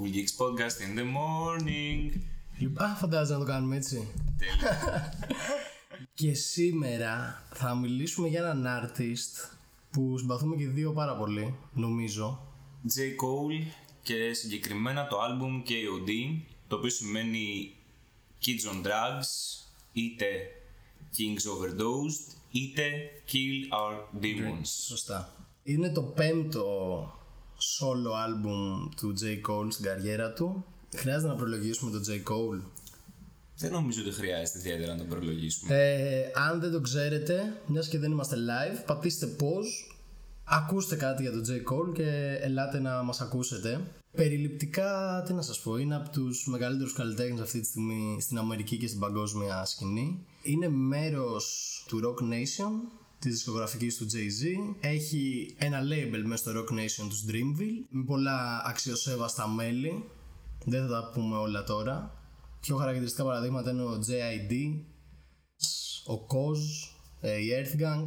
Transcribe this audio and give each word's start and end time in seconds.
Cool 0.00 0.12
Geeks 0.12 0.34
Podcast 0.42 0.80
in 0.80 0.98
the 0.98 1.04
morning. 1.04 2.20
Λοιπόν, 2.58 2.88
φαντάζομαι 2.96 3.38
να 3.38 3.44
το 3.44 3.50
κάνουμε 3.50 3.76
έτσι. 3.76 4.08
Τέλεια. 4.38 5.12
Και 6.14 6.34
σήμερα 6.34 7.42
θα 7.52 7.74
μιλήσουμε 7.74 8.28
για 8.28 8.40
έναν 8.40 8.66
artist 8.66 9.56
που 9.90 10.18
συμπαθούμε 10.18 10.56
και 10.56 10.66
δύο 10.66 10.92
πάρα 10.92 11.16
πολύ, 11.16 11.54
νομίζω. 11.74 12.46
J. 12.84 12.98
Cole 13.00 13.66
και 14.02 14.32
συγκεκριμένα 14.32 15.06
το 15.06 15.16
album 15.20 15.68
KOD, 15.68 16.40
το 16.68 16.76
οποίο 16.76 16.90
σημαίνει 16.90 17.74
Kids 18.44 18.72
on 18.72 18.86
Drugs, 18.86 19.28
είτε 19.92 20.26
Kings 21.16 21.44
Overdosed, 21.52 22.34
είτε 22.50 22.82
Kill 23.32 23.74
Our 23.74 24.22
Demons. 24.22 24.66
Σωστά. 24.86 25.32
Είναι 25.62 25.90
το 25.90 26.02
πέμπτο 26.02 27.14
solo 27.60 28.10
album 28.26 28.90
του 28.96 29.14
J. 29.20 29.50
Cole 29.50 29.72
στην 29.72 29.84
καριέρα 29.84 30.32
του. 30.32 30.64
Χρειάζεται 30.94 31.28
να 31.28 31.34
προλογίσουμε 31.34 31.90
τον 31.90 32.02
J. 32.08 32.10
Cole; 32.10 32.60
Δεν 33.56 33.72
νομίζω 33.72 34.00
ότι 34.00 34.10
χρειάζεται 34.10 34.58
ιδιαίτερα 34.58 34.92
να 34.92 34.98
τον 34.98 35.08
προλογίσουμε. 35.08 35.74
Ε, 35.74 36.30
αν 36.34 36.60
δεν 36.60 36.70
το 36.72 36.80
ξέρετε, 36.80 37.60
μιας 37.66 37.88
και 37.88 37.98
δεν 37.98 38.10
είμαστε 38.10 38.36
live, 38.36 38.82
πατήστε 38.86 39.36
pause, 39.40 39.94
ακούστε 40.44 40.96
κάτι 40.96 41.22
για 41.22 41.30
τον 41.30 41.44
J. 41.46 41.50
Cole 41.50 41.94
και 41.94 42.38
ελάτε 42.40 42.80
να 42.80 43.02
μας 43.02 43.20
ακούσετε. 43.20 43.80
Περιληπτικά, 44.12 45.22
τι 45.26 45.32
να 45.32 45.42
σας 45.42 45.60
πω, 45.60 45.76
είναι 45.76 45.94
από 45.96 46.10
τους 46.10 46.46
μεγαλύτερους 46.46 46.92
καλλιτέχνες 46.92 47.40
αυτή 47.40 47.60
τη 47.60 47.66
στιγμή 47.66 48.18
στην 48.20 48.38
Αμερική 48.38 48.76
και 48.76 48.86
στην 48.86 49.00
παγκόσμια 49.00 49.64
σκηνή. 49.64 50.26
Είναι 50.42 50.68
μέρος 50.68 51.84
του 51.88 52.00
Rock 52.04 52.22
Nation, 52.22 52.99
της 53.20 53.32
δισκογραφικής 53.32 53.96
του 53.96 54.06
Jay-Z. 54.12 54.74
Έχει 54.80 55.54
ένα 55.58 55.80
label 55.82 56.22
μέσα 56.24 56.42
στο 56.42 56.52
Rock 56.54 56.72
Nation 56.72 57.08
του 57.08 57.30
Dreamville, 57.30 57.86
με 57.88 58.04
πολλά 58.04 58.62
αξιοσέβαστα 58.66 59.48
μέλη. 59.48 60.04
Δεν 60.64 60.86
θα 60.86 60.88
τα 60.88 61.10
πούμε 61.14 61.36
όλα 61.36 61.64
τώρα. 61.64 62.14
Πιο 62.60 62.76
χαρακτηριστικά 62.76 63.24
παραδείγματα 63.24 63.70
είναι 63.70 63.82
ο 63.82 63.98
JID, 64.06 64.80
ο 66.06 66.26
Koz, 66.26 66.90
ε, 67.20 67.36
η 67.36 67.48
Earth 67.50 67.80
Gang 67.80 68.06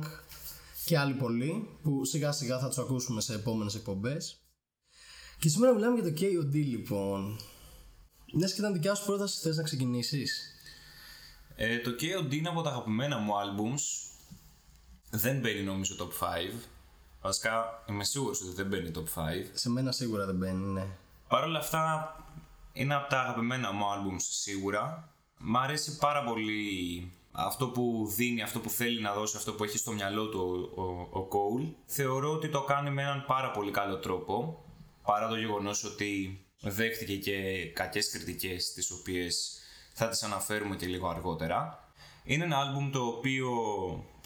και 0.86 0.98
άλλοι 0.98 1.14
πολλοί 1.14 1.68
που 1.82 2.06
σιγά 2.06 2.32
σιγά 2.32 2.59
θα 2.59 2.68
τους 2.68 2.78
ακούσουμε 2.78 3.22
σε 3.22 3.34
επόμενες 3.34 3.76
εκπομπές. 3.76 4.42
Και 5.40 5.50
σήμερα 5.50 5.74
μιλάμε 5.74 6.00
για 6.00 6.14
το 6.14 6.20
KOD 6.22 6.54
λοιπόν. 6.54 7.40
Μια 8.34 8.48
και 8.48 8.56
ήταν 8.58 8.74
δικιά 8.74 8.96
σου 8.96 9.06
πρόταση, 9.06 9.40
θες 9.40 9.58
να 9.58 9.64
ξεκινήσεις; 9.64 10.54
Ε, 11.56 11.80
το 11.80 11.90
KOD 11.90 12.34
είναι 12.34 12.50
από 12.50 12.62
τα 12.62 12.70
αγαπημένα 12.70 13.18
μου 13.18 13.32
albums. 13.34 14.12
Δεν 15.16 15.39
μπαίνει 15.39 15.61
νομίζω 15.61 15.95
top 16.00 16.25
5. 16.25 16.28
Βασικά 17.22 17.83
είμαι 17.89 18.03
σίγουρος 18.03 18.42
ότι 18.42 18.52
δεν 18.52 18.66
μπαίνει 18.66 18.92
top 18.95 19.00
5. 19.00 19.03
Σε 19.53 19.69
μένα 19.69 19.92
σίγουρα 19.92 20.25
δεν 20.25 20.36
μπαίνει, 20.36 20.66
ναι. 20.66 20.88
Παρ' 21.28 21.44
όλα 21.44 21.59
αυτά 21.59 22.16
είναι 22.73 22.95
από 22.95 23.09
τα 23.09 23.19
αγαπημένα 23.19 23.72
μου 23.72 23.84
albums 23.86 24.22
σίγουρα. 24.22 25.14
Μ' 25.38 25.58
αρέσει 25.58 25.97
πάρα 25.97 26.23
πολύ 26.23 27.11
αυτό 27.31 27.67
που 27.67 28.11
δίνει, 28.16 28.41
αυτό 28.41 28.59
που 28.59 28.69
θέλει 28.69 29.02
να 29.02 29.14
δώσει, 29.14 29.38
αυτό 29.38 29.53
που 29.53 29.64
έχει 29.64 29.78
στο 29.78 29.91
μυαλό 29.91 30.30
του 30.30 30.72
ο, 30.75 30.81
ο, 30.81 31.19
ο 31.19 31.28
Cole. 31.31 31.73
Θεωρώ 31.86 32.31
ότι 32.31 32.50
το 32.50 32.61
κάνει 32.64 32.89
με 32.89 33.02
έναν 33.02 33.25
πάρα 33.28 33.52
πολύ 33.52 33.72
καλό 33.72 33.97
τρόπο. 33.97 34.64
Παρά 35.03 35.28
το 35.28 35.36
γεγονός 35.36 35.84
ότι 35.84 36.41
δέχτηκε 36.61 37.16
και 37.17 37.67
κακές 37.73 38.09
κριτικές 38.09 38.73
τις 38.73 38.91
οποίες 38.91 39.58
θα 39.94 40.09
τις 40.09 40.23
αναφέρουμε 40.23 40.75
και 40.75 40.86
λίγο 40.86 41.08
αργότερα. 41.08 41.88
Είναι 42.23 42.44
ένα 42.44 42.58
άλμπουμ 42.58 42.91
το 42.91 43.06
οποίο 43.06 43.50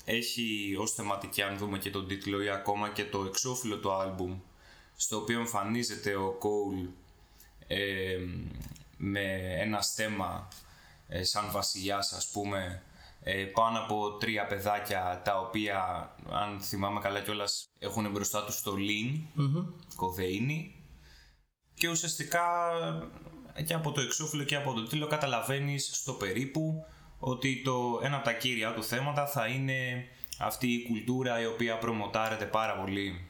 έχει 0.09 0.75
ως 0.79 0.91
θεματική 0.91 1.41
αν 1.41 1.57
δούμε 1.57 1.77
και 1.77 1.89
τον 1.89 2.07
τίτλο 2.07 2.41
ή 2.41 2.49
ακόμα 2.49 2.89
και 2.89 3.05
το 3.05 3.23
εξώφυλλο 3.23 3.77
του 3.77 3.91
άλμπουμ 3.91 4.39
στο 4.95 5.17
οποίο 5.17 5.39
εμφανίζεται 5.39 6.15
ο 6.15 6.37
Cole 6.41 6.89
ε, 7.67 8.17
με 8.97 9.21
ένα 9.59 9.81
στέμα 9.81 10.47
ε, 11.07 11.23
σαν 11.23 11.51
βασιλιάς 11.51 12.13
ας 12.13 12.27
πούμε 12.27 12.81
ε, 13.23 13.43
πάνω 13.43 13.79
από 13.79 14.11
τρία 14.11 14.45
παιδάκια 14.45 15.21
τα 15.23 15.39
οποία 15.39 16.09
αν 16.31 16.59
θυμάμαι 16.59 16.99
καλά 16.99 17.21
κιόλας 17.21 17.69
έχουν 17.79 18.11
μπροστά 18.11 18.45
τους 18.45 18.61
το 18.61 18.73
lean, 18.77 19.21
κοδεΐνη 19.95 20.75
και 21.73 21.89
ουσιαστικά 21.89 22.45
και 23.65 23.73
από 23.73 23.91
το 23.91 24.01
εξώφυλλο 24.01 24.43
και 24.43 24.55
από 24.55 24.73
το 24.73 24.83
τίτλο 24.83 25.07
καταλαβαίνεις 25.07 25.89
στο 25.93 26.13
περίπου 26.13 26.85
ότι 27.19 27.61
το 27.61 27.99
ένα 28.03 28.15
από 28.15 28.25
τα 28.25 28.33
κύρια 28.33 28.73
του 28.73 28.83
θέματα 28.83 29.27
θα 29.27 29.47
είναι 29.47 30.07
αυτή 30.37 30.67
η 30.67 30.83
κουλτούρα 30.87 31.41
η 31.41 31.45
οποία 31.45 31.77
προμοτάρεται 31.77 32.45
πάρα 32.45 32.77
πολύ. 32.77 33.27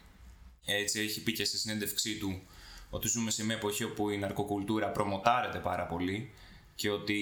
Έτσι 0.65 0.99
έχει 0.99 1.23
πει 1.23 1.31
και 1.31 1.45
στη 1.45 1.57
συνέντευξή 1.57 2.17
του 2.17 2.41
ότι 2.89 3.07
ζούμε 3.07 3.31
σε 3.31 3.45
μια 3.45 3.55
εποχή 3.55 3.83
όπου 3.83 4.09
η 4.09 4.17
ναρκοκουλτούρα 4.17 4.89
προμοτάρεται 4.89 5.57
πάρα 5.57 5.85
πολύ 5.85 6.31
και 6.75 6.89
ότι 6.89 7.21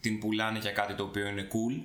την 0.00 0.18
πουλάνε 0.18 0.58
για 0.58 0.70
κάτι 0.70 0.94
το 0.94 1.02
οποίο 1.02 1.26
είναι 1.26 1.48
cool 1.52 1.82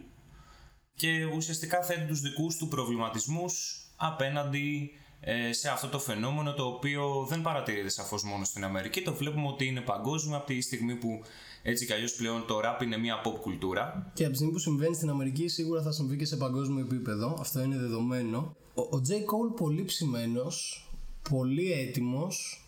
και 0.96 1.26
ουσιαστικά 1.26 1.84
θέτει 1.84 2.06
τους 2.08 2.22
δικούς 2.22 2.58
του 2.58 2.68
προβληματισμούς 2.68 3.86
απέναντι 3.96 4.92
ε, 5.20 5.52
σε 5.52 5.70
αυτό 5.70 5.88
το 5.88 6.00
φαινόμενο 6.00 6.54
το 6.54 6.66
οποίο 6.66 7.26
δεν 7.30 7.42
παρατηρείται 7.42 7.90
σαφώς 7.90 8.24
μόνο 8.24 8.44
στην 8.44 8.64
Αμερική. 8.64 9.02
Το 9.02 9.14
βλέπουμε 9.14 9.48
ότι 9.48 9.66
είναι 9.66 9.82
παγκόσμιο 9.82 10.38
από 10.38 10.46
τη 10.46 10.62
στιγμή 10.62 10.96
που 10.96 11.24
έτσι 11.68 11.86
κι 11.86 11.94
αλλιώς 11.94 12.14
πλέον 12.14 12.46
το 12.48 12.60
rap 12.64 12.84
είναι 12.84 12.98
μια 12.98 13.22
pop 13.26 13.40
κουλτούρα 13.42 14.12
Και 14.14 14.22
από 14.24 14.32
τη 14.32 14.38
στιγμή 14.38 14.54
που 14.54 14.60
συμβαίνει 14.60 14.96
στην 14.96 15.10
Αμερική, 15.10 15.48
σίγουρα 15.48 15.82
θα 15.82 15.92
συμβεί 15.92 16.18
και 16.18 16.26
σε 16.26 16.38
παγκόσμιο 16.38 16.86
επίπεδο. 16.86 17.38
Αυτό 17.40 17.62
είναι 17.62 17.78
δεδομένο. 17.78 18.56
Ο, 18.74 18.82
ο 18.82 19.02
J. 19.08 19.12
Cole 19.12 19.56
πολύ 19.56 19.84
ψημένος, 19.84 20.88
πολύ 21.30 21.72
έτοιμος. 21.72 22.66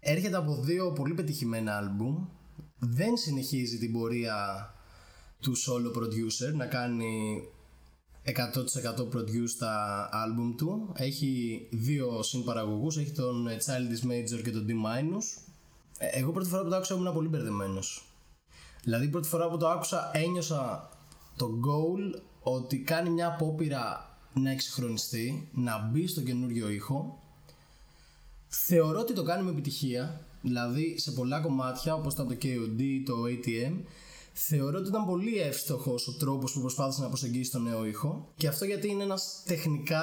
Έρχεται 0.00 0.36
από 0.36 0.60
δύο 0.60 0.92
πολύ 0.92 1.14
πετυχημένα 1.14 1.76
άλμπουμ. 1.76 2.26
Δεν 2.78 3.16
συνεχίζει 3.16 3.78
την 3.78 3.92
πορεία 3.92 4.70
του 5.40 5.56
solo 5.56 5.98
producer 5.98 6.54
να 6.54 6.66
κάνει 6.66 7.42
100% 8.24 8.32
produce 9.16 9.50
τα 9.58 10.08
άλμπουμ 10.12 10.54
του. 10.54 10.92
Έχει 10.96 11.66
δύο 11.70 12.22
συνπαραγωγούς, 12.22 12.96
έχει 12.96 13.10
τον 13.10 13.48
Childish 13.48 14.10
Major 14.10 14.42
και 14.42 14.50
τον 14.50 14.66
D 14.68 14.70
Minus. 14.70 15.42
Ε, 15.98 16.06
Εγώ 16.18 16.32
πρώτη 16.32 16.48
φορά 16.48 16.62
που 16.62 16.68
το 16.68 16.76
άκουσα 16.76 16.94
ήμουν 16.94 17.12
πολύ 17.12 17.28
μπερδεμένος. 17.28 18.02
Δηλαδή 18.82 19.08
πρώτη 19.08 19.28
φορά 19.28 19.48
που 19.48 19.56
το 19.56 19.68
άκουσα 19.68 20.10
ένιωσα 20.14 20.88
το 21.36 21.46
goal 21.46 22.20
ότι 22.40 22.78
κάνει 22.78 23.10
μια 23.10 23.26
απόπειρα 23.26 24.16
να 24.32 24.50
εξυγχρονιστεί, 24.50 25.48
να 25.52 25.78
μπει 25.78 26.06
στο 26.06 26.22
καινούριο 26.22 26.68
ήχο. 26.68 27.22
Θεωρώ 28.48 28.98
ότι 28.98 29.12
το 29.12 29.22
κάνει 29.22 29.42
με 29.42 29.50
επιτυχία, 29.50 30.20
δηλαδή 30.42 30.98
σε 30.98 31.10
πολλά 31.10 31.40
κομμάτια 31.40 31.94
όπως 31.94 32.12
ήταν 32.12 32.28
το 32.28 32.36
KOD, 32.42 33.02
το 33.06 33.14
ATM, 33.26 33.72
θεωρώ 34.32 34.78
ότι 34.78 34.88
ήταν 34.88 35.06
πολύ 35.06 35.38
εύστοχος 35.38 36.08
ο 36.08 36.12
τρόπος 36.16 36.52
που 36.52 36.60
προσπάθησε 36.60 37.02
να 37.02 37.08
προσεγγίσει 37.08 37.50
τον 37.50 37.62
νέο 37.62 37.84
ήχο 37.84 38.32
και 38.36 38.48
αυτό 38.48 38.64
γιατί 38.64 38.88
είναι 38.88 39.02
ένας 39.02 39.42
τεχνικά 39.46 40.02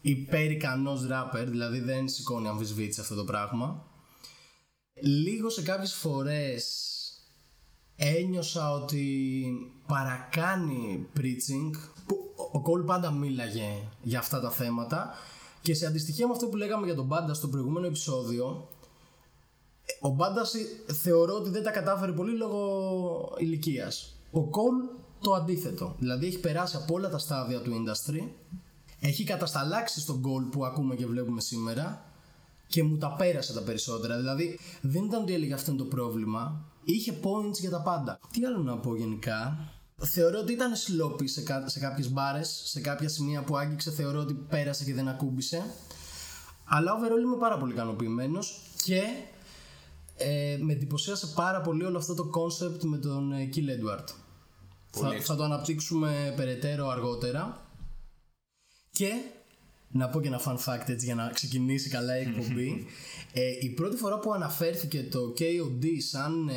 υπερικανός 0.00 1.06
rapper, 1.10 1.44
δηλαδή 1.46 1.80
δεν 1.80 2.08
σηκώνει 2.08 2.48
αμφισβήτηση 2.48 3.00
αυτό 3.00 3.14
το 3.14 3.24
πράγμα. 3.24 3.86
Λίγο 5.02 5.50
σε 5.50 5.62
κάποιες 5.62 5.94
φορές 5.94 6.93
ένιωσα 7.96 8.72
ότι 8.72 9.44
παρακάνει 9.86 11.06
preaching 11.16 11.70
που 12.06 12.32
ο 12.52 12.60
Κόλ 12.60 12.82
πάντα 12.82 13.10
μίλαγε 13.10 13.88
για 14.02 14.18
αυτά 14.18 14.40
τα 14.40 14.50
θέματα 14.50 15.14
και 15.62 15.74
σε 15.74 15.86
αντιστοιχεία 15.86 16.26
με 16.26 16.32
αυτό 16.32 16.46
που 16.46 16.56
λέγαμε 16.56 16.86
για 16.86 16.94
τον 16.94 17.06
Μπάντα 17.06 17.34
στο 17.34 17.48
προηγούμενο 17.48 17.86
επεισόδιο 17.86 18.68
ο 20.00 20.08
Μπάντας 20.08 20.54
θεωρώ 21.02 21.34
ότι 21.34 21.50
δεν 21.50 21.62
τα 21.62 21.70
κατάφερε 21.70 22.12
πολύ 22.12 22.36
λόγω 22.36 23.34
ηλικίας. 23.38 24.16
Ο 24.30 24.44
Κόλ 24.44 24.74
το 25.20 25.32
αντίθετο. 25.32 25.94
Δηλαδή 25.98 26.26
έχει 26.26 26.38
περάσει 26.38 26.76
από 26.76 26.94
όλα 26.94 27.08
τα 27.08 27.18
στάδια 27.18 27.60
του 27.60 27.70
industry, 27.70 28.28
έχει 29.00 29.24
κατασταλάξει 29.24 30.00
στον 30.00 30.20
Κόλ 30.20 30.44
που 30.44 30.64
ακούμε 30.64 30.94
και 30.94 31.06
βλέπουμε 31.06 31.40
σήμερα 31.40 32.04
και 32.66 32.82
μου 32.82 32.96
τα 32.96 33.14
πέρασε 33.14 33.52
τα 33.52 33.60
περισσότερα. 33.62 34.16
Δηλαδή 34.16 34.58
δεν 34.80 35.04
ήταν 35.04 35.22
ότι 35.22 35.34
έλεγε 35.34 35.54
αυτό 35.54 35.70
είναι 35.70 35.80
το 35.80 35.86
πρόβλημα. 35.86 36.64
Είχε 36.84 37.14
points 37.22 37.58
για 37.60 37.70
τα 37.70 37.82
πάντα. 37.82 38.18
Τι 38.32 38.44
άλλο 38.44 38.58
να 38.62 38.78
πω 38.78 38.96
γενικά; 38.96 39.58
Θεωρώ 39.96 40.38
ότι 40.38 40.52
ήταν 40.52 40.72
sloppy 40.74 41.28
σε, 41.28 41.42
κα- 41.42 41.68
σε 41.68 41.78
κάποιες 41.78 42.10
μπάρες, 42.12 42.62
σε 42.64 42.80
κάποια 42.80 43.08
σημεία 43.08 43.42
που 43.42 43.56
άγγιξε 43.56 43.90
θεωρώ 43.90 44.20
ότι 44.20 44.34
πέρασε 44.34 44.84
και 44.84 44.94
δεν 44.94 45.08
ακούμπησε. 45.08 45.62
Αλλά 46.64 46.92
overall 46.92 47.20
είμαι 47.22 47.36
πάρα 47.38 47.58
πολύ 47.58 47.72
ικανοποιημένος 47.72 48.60
και 48.84 49.02
ε, 50.16 50.56
με 50.60 50.72
εντυπωσίασε 50.72 51.26
πάρα 51.34 51.60
πολύ 51.60 51.84
όλο 51.84 51.98
αυτό 51.98 52.14
το 52.14 52.30
concept 52.34 52.82
με 52.82 52.98
τον 52.98 53.32
ε, 53.32 53.48
Kill 53.54 53.58
Edward. 53.58 54.04
Θα, 54.90 55.10
θα 55.20 55.36
το 55.36 55.42
αναπτύξουμε 55.42 56.32
περαιτέρω 56.36 56.88
αργότερα. 56.88 57.66
Και 58.90 59.10
να 59.96 60.08
πω 60.08 60.20
και 60.20 60.28
ένα 60.28 60.40
fun 60.44 60.56
fact 60.56 60.88
έτσι 60.88 61.06
για 61.06 61.14
να 61.14 61.28
ξεκινήσει 61.28 61.88
καλά 61.88 62.18
η 62.18 62.20
εκπομπή. 62.20 62.86
ε, 63.32 63.40
η 63.60 63.68
πρώτη 63.68 63.96
φορά 63.96 64.18
που 64.18 64.32
αναφέρθηκε 64.32 65.02
το 65.02 65.34
KOD 65.38 65.86
σαν, 65.98 66.48
ε, 66.48 66.54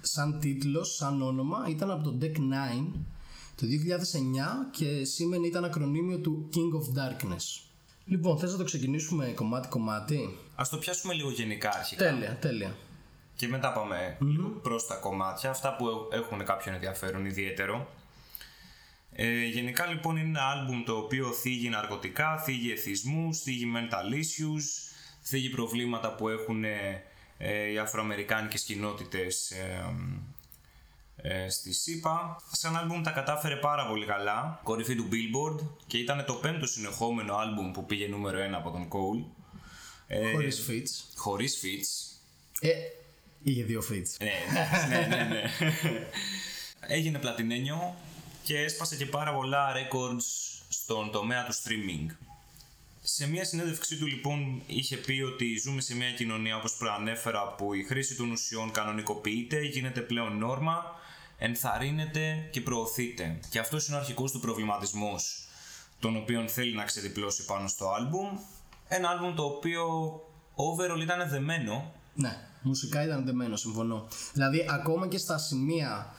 σαν 0.00 0.38
τίτλος, 0.40 0.94
σαν 0.94 1.22
όνομα 1.22 1.66
ήταν 1.68 1.90
από 1.90 2.02
το 2.02 2.18
Deck 2.20 2.36
9 2.36 2.40
το 3.54 3.66
2009 3.66 4.70
και 4.70 5.04
σήμερα 5.04 5.46
ήταν 5.46 5.64
ακρονίμιο 5.64 6.18
του 6.18 6.48
King 6.54 6.78
of 6.78 6.98
Darkness. 6.98 7.62
Λοιπόν, 8.04 8.38
θες 8.38 8.52
να 8.52 8.58
το 8.58 8.64
ξεκινήσουμε 8.64 9.26
κομμάτι-κομμάτι. 9.26 10.38
ας 10.54 10.68
το 10.68 10.76
πιάσουμε 10.76 11.14
λίγο 11.14 11.30
γενικά 11.30 11.70
αρχικά. 11.74 12.04
Τέλεια, 12.04 12.36
τέλεια. 12.40 12.76
Και 13.36 13.48
μετά 13.48 13.72
πάμε 13.72 14.16
λίγο 14.20 14.48
προς 14.48 14.86
τα 14.86 14.94
κομμάτια, 14.94 15.50
αυτά 15.50 15.76
που 15.76 15.86
έχουν 16.12 16.44
κάποιον 16.44 16.74
ενδιαφέρον 16.74 17.26
ιδιαίτερο. 17.26 17.88
Ε, 19.12 19.44
γενικά 19.44 19.86
λοιπόν 19.86 20.16
είναι 20.16 20.28
ένα 20.28 20.48
άλμπουμ 20.48 20.84
το 20.84 20.96
οποίο 20.96 21.32
θίγει 21.32 21.68
ναρκωτικά, 21.68 22.38
θίγει 22.38 22.72
εθισμούς, 22.72 23.40
θίγει 23.40 23.72
mental 23.76 24.14
issues, 24.14 24.62
θίγει 25.22 25.48
προβλήματα 25.48 26.14
που 26.14 26.28
έχουν 26.28 26.64
ε, 26.64 27.70
οι 27.72 27.78
αφροαμερικάνικες 27.78 28.62
κοινότητες 28.62 29.50
ε, 29.50 29.94
ε, 31.22 31.48
στη 31.48 31.72
ΣΥΠΑ. 31.72 32.36
Σαν 32.52 32.76
άλμπουμ 32.76 33.02
τα 33.02 33.10
κατάφερε 33.10 33.56
πάρα 33.56 33.86
πολύ 33.86 34.06
καλά, 34.06 34.60
κορυφή 34.62 34.94
του 34.94 35.08
Billboard 35.10 35.66
και 35.86 35.98
ήταν 35.98 36.24
το 36.26 36.34
πέμπτο 36.34 36.66
συνεχόμενο 36.66 37.34
άλμπουμ 37.34 37.70
που 37.70 37.86
πήγε 37.86 38.06
νούμερο 38.06 38.38
1 38.38 38.52
από 38.52 38.70
τον 38.70 38.88
Cole. 38.88 39.24
Ε, 40.06 40.32
χωρίς 40.32 40.66
fits. 40.68 41.14
Χωρίς 41.16 41.62
fits. 41.62 42.18
Ε, 42.60 42.70
είχε 43.42 43.62
δύο 43.62 43.82
fits. 43.90 44.16
Ναι, 44.20 44.32
ναι, 44.88 45.06
ναι, 45.06 45.24
ναι. 45.24 45.42
Έγινε 46.96 47.18
πλατινένιο 47.18 47.94
και 48.50 48.58
έσπασε 48.58 48.96
και 48.96 49.06
πάρα 49.06 49.34
πολλά 49.34 49.72
records 49.72 50.22
στον 50.68 51.10
τομέα 51.10 51.44
του 51.44 51.52
streaming. 51.52 52.14
Σε 53.02 53.28
μια 53.28 53.44
συνέντευξή 53.44 53.96
του 53.96 54.06
λοιπόν 54.06 54.62
είχε 54.66 54.96
πει 54.96 55.20
ότι 55.20 55.58
ζούμε 55.64 55.80
σε 55.80 55.94
μια 55.94 56.12
κοινωνία 56.12 56.56
όπως 56.56 56.76
προανέφερα 56.76 57.54
που 57.54 57.74
η 57.74 57.82
χρήση 57.82 58.16
των 58.16 58.30
ουσιών 58.30 58.70
κανονικοποιείται, 58.70 59.60
γίνεται 59.60 60.00
πλέον 60.00 60.38
νόρμα, 60.38 60.84
ενθαρρύνεται 61.38 62.48
και 62.50 62.60
προωθείται. 62.60 63.40
Και 63.50 63.58
αυτός 63.58 63.86
είναι 63.86 63.96
ο 63.96 63.98
αρχικός 63.98 64.32
του 64.32 64.40
προβληματισμός 64.40 65.48
τον 66.00 66.16
οποίο 66.16 66.48
θέλει 66.48 66.74
να 66.74 66.84
ξεδιπλώσει 66.84 67.44
πάνω 67.44 67.68
στο 67.68 67.90
άλμπουμ. 67.90 68.38
Ένα 68.88 69.08
άλμπουμ 69.08 69.34
το 69.34 69.44
οποίο 69.44 69.84
overall 70.54 71.00
ήταν 71.00 71.28
δεμένο. 71.28 71.92
Ναι, 72.14 72.36
μουσικά 72.62 73.04
ήταν 73.04 73.24
δεμένο, 73.24 73.56
συμφωνώ. 73.56 74.08
Δηλαδή 74.32 74.66
ακόμα 74.70 75.08
και 75.08 75.18
στα 75.18 75.38
σημεία 75.38 76.14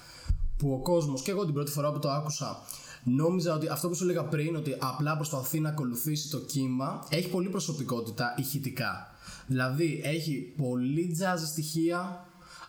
που 0.61 0.73
ο 0.73 0.81
κόσμος 0.81 1.21
και 1.21 1.31
εγώ 1.31 1.45
την 1.45 1.53
πρώτη 1.53 1.71
φορά 1.71 1.91
που 1.91 1.99
το 1.99 2.09
άκουσα 2.09 2.61
Νόμιζα 3.03 3.53
ότι 3.53 3.67
αυτό 3.67 3.87
που 3.87 3.95
σου 3.95 4.03
έλεγα 4.03 4.23
πριν, 4.23 4.55
ότι 4.55 4.75
απλά 4.79 5.15
προσπαθεί 5.15 5.59
να 5.59 5.69
ακολουθήσει 5.69 6.29
το 6.29 6.37
κύμα, 6.37 7.05
έχει 7.09 7.29
πολύ 7.29 7.49
προσωπικότητα 7.49 8.35
ηχητικά. 8.37 9.15
Δηλαδή 9.47 10.01
έχει 10.03 10.53
πολύ 10.57 11.17
jazz 11.19 11.39
στοιχεία, 11.47 12.25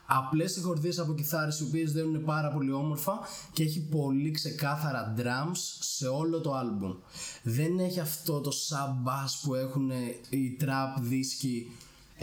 απλές 0.07 0.53
συγχορδίες 0.53 0.99
από 0.99 1.15
κιθάρες 1.15 1.61
οι 1.61 1.63
οποίες 1.63 1.93
δένουν 1.93 2.25
πάρα 2.25 2.49
πολύ 2.49 2.73
όμορφα 2.73 3.19
και 3.53 3.63
έχει 3.63 3.81
πολύ 3.81 4.31
ξεκάθαρα 4.31 5.15
drums 5.19 5.61
σε 5.81 6.07
όλο 6.07 6.41
το 6.41 6.53
album. 6.61 6.97
Δεν 7.43 7.79
έχει 7.79 8.01
αυτό 8.01 8.41
το 8.41 8.51
sub 8.51 9.09
bass 9.09 9.31
που 9.43 9.55
έχουν 9.55 9.91
οι 10.31 10.57
trap 10.61 11.01
δίσκοι. 11.01 11.71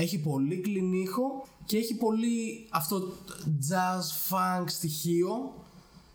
Έχει 0.02 0.20
πολύ 0.20 0.58
κλινίχο 0.58 1.46
και 1.66 1.78
έχει 1.78 1.96
πολύ 1.96 2.68
αυτό 2.70 3.14
jazz 3.70 4.30
funk 4.30 4.64
στοιχείο 4.66 5.54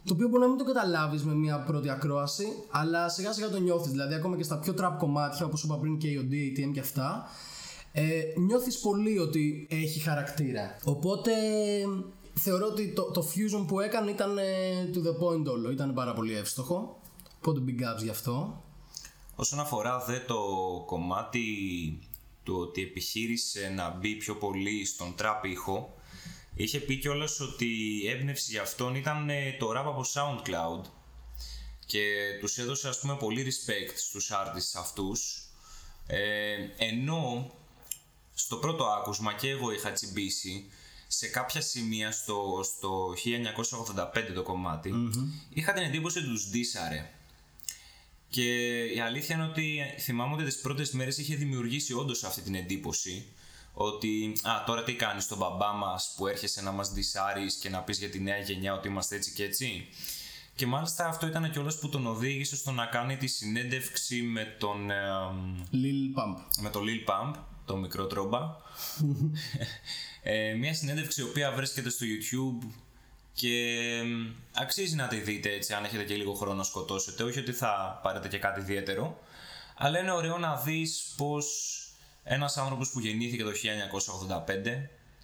το 0.04 0.14
οποίο 0.14 0.28
μπορεί 0.28 0.42
να 0.42 0.48
μην 0.48 0.58
το 0.58 0.64
καταλάβεις 0.64 1.24
με 1.24 1.34
μια 1.34 1.58
πρώτη 1.58 1.88
ακρόαση, 1.90 2.46
αλλά 2.70 3.08
σιγά 3.08 3.32
σιγά 3.32 3.48
το 3.50 3.60
νιώθεις. 3.60 3.90
Δηλαδή, 3.90 4.14
ακόμα 4.14 4.36
και 4.36 4.42
στα 4.42 4.58
πιο 4.58 4.74
trap 4.78 4.94
κομμάτια, 4.98 5.46
όπως 5.46 5.62
είπα 5.62 5.78
πριν 5.78 5.98
και 5.98 6.08
η 6.08 6.28
OD, 6.28 6.32
ATM 6.32 6.70
και 6.72 6.80
αυτά, 6.80 7.26
ε, 7.92 8.22
νιώθεις 8.36 8.78
πολύ 8.78 9.18
ότι 9.18 9.66
έχει 9.70 10.00
χαρακτήρα. 10.00 10.76
Οπότε 10.84 11.32
θεωρώ 12.34 12.66
ότι 12.66 12.92
το, 12.92 13.02
το 13.02 13.24
fusion 13.34 13.64
που 13.66 13.80
έκανε 13.80 14.10
ήταν 14.10 14.38
ε, 14.38 14.42
to 14.94 14.96
the 14.96 15.24
point 15.24 15.46
όλο. 15.46 15.70
Ήταν 15.70 15.94
πάρα 15.94 16.12
πολύ 16.12 16.36
εύστοχο. 16.36 17.00
Οπότε 17.38 17.60
big 17.66 17.98
ups 17.98 18.02
γι' 18.02 18.10
αυτό. 18.10 18.62
Όσον 19.36 19.60
αφορά 19.60 20.04
δε 20.06 20.18
το 20.18 20.36
κομμάτι 20.86 21.40
του 22.44 22.56
ότι 22.56 22.82
επιχείρησε 22.82 23.68
να 23.68 23.90
μπει 23.90 24.14
πιο 24.14 24.36
πολύ 24.36 24.84
στον 24.84 25.14
trap 25.18 25.40
ήχο, 25.42 25.94
Είχε 26.56 26.80
πει 26.80 26.96
κιόλας 26.96 27.40
ότι 27.40 27.66
η 28.02 28.08
έμπνευση 28.08 28.50
για 28.50 28.62
αυτόν 28.62 28.94
ήταν 28.94 29.30
ε, 29.30 29.56
το 29.58 29.70
rap 29.70 29.84
από 29.86 30.04
SoundCloud 30.14 30.80
και 31.86 32.04
τους 32.40 32.58
έδωσε 32.58 32.88
ας 32.88 33.00
πούμε 33.00 33.16
πολύ 33.16 33.46
respect 33.46 33.92
στους 33.96 34.30
artists 34.32 34.78
αυτούς. 34.78 35.48
Ε, 36.06 36.54
ενώ 36.76 37.52
στο 38.34 38.56
πρώτο 38.56 38.84
άκουσμα 38.84 39.32
και 39.34 39.48
εγώ 39.48 39.72
είχα 39.72 39.92
τσιμπήσει 39.92 40.70
σε 41.06 41.26
κάποια 41.26 41.60
σημεία 41.60 42.12
στο, 42.12 42.60
στο 42.62 43.14
1985 44.28 44.32
το 44.34 44.42
κομματι 44.42 44.94
είχα 45.48 45.72
την 45.72 45.82
εντύπωση 45.82 46.18
ότι 46.18 46.26
τους 46.26 46.48
ντύσαρε 46.50 47.10
και 48.34 48.84
η 48.84 49.00
αλήθεια 49.00 49.34
είναι 49.34 49.44
ότι 49.44 49.80
θυμάμαι 49.98 50.34
ότι 50.34 50.44
τις 50.44 50.60
πρώτες 50.60 50.90
μέρες 50.90 51.18
είχε 51.18 51.34
δημιουργήσει 51.34 51.92
όντως 51.92 52.24
αυτή 52.24 52.40
την 52.40 52.54
εντύπωση 52.54 53.26
ότι 53.72 54.32
α, 54.42 54.64
τώρα 54.66 54.82
τι 54.82 54.94
κάνεις 54.94 55.26
τον 55.26 55.38
μπαμπά 55.38 55.72
μας 55.72 56.14
που 56.16 56.26
έρχεσαι 56.26 56.62
να 56.62 56.70
μας 56.70 56.92
δισάρεις 56.92 57.54
και 57.54 57.68
να 57.68 57.80
πεις 57.80 57.98
για 57.98 58.10
τη 58.10 58.20
νέα 58.20 58.38
γενιά 58.38 58.74
ότι 58.74 58.88
είμαστε 58.88 59.16
έτσι 59.16 59.32
και 59.32 59.44
έτσι. 59.44 59.88
Και 60.54 60.66
μάλιστα 60.66 61.06
αυτό 61.06 61.26
ήταν 61.26 61.50
κιόλας 61.50 61.78
που 61.78 61.88
τον 61.88 62.06
οδήγησε 62.06 62.56
στο 62.56 62.70
να 62.70 62.86
κάνει 62.86 63.16
τη 63.16 63.26
συνέντευξη 63.26 64.22
με 64.22 64.56
τον. 64.58 64.90
Lil 65.72 66.18
Pump. 66.18 66.36
Με 66.60 66.70
τον 66.70 66.84
Lil 66.84 67.10
Pump, 67.10 67.34
το 67.64 67.76
μικρό 67.76 68.06
τρόμπα. 68.06 68.38
ε, 70.22 70.54
μια 70.54 70.74
συνέντευξη 70.74 71.20
η 71.20 71.24
οποία 71.24 71.52
βρίσκεται 71.52 71.90
στο 71.90 72.06
YouTube 72.06 72.66
και 73.34 74.02
αξίζει 74.54 74.94
να 74.94 75.08
τη 75.08 75.16
δείτε 75.16 75.52
έτσι 75.52 75.72
αν 75.72 75.84
έχετε 75.84 76.02
και 76.04 76.14
λίγο 76.14 76.34
χρόνο 76.34 76.56
να 76.56 76.62
σκοτώσετε. 76.62 77.22
Όχι 77.22 77.38
ότι 77.38 77.52
θα 77.52 78.00
πάρετε 78.02 78.28
και 78.28 78.38
κάτι 78.38 78.60
ιδιαίτερο. 78.60 79.18
Αλλά 79.76 79.98
είναι 79.98 80.12
ωραίο 80.12 80.38
να 80.38 80.56
δεις 80.56 81.14
πως 81.16 81.78
ένας 82.24 82.56
άνθρωπος 82.56 82.90
που 82.90 83.00
γεννήθηκε 83.00 83.42
το 83.42 83.50
1985 83.50 83.54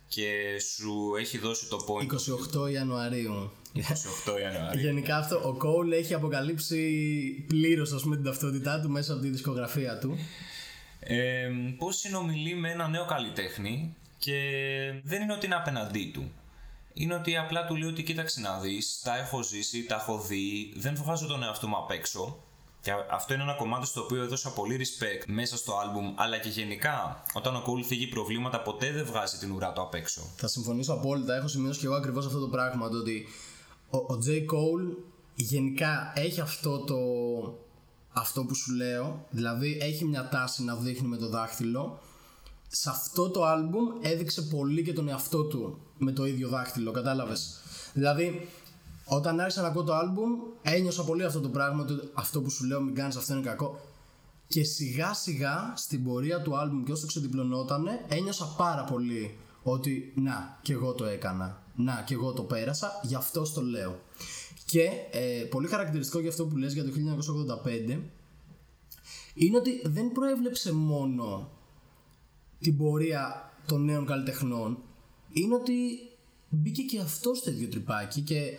και 0.09 0.61
σου 0.75 1.15
έχει 1.19 1.39
δώσει 1.39 1.69
το 1.69 1.77
point 1.89 2.67
28 2.67 2.73
Ιανουαρίου 2.73 3.53
28 3.75 4.41
Ιανουαρίου 4.41 4.81
Γενικά 4.81 5.17
αυτό 5.17 5.37
ο 5.37 5.57
Cole 5.63 5.93
έχει 5.93 6.15
αποκαλύψει 6.15 6.85
πλήρως 7.47 7.93
ας 7.93 8.03
πούμε 8.03 8.17
την 8.17 8.25
ταυτότητά 8.25 8.81
του 8.81 8.91
μέσα 8.91 9.13
από 9.13 9.23
τη 9.23 9.29
δισκογραφία 9.29 9.99
του 9.99 10.19
ε, 11.01 11.51
Πώς 11.79 11.97
συνομιλεί 11.97 12.55
με 12.55 12.71
ένα 12.71 12.89
νέο 12.89 13.05
καλλιτέχνη 13.05 13.97
και 14.19 14.41
δεν 15.03 15.23
είναι 15.23 15.33
ότι 15.33 15.47
είναι 15.47 15.55
απέναντί 15.55 16.11
του 16.15 16.31
είναι 17.01 17.15
ότι 17.15 17.37
απλά 17.37 17.65
του 17.67 17.77
λέει 17.77 17.89
ότι 17.89 18.03
κοίταξε 18.03 18.41
να 18.41 18.59
δεις, 18.59 19.01
τα 19.05 19.19
έχω 19.19 19.43
ζήσει, 19.43 19.85
τα 19.85 19.95
έχω 19.95 20.21
δει, 20.21 20.73
δεν 20.77 20.97
φοβάζω 20.97 21.27
τον 21.27 21.43
εαυτό 21.43 21.69
μου 21.69 21.77
απ' 21.77 21.91
έξω 21.91 22.43
και 22.83 22.91
αυτό 23.11 23.35
είναι 23.35 23.43
ένα 23.43 23.55
κομμάτι 23.55 23.87
στο 23.87 24.01
οποίο 24.01 24.23
έδωσα 24.23 24.53
πολύ 24.53 24.81
respect 24.81 25.25
μέσα 25.27 25.57
στο 25.57 25.73
album, 25.73 26.13
αλλά 26.17 26.39
και 26.39 26.49
γενικά 26.49 27.25
όταν 27.33 27.57
ο 27.57 27.63
Cole 27.67 27.83
θίγει 27.83 28.07
προβλήματα 28.07 28.63
ποτέ 28.63 28.93
δεν 28.93 29.05
βγάζει 29.05 29.39
την 29.39 29.51
ουρά 29.53 29.73
του 29.73 29.81
απ' 29.81 29.95
έξω. 29.95 30.21
Θα 30.37 30.49
συμφωνήσω 30.49 30.93
απόλυτα. 30.93 31.37
Έχω 31.37 31.49
σημειώσει 31.49 31.81
και 31.81 31.87
εγώ 31.87 31.95
ακριβώς 31.95 32.27
αυτό 32.27 32.41
το 32.41 32.49
πράγμα. 32.49 32.89
Το 32.89 32.97
ότι 32.97 33.27
ο, 33.91 33.97
ο 33.99 34.19
J. 34.27 34.29
Cole 34.29 34.97
γενικά 35.35 36.13
έχει 36.15 36.41
αυτό 36.41 36.79
το. 36.79 36.99
Αυτό 38.13 38.45
που 38.45 38.55
σου 38.55 38.73
λέω, 38.75 39.27
δηλαδή 39.31 39.79
έχει 39.81 40.05
μια 40.05 40.29
τάση 40.29 40.65
να 40.65 40.75
δείχνει 40.77 41.09
με 41.09 41.17
το 41.17 41.29
δάχτυλο. 41.29 41.99
Σε 42.69 42.91
αυτό 42.91 43.31
το 43.31 43.41
album 43.45 44.07
έδειξε 44.07 44.43
πολύ 44.43 44.83
και 44.83 44.93
τον 44.93 45.09
εαυτό 45.09 45.45
του 45.45 45.79
με 46.01 46.13
το 46.13 46.27
ίδιο 46.27 46.49
δάχτυλο, 46.49 46.91
κατάλαβες. 46.91 47.61
Δηλαδή 47.93 48.49
όταν 49.05 49.41
άρχισα 49.41 49.63
να 49.63 49.69
ακούω 49.69 49.85
το 49.85 49.95
άλμπουμ, 49.95 50.31
ένιωσα 50.63 51.05
πολύ 51.05 51.25
αυτό 51.25 51.41
το 51.41 51.49
πράγμα, 51.49 51.83
ότι 51.83 51.95
αυτό 52.15 52.41
που 52.41 52.51
σου 52.51 52.65
λέω 52.65 52.81
μην 52.81 52.95
κάνεις 52.95 53.17
αυτό 53.17 53.33
είναι 53.33 53.43
κακό. 53.43 53.81
Και 54.47 54.65
σιγά 54.65 55.15
σιγά 55.15 55.73
στην 55.77 56.05
πορεία 56.05 56.43
του 56.43 56.57
άλμπουμ 56.57 56.85
και 56.85 56.93
όσο 56.93 57.07
ξεδιπλωνότανε, 57.07 58.05
ένιωσα 58.09 58.55
πάρα 58.57 58.85
πολύ 58.85 59.39
ότι 59.63 60.13
να, 60.17 60.59
και 60.63 60.73
εγώ 60.73 60.93
το 60.93 61.05
έκανα. 61.05 61.63
Να, 61.75 62.03
και 62.07 62.15
εγώ 62.15 62.33
το 62.33 62.43
πέρασα, 62.43 63.01
γι' 63.03 63.15
αυτό 63.15 63.53
το 63.53 63.63
λέω. 63.63 64.01
Και 64.65 64.89
ε, 65.11 65.45
πολύ 65.51 65.69
χαρακτηριστικό 65.69 66.21
για 66.21 66.31
αυτό 66.31 66.47
που 66.47 66.57
λες 66.57 66.73
για 66.73 66.85
το 66.85 66.91
1985 67.65 67.99
είναι 69.35 69.57
ότι 69.57 69.83
δεν 69.85 70.13
προέβλεψε 70.13 70.73
μόνο 70.73 71.51
την 72.61 72.77
πορεία 72.77 73.53
των 73.67 73.85
νέων 73.85 74.07
καλλιτεχνών, 74.07 74.79
είναι 75.33 75.55
ότι 75.55 75.99
μπήκε 76.49 76.83
και 76.83 77.01
αυτός 77.01 77.39
στο 77.39 77.51
ίδιο 77.51 77.69
τρυπάκι 77.69 78.21
και 78.21 78.59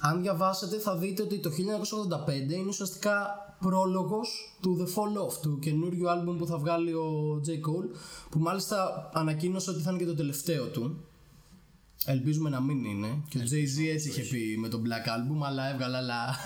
αν 0.00 0.22
διαβάσετε 0.22 0.78
θα 0.78 0.96
δείτε 0.96 1.22
ότι 1.22 1.38
το 1.38 1.50
1985 1.50 2.52
είναι 2.52 2.68
ουσιαστικά 2.68 3.36
πρόλογος 3.60 4.56
του 4.60 4.76
The 4.80 4.84
Fall 4.84 5.26
Off, 5.26 5.34
του 5.42 5.58
καινούριου 5.58 6.10
άλμπουμ 6.10 6.36
που 6.36 6.46
θα 6.46 6.58
βγάλει 6.58 6.92
ο 6.92 7.40
J. 7.46 7.50
Cole, 7.50 7.96
που 8.30 8.38
μάλιστα 8.38 9.10
ανακοίνωσε 9.12 9.70
ότι 9.70 9.82
θα 9.82 9.90
είναι 9.90 9.98
και 9.98 10.06
το 10.06 10.14
τελευταίο 10.14 10.68
του. 10.68 11.04
Ελπίζουμε 12.04 12.50
να 12.50 12.60
μην 12.60 12.84
είναι. 12.84 13.22
Και 13.28 13.38
ο 13.38 13.40
Jay-Z 13.40 13.92
έτσι 13.92 14.08
είχε 14.08 14.22
πει 14.22 14.56
με 14.58 14.68
το 14.68 14.82
Black 14.84 15.08
Album, 15.08 15.46
αλλά 15.46 15.70
έβγαλε 15.72 15.96
άλλα. 15.96 16.36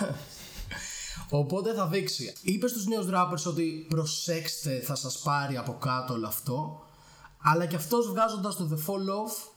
Οπότε 1.30 1.75
θα 1.75 1.87
δείξει. 1.87 2.33
Είπε 2.42 2.68
στους 2.68 2.87
νέους 2.87 3.06
rappers 3.12 3.45
ότι 3.47 3.87
προσέξτε 3.88 4.80
θα 4.80 4.95
σας 4.95 5.18
πάρει 5.18 5.56
από 5.56 5.73
κάτω 5.73 6.14
όλο 6.14 6.26
αυτό. 6.26 6.83
Αλλά 7.42 7.66
και 7.66 7.76
αυτός 7.76 8.09
βγάζοντας 8.09 8.56
το 8.56 8.68
The 8.73 8.76
Fall 8.76 9.09
Off 9.25 9.56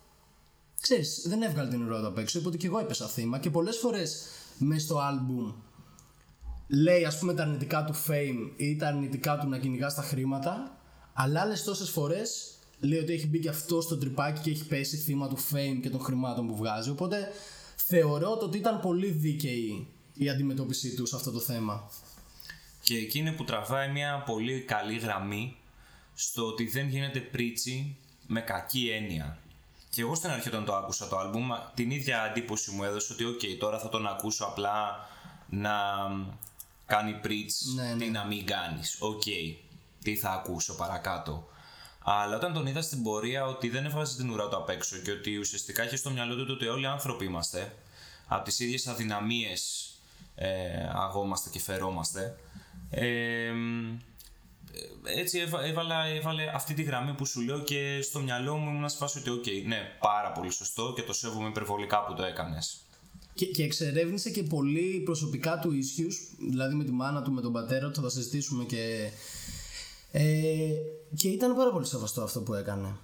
ξέρεις, 0.81 1.25
δεν 1.27 1.41
έβγαλε 1.41 1.69
την 1.69 1.81
ουρά 1.81 2.05
απ' 2.05 2.17
έξω, 2.17 2.39
είπε 2.39 2.47
ότι 2.47 2.57
και 2.57 2.67
εγώ 2.67 2.79
έπεσα 2.79 3.07
θύμα 3.07 3.39
και 3.39 3.49
πολλές 3.49 3.77
φορές 3.77 4.25
μέσα 4.57 4.85
στο 4.85 4.97
άλμπουμ 4.97 5.53
λέει 6.67 7.05
ας 7.05 7.19
πούμε 7.19 7.33
τα 7.33 7.43
αρνητικά 7.43 7.83
του 7.83 7.93
fame 8.07 8.51
ή 8.55 8.75
τα 8.75 8.87
αρνητικά 8.87 9.37
του 9.37 9.47
να 9.47 9.57
κυνηγά 9.57 9.93
τα 9.93 10.01
χρήματα 10.01 10.77
αλλά 11.13 11.41
άλλες 11.41 11.63
τόσες 11.63 11.89
φορές 11.89 12.53
λέει 12.79 12.99
ότι 12.99 13.13
έχει 13.13 13.27
μπει 13.27 13.39
και 13.39 13.49
αυτό 13.49 13.81
στο 13.81 13.97
τριπάκι 13.97 14.41
και 14.41 14.49
έχει 14.49 14.65
πέσει 14.65 14.97
θύμα 14.97 15.27
του 15.27 15.37
fame 15.37 15.79
και 15.81 15.89
των 15.89 15.99
χρημάτων 15.99 16.47
που 16.47 16.55
βγάζει. 16.55 16.89
Οπότε 16.89 17.31
θεωρώ 17.75 18.37
ότι 18.41 18.57
ήταν 18.57 18.79
πολύ 18.79 19.11
δίκαιη 19.11 19.87
η 20.13 20.29
αντιμετώπιση 20.29 20.95
του 20.95 21.05
σε 21.05 21.15
αυτό 21.15 21.31
το 21.31 21.39
θέμα. 21.39 21.89
Και 22.81 22.97
εκεί 22.97 23.19
είναι 23.19 23.31
που 23.31 23.43
τραβάει 23.43 23.91
μια 23.91 24.23
πολύ 24.25 24.61
καλή 24.61 24.97
γραμμή 24.97 25.57
στο 26.13 26.45
ότι 26.45 26.65
δεν 26.67 26.87
γίνεται 26.87 27.19
preachy 27.19 27.97
με 28.27 28.41
κακή 28.41 28.89
έννοια. 28.89 29.37
Και 29.89 30.01
εγώ 30.01 30.15
στην 30.15 30.29
αρχή 30.29 30.47
όταν 30.47 30.65
το 30.65 30.75
άκουσα 30.75 31.07
το 31.07 31.17
άλμπουμ, 31.17 31.49
την 31.73 31.91
ίδια 31.91 32.23
εντύπωση 32.29 32.71
μου 32.71 32.83
έδωσε 32.83 33.13
ότι 33.13 33.25
οκ, 33.25 33.39
τώρα 33.59 33.79
θα 33.79 33.89
τον 33.89 34.07
ακούσω 34.07 34.45
απλά 34.45 35.07
να 35.49 35.71
κάνει 36.85 37.19
preach, 37.23 37.75
Ναι, 37.75 37.95
τι 37.97 38.09
να 38.09 38.25
μην 38.25 38.45
κάνεις. 38.45 38.95
Οκ, 38.99 39.23
τι 40.03 40.15
θα 40.15 40.29
ακούσω 40.29 40.75
παρακάτω. 40.75 41.47
Αλλά 42.03 42.35
όταν 42.35 42.53
τον 42.53 42.65
είδα 42.67 42.81
στην 42.81 43.03
πορεία 43.03 43.45
ότι 43.45 43.69
δεν 43.69 43.85
έβγαζε 43.85 44.15
την 44.15 44.29
ουρά 44.29 44.47
του 44.47 44.57
απ' 44.57 44.69
έξω 44.69 44.97
και 44.97 45.11
ότι 45.11 45.37
ουσιαστικά 45.37 45.85
είχε 45.85 45.95
στο 45.95 46.09
μυαλό 46.09 46.35
του 46.35 46.53
ότι 46.55 46.67
όλοι 46.67 46.83
οι 46.83 46.87
άνθρωποι 46.87 47.25
είμαστε, 47.25 47.75
από 48.27 48.43
τις 48.43 48.59
ίδιες 48.59 48.87
αδυναμίες 48.87 49.91
ε, 50.35 50.89
αγόμαστε 50.93 51.49
και 51.49 51.59
φερόμαστε, 51.59 52.39
ε, 52.89 53.51
έτσι 55.03 55.39
έβα, 55.39 55.63
έβαλα, 55.63 56.05
έβαλε 56.05 56.43
αυτή 56.55 56.73
τη 56.73 56.83
γραμμή 56.83 57.13
που 57.13 57.25
σου 57.25 57.41
λέω 57.41 57.59
και 57.63 57.99
στο 58.01 58.19
μυαλό 58.19 58.55
μου 58.57 58.69
ήμουν 58.69 58.81
σε 58.81 58.89
φάση 58.89 59.19
ότι 59.19 59.29
οκ, 59.29 59.45
ναι, 59.67 59.77
πάρα 59.99 60.31
πολύ 60.31 60.51
σωστό 60.51 60.93
και 60.95 61.01
το 61.03 61.13
σέβομαι 61.13 61.47
υπερβολικά 61.47 62.03
που 62.05 62.13
το 62.13 62.23
έκανες. 62.23 62.77
Και, 63.33 63.45
και 63.45 63.63
εξερεύνησε 63.63 64.29
και 64.29 64.43
πολύ 64.43 65.01
προσωπικά 65.05 65.59
του 65.59 65.71
issues, 65.71 66.35
δηλαδή 66.49 66.75
με 66.75 66.83
τη 66.83 66.91
μάνα 66.91 67.21
του, 67.21 67.31
με 67.31 67.41
τον 67.41 67.51
πατέρα 67.53 67.87
του, 67.87 67.95
θα 67.95 68.01
τα 68.01 68.09
συζητήσουμε 68.09 68.63
και... 68.63 69.11
Ε, 70.11 70.69
και 71.15 71.27
ήταν 71.29 71.55
πάρα 71.55 71.71
πολύ 71.71 71.85
σεβαστό 71.85 72.21
αυτό 72.21 72.41
που 72.41 72.53
έκανε. 72.53 72.95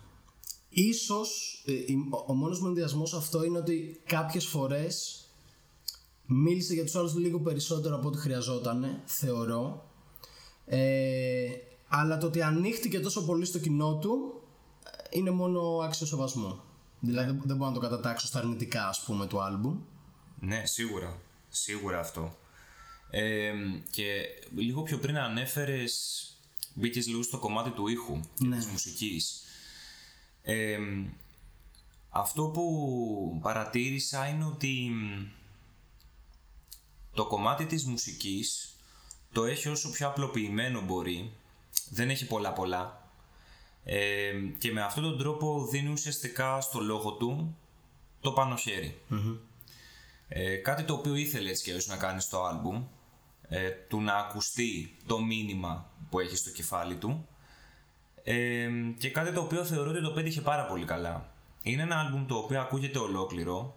Ίσως 0.70 1.62
ε, 1.66 1.72
η- 1.72 2.08
ο, 2.12 2.24
ο 2.28 2.34
μόνος 2.34 2.60
μου 2.60 2.68
ενδιασμός 2.68 3.10
σε 3.10 3.16
αυτό 3.18 3.44
είναι 3.44 3.58
ότι 3.58 4.02
κάποιες 4.06 4.46
φορές 4.46 5.20
μίλησε 6.26 6.74
για 6.74 6.84
τους 6.86 6.96
άλλους 6.96 7.16
λίγο 7.16 7.40
περισσότερο 7.40 7.96
από 7.96 8.08
ό,τι 8.08 8.18
χρειαζόταν, 8.18 9.02
θεωρώ. 9.06 9.90
Ε, 10.66 11.48
αλλά 11.88 12.18
το 12.18 12.26
ότι 12.28 12.42
ανοίχτηκε 12.42 13.00
τόσο 13.00 13.26
πολύ 13.26 13.46
στο 13.46 13.60
κοινό 13.60 13.98
του 13.98 14.42
ε, 14.84 15.18
είναι 15.18 15.32
μόνο 15.32 15.62
άξιο 15.78 16.06
σεβασμού. 16.06 16.60
Δηλαδή 17.00 17.32
δεν- 17.32 17.42
δεν 17.46 17.58
μπορώ 17.58 17.70
να 17.70 17.76
το 17.76 17.82
κατατάξω 17.82 18.28
στα 18.28 18.40
αρνητικά 18.40 18.88
ας 18.88 19.04
πούμε 19.04 19.28
του 19.28 19.42
άλμπουμ. 19.42 19.80
Ναι, 20.40 20.66
σίγουρα. 20.66 21.20
Σίγουρα 21.50 22.00
αυτό. 22.00 22.38
Ε, 23.10 23.54
και 23.92 24.22
λίγο 24.56 24.84
πιο 24.84 24.98
πριν 25.00 25.18
ανέφερες, 25.18 26.24
μπήκες 26.74 27.08
λίγο 27.08 27.24
στο 27.24 27.38
κομμάτι 27.40 27.70
του 27.70 27.88
ήχου 27.88 28.20
και 28.38 28.46
Ναι. 28.48 28.56
της 28.56 28.66
μουσικής. 28.66 29.42
Ε, 30.42 30.78
αυτό 32.10 32.44
που 32.48 33.40
παρατήρησα 33.42 34.28
είναι 34.28 34.46
ότι 34.46 34.90
μ, 34.92 35.26
το 37.14 37.26
κομμάτι 37.28 37.66
της 37.66 37.86
μουσικής 37.86 38.75
το 39.36 39.46
έχει 39.46 39.70
όσο 39.70 39.92
πιο 39.92 40.08
απλοποιημένο 40.08 40.82
μπορεί. 40.82 41.32
Δεν 41.90 42.10
έχει 42.10 42.28
πολλά 42.28 42.54
πολλά. 42.54 43.10
Ε, 43.84 44.32
και 44.58 44.72
με 44.72 44.82
αυτόν 44.82 45.04
τον 45.04 45.18
τρόπο 45.18 45.68
δίνει 45.72 45.92
ουσιαστικά 45.92 46.62
στο 46.62 46.80
λόγο 46.80 47.12
του 47.12 47.56
το 48.22 48.32
πάνω 48.32 48.56
χέρι. 48.56 48.98
Ε, 50.28 50.56
κάτι 50.56 50.84
το 50.84 50.94
οποίο 50.94 51.16
ήθελε 51.16 51.50
έτσι 51.50 51.64
και 51.64 51.70
αλλιώς 51.70 51.88
να 51.88 51.98
κάνει 51.98 52.22
στο 52.22 52.44
άλμπουμ 52.44 52.84
ε, 53.48 53.70
του 53.70 54.02
να 54.02 54.14
ακουστεί 54.14 54.96
το 55.06 55.20
μήνυμα 55.20 55.90
που 56.10 56.20
έχει 56.20 56.36
στο 56.36 56.50
κεφάλι 56.52 56.96
του 56.96 57.28
ε, 58.24 58.70
και 58.98 59.10
κάτι 59.10 59.32
το 59.32 59.42
οποίο 59.42 59.66
θεωρώ 59.66 59.90
ότι 59.90 60.02
το 60.02 60.12
πέτυχε 60.12 60.42
πάρα 60.42 60.66
πολύ 60.66 60.86
καλά. 60.86 61.30
Είναι 61.64 61.82
ένα 61.82 62.00
άλμπουμ 62.00 62.26
το 62.26 62.36
οποίο 62.36 62.62
ακούγεται 62.62 63.00
ολόκληρο 63.00 63.76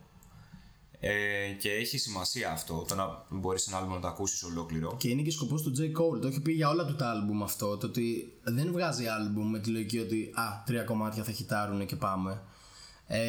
ε, 1.01 1.49
και 1.59 1.71
έχει 1.71 1.99
σημασία 1.99 2.51
αυτό 2.53 2.85
το 2.89 2.95
να 2.95 3.25
μπορείς 3.29 3.67
ένα 3.67 3.77
άλμπουμ 3.77 3.95
να 3.95 4.01
το 4.01 4.09
ακούσεις 4.09 4.43
ολόκληρο. 4.43 4.97
Και 4.99 5.09
είναι 5.09 5.23
και 5.23 5.31
σκοπός 5.31 5.63
του 5.63 5.73
J. 5.79 5.81
Cole. 5.81 6.21
Το 6.21 6.27
έχει 6.27 6.41
πει 6.41 6.53
για 6.53 6.69
όλα 6.69 6.85
του 6.85 6.95
τα 6.97 7.11
άλμπουμ 7.11 7.43
αυτό. 7.43 7.77
Το 7.77 7.87
ότι 7.87 8.33
δεν 8.43 8.73
βγάζει 8.73 9.07
άλμπουμ 9.07 9.51
με 9.51 9.59
τη 9.59 9.71
λογική 9.71 9.99
ότι 9.99 10.31
α, 10.35 10.43
τρία 10.67 10.83
κομμάτια 10.83 11.25
θα 11.25 11.33
χιτάρουν 11.33 11.87
και 11.87 11.97
πάμε. 11.97 12.43
Ε, 13.07 13.21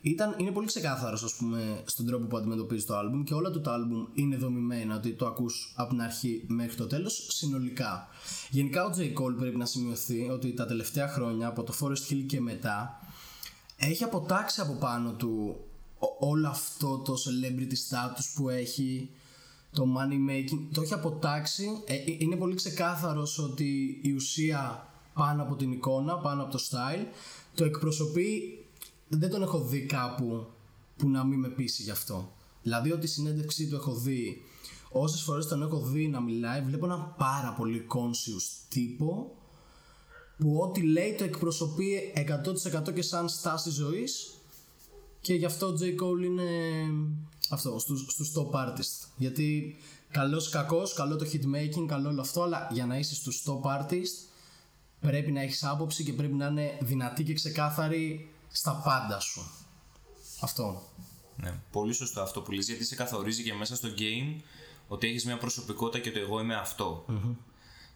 ήταν, 0.00 0.34
είναι 0.38 0.50
πολύ 0.50 0.66
ξεκάθαρος 0.66 1.22
ας 1.22 1.34
πούμε 1.34 1.82
στον 1.86 2.06
τρόπο 2.06 2.26
που 2.26 2.36
αντιμετωπίζεις 2.36 2.86
το 2.86 2.96
άλμπουμ 2.96 3.22
και 3.22 3.34
όλα 3.34 3.50
του 3.50 3.60
τα 3.60 3.72
άλμπουμ 3.72 4.04
είναι 4.14 4.36
δομημένα 4.36 4.96
ότι 4.96 5.12
το 5.12 5.26
ακούς 5.26 5.72
από 5.76 5.90
την 5.90 6.00
αρχή 6.02 6.44
μέχρι 6.46 6.76
το 6.76 6.86
τέλος 6.86 7.26
συνολικά. 7.30 8.08
Γενικά 8.50 8.84
ο 8.84 8.90
J. 8.96 9.00
Cole 9.00 9.36
πρέπει 9.38 9.56
να 9.56 9.64
σημειωθεί 9.64 10.28
ότι 10.28 10.52
τα 10.54 10.66
τελευταία 10.66 11.08
χρόνια 11.08 11.46
από 11.46 11.62
το 11.62 11.74
Forest 11.80 12.12
Hill 12.12 12.24
και 12.26 12.40
μετά 12.40 13.00
έχει 13.76 14.04
αποτάξει 14.04 14.60
από 14.60 14.72
πάνω 14.72 15.12
του 15.12 15.56
ο- 15.56 15.67
όλο 16.18 16.48
αυτό 16.48 16.98
το 16.98 17.14
celebrity 17.14 17.72
status 17.90 18.24
που 18.34 18.48
έχει 18.48 19.10
το 19.72 19.86
money 19.96 20.30
making 20.30 20.66
το 20.72 20.80
έχει 20.80 20.94
αποτάξει. 20.94 21.82
Ε, 21.86 21.94
ε, 21.94 22.16
είναι 22.18 22.36
πολύ 22.36 22.54
ξεκάθαρος 22.54 23.38
ότι 23.38 24.00
η 24.02 24.12
ουσία 24.12 24.88
πάνω 25.14 25.42
από 25.42 25.54
την 25.54 25.72
εικόνα 25.72 26.18
πάνω 26.18 26.42
από 26.42 26.52
το 26.52 26.58
style 26.70 27.06
το 27.54 27.64
εκπροσωπεί 27.64 28.58
δεν 29.08 29.30
τον 29.30 29.42
έχω 29.42 29.60
δει 29.60 29.80
κάπου 29.80 30.46
που 30.96 31.08
να 31.08 31.24
μην 31.24 31.38
με 31.38 31.48
πείσει 31.48 31.82
γι' 31.82 31.90
αυτό. 31.90 32.32
Δηλαδή 32.62 32.92
ότι 32.92 33.04
η 33.04 33.08
συνέντευξή 33.08 33.68
του 33.68 33.74
έχω 33.74 33.94
δει 33.94 34.42
όσες 34.90 35.22
φορές 35.22 35.46
τον 35.46 35.62
έχω 35.62 35.78
δει 35.78 36.08
να 36.08 36.20
μιλάει 36.20 36.60
βλέπω 36.60 36.84
ένα 36.84 37.14
πάρα 37.18 37.54
πολύ 37.58 37.86
conscious 37.94 38.66
τύπο 38.68 39.36
που 40.38 40.58
ό,τι 40.58 40.82
λέει 40.82 41.14
το 41.14 41.24
εκπροσωπεί 41.24 42.12
100% 42.86 42.92
και 42.94 43.02
σαν 43.02 43.28
στάση 43.28 43.70
ζωής 43.70 44.37
και 45.20 45.34
γι' 45.34 45.44
αυτό 45.44 45.66
ο 45.66 45.74
J. 45.80 45.82
Cole 45.82 46.24
είναι 46.24 46.50
αυτό, 47.50 47.78
στους, 47.78 48.06
στους 48.08 48.32
top 48.36 48.66
artist. 48.66 49.08
Γιατί 49.16 49.76
καλός 50.10 50.48
κακός, 50.48 50.92
καλό 50.92 51.16
το 51.16 51.26
hitmaking, 51.32 51.86
καλό 51.86 52.08
όλο 52.08 52.20
αυτό, 52.20 52.42
αλλά 52.42 52.68
για 52.72 52.86
να 52.86 52.98
είσαι 52.98 53.14
στους 53.14 53.44
top 53.46 53.80
artist 53.80 54.28
πρέπει 55.00 55.32
να 55.32 55.40
έχεις 55.40 55.64
άποψη 55.64 56.04
και 56.04 56.12
πρέπει 56.12 56.34
να 56.34 56.46
είναι 56.46 56.78
δυνατή 56.80 57.24
και 57.24 57.34
ξεκάθαρη 57.34 58.30
στα 58.48 58.82
πάντα 58.84 59.20
σου. 59.20 59.50
Αυτό. 60.40 60.82
Ναι, 61.36 61.60
πολύ 61.72 61.92
σωστό 61.92 62.20
αυτό 62.20 62.40
που 62.40 62.52
λες 62.52 62.66
γιατί 62.66 62.84
σε 62.84 62.94
καθορίζει 62.94 63.42
και 63.42 63.54
μέσα 63.54 63.76
στο 63.76 63.88
game 63.98 64.40
ότι 64.88 65.06
έχεις 65.06 65.24
μια 65.24 65.38
προσωπικότητα 65.38 65.98
και 65.98 66.12
το 66.12 66.18
εγώ 66.18 66.40
είμαι 66.40 66.54
αυτό. 66.54 67.04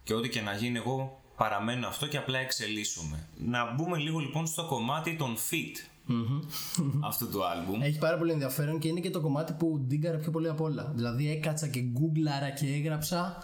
Και 0.03 0.13
ό,τι 0.13 0.29
και 0.29 0.41
να 0.41 0.55
γίνει 0.55 0.77
εγώ 0.77 1.21
παραμένω 1.35 1.87
αυτό 1.87 2.07
και 2.07 2.17
απλά 2.17 2.39
εξελίσσομαι. 2.39 3.27
Να 3.37 3.73
μπούμε 3.73 3.97
λίγο 3.97 4.19
λοιπόν 4.19 4.47
στο 4.47 4.65
κομμάτι 4.65 5.15
των 5.15 5.35
fit 5.35 5.92
αυτού 7.09 7.29
του 7.29 7.45
άλμπουμ. 7.45 7.81
Έχει 7.81 7.97
πάρα 7.97 8.17
πολύ 8.17 8.31
ενδιαφέρον 8.31 8.79
και 8.79 8.87
είναι 8.87 8.99
και 8.99 9.09
το 9.09 9.21
κομμάτι 9.21 9.53
που 9.53 9.79
ντύγκαρα 9.87 10.17
πιο 10.17 10.31
πολύ 10.31 10.49
απ' 10.49 10.61
όλα. 10.61 10.91
Δηλαδή 10.95 11.29
έκατσα 11.31 11.67
και 11.67 11.79
γκούγκλαρα 11.79 12.49
και 12.49 12.65
έγραψα 12.67 13.37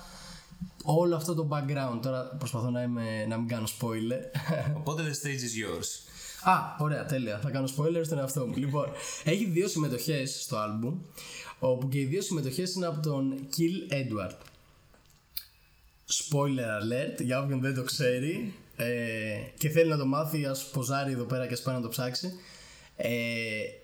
όλο 0.84 1.16
αυτό 1.16 1.34
το 1.34 1.48
background. 1.52 2.00
Τώρα 2.02 2.36
προσπαθώ 2.38 2.70
να, 2.70 2.82
είμαι, 2.82 3.26
να 3.26 3.38
μην 3.38 3.48
κάνω 3.48 3.68
spoiler. 3.80 4.40
Οπότε 4.80 5.04
the 5.04 5.26
stage 5.26 5.42
is 5.42 5.56
yours. 5.64 6.10
Α, 6.44 6.76
ωραία, 6.80 7.06
τέλεια. 7.06 7.40
Θα 7.40 7.50
κάνω 7.50 7.68
spoiler 7.78 8.02
στον 8.04 8.18
εαυτό 8.18 8.48
μου. 8.48 8.56
λοιπόν, 8.56 8.86
έχει 9.24 9.46
δύο 9.46 9.68
συμμετοχές 9.68 10.42
στο 10.42 10.58
album, 10.58 10.94
όπου 11.60 11.88
και 11.90 12.00
οι 12.00 12.06
δύο 12.06 12.22
συμμετοχές 12.22 12.74
είναι 12.74 12.86
από 12.86 13.02
τον 13.02 13.48
Kill 13.58 13.94
Edward. 13.94 14.38
Spoiler 16.12 16.82
alert, 16.82 17.24
για 17.24 17.44
όποιον 17.44 17.60
δεν 17.62 17.76
το 17.76 17.84
ξέρει 17.84 18.54
ε, 18.82 19.52
και 19.58 19.70
θέλει 19.70 19.90
να 19.90 19.98
το 19.98 20.06
μάθει, 20.06 20.46
ας 20.46 20.70
ποζάρει 20.70 21.12
εδώ 21.12 21.24
πέρα 21.24 21.48
και 21.48 21.54
ας 21.54 21.62
πάει 21.62 21.76
να 21.76 21.82
το 21.82 21.88
ψάξει. 21.88 22.34
Ε, 22.96 23.10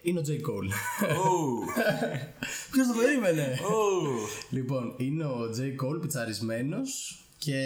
είναι 0.01 0.19
ο 0.19 0.23
J. 0.27 0.29
Cole. 0.31 0.69
Oh, 1.09 1.83
Ποιος 2.71 2.87
το 2.87 2.93
περίμενε; 3.01 3.59
oh. 3.61 4.29
Λοιπόν, 4.49 4.93
είναι 4.97 5.25
ο 5.25 5.39
J. 5.57 5.85
Cole 5.85 6.01
πιτσαρισμένος 6.01 7.19
και 7.37 7.61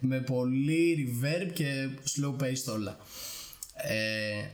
με 0.00 0.20
πολύ 0.20 1.08
reverb 1.22 1.52
και 1.52 1.88
slow 2.16 2.42
paced 2.42 2.72
όλα. 2.74 2.98
Ε, 3.74 4.46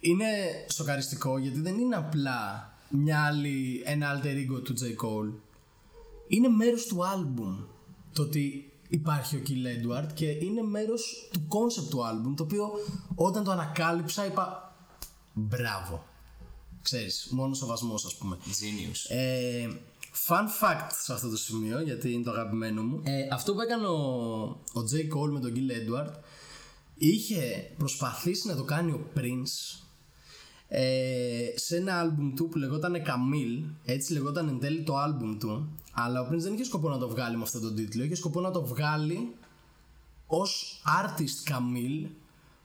είναι 0.00 0.26
σοκαριστικό 0.72 1.38
γιατί 1.38 1.60
δεν 1.60 1.78
είναι 1.78 1.96
απλά 1.96 2.72
μια 2.88 3.24
άλλη, 3.24 3.82
ένα 3.84 4.20
alter 4.20 4.26
ego 4.26 4.64
του 4.64 4.74
J. 4.80 4.84
Cole. 4.84 5.32
Είναι 6.28 6.48
μέρος 6.48 6.86
του 6.86 6.98
album 6.98 7.66
το 8.12 8.22
ότι 8.22 8.67
υπάρχει 8.88 9.36
ο 9.36 9.42
Kill 9.48 9.52
Edward 9.52 10.06
και 10.14 10.26
είναι 10.26 10.62
μέρος 10.62 11.28
του 11.32 11.46
concept 11.48 11.88
του 11.90 11.98
album 11.98 12.34
το 12.36 12.42
οποίο 12.42 12.70
όταν 13.14 13.44
το 13.44 13.50
ανακάλυψα 13.50 14.26
είπα 14.26 14.74
μπράβο. 15.32 16.04
Ξέρεις, 16.82 17.28
μόνο 17.30 17.54
σοβασμός 17.54 18.04
ας 18.04 18.14
πούμε. 18.14 18.38
Genius. 18.44 19.16
Ε, 19.16 19.68
fun 20.28 20.44
fact 20.60 20.90
σε 21.02 21.12
αυτό 21.12 21.28
το 21.28 21.36
σημείο, 21.36 21.80
γιατί 21.80 22.12
είναι 22.12 22.22
το 22.22 22.30
αγαπημένο 22.30 22.82
μου. 22.82 23.00
Ε, 23.04 23.28
αυτό 23.32 23.54
που 23.54 23.60
έκανε 23.60 23.86
ο, 23.86 23.96
ο 24.72 24.84
J. 24.92 25.16
Cole 25.16 25.30
με 25.30 25.40
τον 25.40 25.52
Gil 25.54 25.70
Edward 25.70 26.12
είχε 26.94 27.70
προσπαθήσει 27.78 28.48
να 28.48 28.56
το 28.56 28.64
κάνει 28.64 28.92
ο 28.92 29.06
Prince 29.16 29.82
ε, 30.68 31.52
σε 31.54 31.76
ένα 31.76 31.98
άλμπουμ 31.98 32.34
του 32.34 32.48
που 32.48 32.58
λεγόταν 32.58 32.94
Camille, 32.96 33.64
έτσι 33.84 34.12
λεγόταν 34.12 34.48
εν 34.48 34.58
τέλει 34.58 34.82
το 34.82 34.96
άλμπουμ 34.96 35.38
του, 35.38 35.68
αλλά 35.92 36.20
ο 36.20 36.28
Prince 36.30 36.38
δεν 36.38 36.54
είχε 36.54 36.64
σκοπό 36.64 36.88
να 36.88 36.98
το 36.98 37.08
βγάλει 37.08 37.36
με 37.36 37.42
αυτόν 37.42 37.60
τον 37.60 37.74
τίτλο, 37.74 38.04
είχε 38.04 38.14
σκοπό 38.14 38.40
να 38.40 38.50
το 38.50 38.64
βγάλει 38.64 39.34
ως 40.26 40.82
artist 41.02 41.52
Camille 41.52 42.06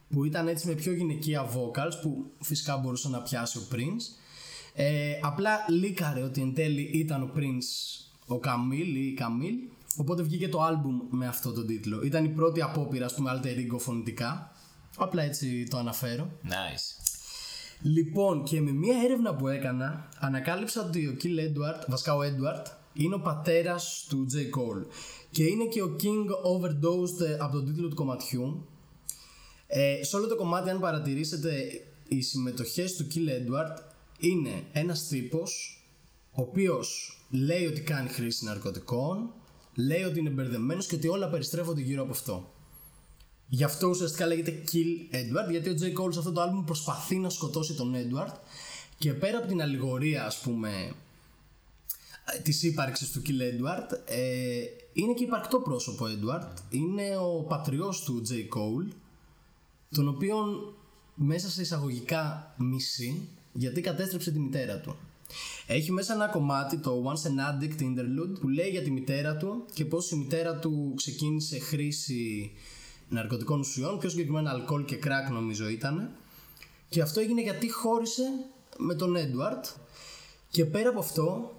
που 0.09 0.25
ήταν 0.25 0.47
έτσι 0.47 0.67
με 0.67 0.73
πιο 0.73 0.93
γυναικεία 0.93 1.45
vocals 1.45 1.93
που 2.01 2.25
φυσικά 2.39 2.77
μπορούσε 2.77 3.09
να 3.09 3.21
πιάσει 3.21 3.57
ο 3.57 3.61
Prince. 3.71 4.21
Ε, 4.73 5.19
απλά 5.21 5.65
λίκαρε 5.69 6.21
ότι 6.21 6.41
εν 6.41 6.53
τέλει 6.53 6.81
ήταν 6.81 7.23
ο 7.23 7.31
Prince 7.35 8.01
ο 8.27 8.39
Καμίλ 8.39 8.95
ή 8.95 9.07
η 9.07 9.13
Καμίλ 9.13 9.55
οπότε 9.97 10.21
βγήκε 10.21 10.49
το 10.49 10.61
άλμπουμ 10.61 10.99
με 11.09 11.27
αυτό 11.27 11.51
τον 11.51 11.67
τίτλο. 11.67 12.01
Ήταν 12.01 12.25
η 12.25 12.29
πρώτη 12.29 12.61
απόπειρα 12.61 13.05
ας 13.05 13.13
πούμε 13.13 13.31
alter 13.35 13.73
ego 13.73 13.79
φωνητικά. 13.79 14.51
Απλά 14.97 15.23
έτσι 15.23 15.67
το 15.69 15.77
αναφέρω. 15.77 16.31
Nice. 16.43 17.02
Λοιπόν, 17.83 18.43
και 18.43 18.61
με 18.61 18.71
μια 18.71 18.95
έρευνα 19.03 19.35
που 19.35 19.47
έκανα, 19.47 20.09
ανακάλυψα 20.19 20.85
ότι 20.85 21.07
ο 21.07 21.15
Kill 21.23 21.39
Edward, 21.39 21.83
βασικά 21.87 22.15
ο 22.15 22.19
Edward, 22.19 22.65
είναι 22.93 23.15
ο 23.15 23.19
πατέρας 23.19 24.05
του 24.09 24.25
J. 24.33 24.35
Cole. 24.35 24.85
Και 25.31 25.43
είναι 25.43 25.65
και 25.65 25.81
ο 25.81 25.95
King 26.01 26.29
Overdosed 26.53 27.25
ε, 27.27 27.37
από 27.39 27.53
τον 27.53 27.65
τίτλο 27.65 27.87
του 27.87 27.95
κομματιού. 27.95 28.67
Ε, 29.67 30.03
σε 30.03 30.15
όλο 30.15 30.27
το 30.27 30.35
κομμάτι, 30.35 30.69
αν 30.69 30.79
παρατηρήσετε, 30.79 31.51
οι 32.07 32.21
συμμετοχές 32.21 32.95
του 32.95 33.07
Kill 33.13 33.29
Edward 33.29 33.81
είναι 34.19 34.63
ένας 34.71 35.07
τύπος 35.07 35.77
ο 36.31 36.41
οποίος 36.41 37.17
λέει 37.29 37.65
ότι 37.65 37.81
κάνει 37.81 38.09
χρήση 38.09 38.45
ναρκωτικών, 38.45 39.33
λέει 39.75 40.03
ότι 40.03 40.19
είναι 40.19 40.29
μπερδεμένος 40.29 40.87
και 40.87 40.95
ότι 40.95 41.07
όλα 41.07 41.29
περιστρέφονται 41.29 41.81
γύρω 41.81 42.01
από 42.01 42.11
αυτό. 42.11 42.52
Γι' 43.55 43.63
αυτό 43.63 43.87
ουσιαστικά 43.87 44.25
λέγεται 44.25 44.63
Kill 44.71 45.15
Edward, 45.15 45.49
γιατί 45.49 45.69
ο 45.69 45.75
J. 45.79 46.01
Cole 46.01 46.13
σε 46.13 46.19
αυτό 46.19 46.31
το 46.31 46.41
άλμπουμ 46.41 46.63
προσπαθεί 46.63 47.17
να 47.17 47.29
σκοτώσει 47.29 47.73
τον 47.73 47.95
Edward 47.95 48.33
και 48.97 49.13
πέρα 49.13 49.37
από 49.37 49.47
την 49.47 49.61
αλληγορία, 49.61 50.25
ας 50.25 50.39
πούμε, 50.39 50.93
της 52.43 52.63
ύπαρξης 52.63 53.11
του 53.11 53.21
Kill 53.25 53.29
Edward, 53.29 53.97
ε, 54.05 54.63
είναι 54.93 55.13
και 55.13 55.23
υπαρκτό 55.23 55.59
πρόσωπο 55.59 56.05
Edward. 56.05 56.47
Είναι 56.69 57.17
ο 57.17 57.43
πατριός 57.47 58.03
του 58.03 58.21
J. 58.29 58.31
Cole, 58.33 58.93
τον 59.95 60.07
οποίον 60.07 60.73
μέσα 61.15 61.49
σε 61.49 61.61
εισαγωγικά 61.61 62.53
μισή, 62.57 63.27
γιατί 63.53 63.81
κατέστρεψε 63.81 64.31
τη 64.31 64.39
μητέρα 64.39 64.79
του. 64.79 64.95
Έχει 65.67 65.91
μέσα 65.91 66.13
ένα 66.13 66.27
κομμάτι, 66.27 66.77
το 66.77 67.03
Once 67.13 67.27
an 67.27 67.63
Addict 67.63 67.81
Interlude, 67.81 68.39
που 68.39 68.47
λέει 68.47 68.69
για 68.69 68.81
τη 68.81 68.91
μητέρα 68.91 69.37
του 69.37 69.65
και 69.73 69.85
πώς 69.85 70.11
η 70.11 70.15
μητέρα 70.15 70.55
του 70.55 70.93
ξεκίνησε 70.95 71.59
χρήση 71.59 72.51
ναρκωτικών 73.13 73.59
ουσιών, 73.59 73.99
πιο 73.99 74.09
συγκεκριμένα 74.09 74.49
αλκοόλ 74.49 74.85
και 74.85 74.95
κράκ 74.95 75.29
νομίζω 75.29 75.69
ήταν. 75.69 76.09
Και 76.89 77.01
αυτό 77.01 77.19
έγινε 77.19 77.41
γιατί 77.41 77.71
χώρισε 77.71 78.23
με 78.77 78.95
τον 78.95 79.15
Έντουαρτ. 79.15 79.65
Και 80.49 80.65
πέρα 80.65 80.89
από 80.89 80.99
αυτό, 80.99 81.51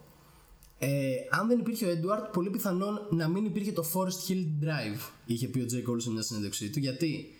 ε, 0.78 1.14
αν 1.30 1.48
δεν 1.48 1.58
υπήρχε 1.58 1.86
ο 1.86 1.90
Έντουαρτ, 1.90 2.32
πολύ 2.32 2.50
πιθανόν 2.50 3.06
να 3.10 3.28
μην 3.28 3.44
υπήρχε 3.44 3.72
το 3.72 3.84
Forest 3.94 4.30
Hill 4.30 4.64
Drive, 4.64 5.10
είχε 5.26 5.48
πει 5.48 5.60
ο 5.60 5.66
Τζέι 5.66 5.84
Cole 5.88 6.00
σε 6.00 6.10
μια 6.10 6.22
συνέντευξή 6.22 6.70
του. 6.70 6.78
Γιατί 6.78 7.34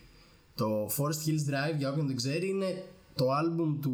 το 0.54 0.86
Forest 0.86 1.28
Hills 1.28 1.50
Drive, 1.50 1.78
για 1.78 1.90
όποιον 1.90 2.06
δεν 2.06 2.16
ξέρει, 2.16 2.48
είναι 2.48 2.84
το 3.14 3.30
άλμπουμ 3.30 3.80
του 3.80 3.92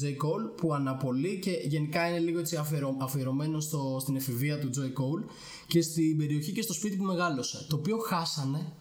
J. 0.00 0.04
Cole 0.06 0.56
που 0.56 0.74
αναπολύει 0.74 1.38
και 1.38 1.50
γενικά 1.50 2.08
είναι 2.08 2.18
λίγο 2.18 2.38
έτσι 2.38 2.56
αφιερω, 2.56 2.96
αφιερωμένο 3.00 3.60
στο, 3.60 3.98
στην 4.00 4.16
εφηβεία 4.16 4.58
του 4.58 4.70
J. 4.74 4.78
Cole 4.78 5.24
και 5.66 5.82
στην 5.82 6.16
περιοχή 6.16 6.52
και 6.52 6.62
στο 6.62 6.72
σπίτι 6.72 6.96
που 6.96 7.04
μεγάλωσε. 7.04 7.66
Το 7.68 7.76
οποίο 7.76 7.98
χάσανε 7.98 8.72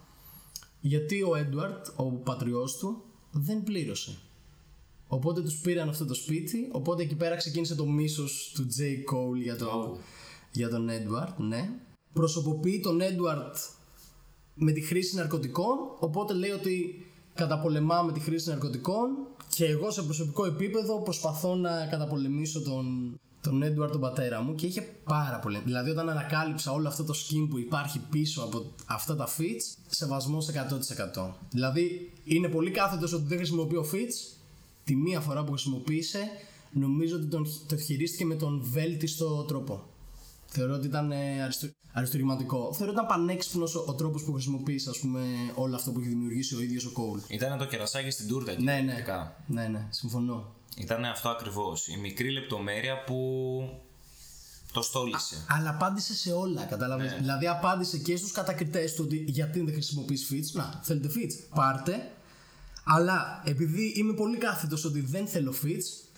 γιατί 0.80 1.24
ο 1.24 1.36
Έντουαρτ, 1.36 1.88
ο 1.96 2.04
πατριός 2.04 2.78
του, 2.78 3.04
δεν 3.32 3.64
πλήρωσε. 3.64 4.18
Οπότε 5.08 5.42
τους 5.42 5.60
πήραν 5.60 5.90
αυτό 5.90 6.06
το 6.06 6.14
σπίτι, 6.14 6.70
οπότε 6.72 7.04
εκεί 7.04 7.16
πέρα 7.16 7.36
ξεκίνησε 7.36 7.76
το 7.76 7.86
μίσος 7.86 8.52
του 8.56 8.68
J. 8.68 8.82
Cole 9.14 9.42
για, 9.42 9.56
το, 9.56 9.98
για 10.52 10.70
τον 10.70 10.90
Έντουαρτ, 10.90 11.40
ναι. 11.40 11.70
Προσωποποιεί 12.14 12.80
τον 12.80 13.02
Έντουαρτ 13.02 13.56
με 14.54 14.72
τη 14.72 14.82
χρήση 14.82 15.16
ναρκωτικών, 15.16 15.78
οπότε 16.00 16.34
λέει 16.34 16.52
ότι 16.52 17.06
καταπολεμάμε 17.34 18.12
τη 18.12 18.20
χρήση 18.20 18.50
ναρκωτικών 18.50 19.10
και 19.56 19.66
εγώ 19.66 19.92
σε 19.92 20.04
προσωπικό 20.04 20.46
επίπεδο 20.46 21.02
προσπαθώ 21.02 21.56
να 21.56 21.88
καταπολεμήσω 21.88 22.62
τον, 22.62 23.20
τον 23.42 23.64
Έντουαρτ 23.64 23.92
τον 23.92 24.02
πατέρα 24.02 24.42
μου 24.42 24.56
και 24.56 24.66
είχε 24.66 24.82
πάρα 25.04 25.40
πολύ. 25.40 25.62
Δηλαδή, 25.66 25.90
όταν 25.90 26.10
ανακάλυψα 26.10 26.72
όλο 26.72 26.88
αυτό 26.88 27.04
το 27.04 27.14
skin 27.14 27.48
που 27.50 27.60
υπάρχει 27.60 28.00
πίσω 28.10 28.42
από 28.42 28.66
αυτά 28.86 29.16
τα 29.16 29.28
fits, 29.38 29.78
σεβασμός 29.88 30.50
100%. 31.16 31.32
Δηλαδή, 31.50 32.12
είναι 32.24 32.48
πολύ 32.48 32.72
κάθετος 32.72 33.14
ότι 33.14 33.24
δεν 33.28 33.38
χρησιμοποιεί 33.38 33.76
ο 33.76 33.86
fits. 33.94 34.38
Τη 34.84 34.96
μία 34.96 35.20
φορά 35.20 35.44
που 35.44 35.52
χρησιμοποίησε, 35.52 36.20
νομίζω 36.72 37.16
ότι 37.16 37.26
τον, 37.26 37.46
το 37.68 37.78
χειρίστηκε 37.78 38.26
με 38.26 38.36
τον 38.36 38.62
βέλτιστο 38.64 39.44
τρόπο. 39.44 39.84
Θεωρώ 40.46 40.74
ότι 40.74 40.88
ήταν 40.88 41.12
ε, 41.12 41.44
αριστο, 41.44 41.68
αριστουργηματικό. 41.94 42.74
Θεωρώ 42.74 42.92
ότι 42.92 43.02
ήταν 43.02 43.06
πανέξυπνος 43.06 43.76
ο, 43.76 43.84
ο 43.88 43.94
τρόπος 43.94 44.24
που 44.24 44.34
χρησιμοποίησε 44.34 44.90
ας 44.90 45.00
πούμε, 45.00 45.22
όλο 45.56 45.76
αυτό 45.76 45.92
που 45.92 46.00
έχει 46.00 46.10
δημιουργήσει 46.10 46.56
ο 46.56 46.62
ίδιος 46.62 46.86
ο 46.86 46.92
Κόουλ. 46.92 47.20
Ήταν 47.28 47.58
το 47.58 47.66
κερασάκι 47.66 48.10
στην 48.10 48.28
τούρτα 48.28 48.52
εκεί. 48.52 48.64
Ναι, 48.64 48.74
ναι. 48.74 48.86
πρακτικά. 48.86 49.44
Ναι, 49.48 49.68
ναι, 49.68 49.88
συμφωνώ. 49.90 50.54
Ήταν 50.80 51.06
αυτό 51.06 51.30
ακριβώς. 51.30 51.88
Η 51.88 51.98
μικρή 51.98 52.32
λεπτομέρεια 52.32 53.04
που 53.04 53.20
το 54.72 54.82
στόλισε. 54.82 55.46
Αλλά 55.48 55.70
απάντησε 55.70 56.16
σε 56.16 56.32
όλα, 56.32 56.66
κατάλαβε. 56.66 57.16
Δηλαδή 57.20 57.48
απάντησε 57.48 57.98
και 57.98 58.16
στους 58.18 58.32
κατακριτές 58.32 58.94
του 58.94 59.04
ότι 59.06 59.18
γιατί 59.28 59.62
δεν 59.62 59.74
χρησιμοποιείς 59.74 60.28
fits. 60.32 60.52
Να, 60.54 60.80
θέλετε 60.84 61.08
fits, 61.16 61.48
πάρτε. 61.56 62.12
Αλλά 62.84 63.42
επειδή 63.46 63.94
είμαι 63.96 64.14
πολύ 64.14 64.38
κάθετος 64.38 64.84
ότι 64.86 65.00
δεν 65.02 65.28
θέλω 65.28 65.54
fits, 65.64 66.10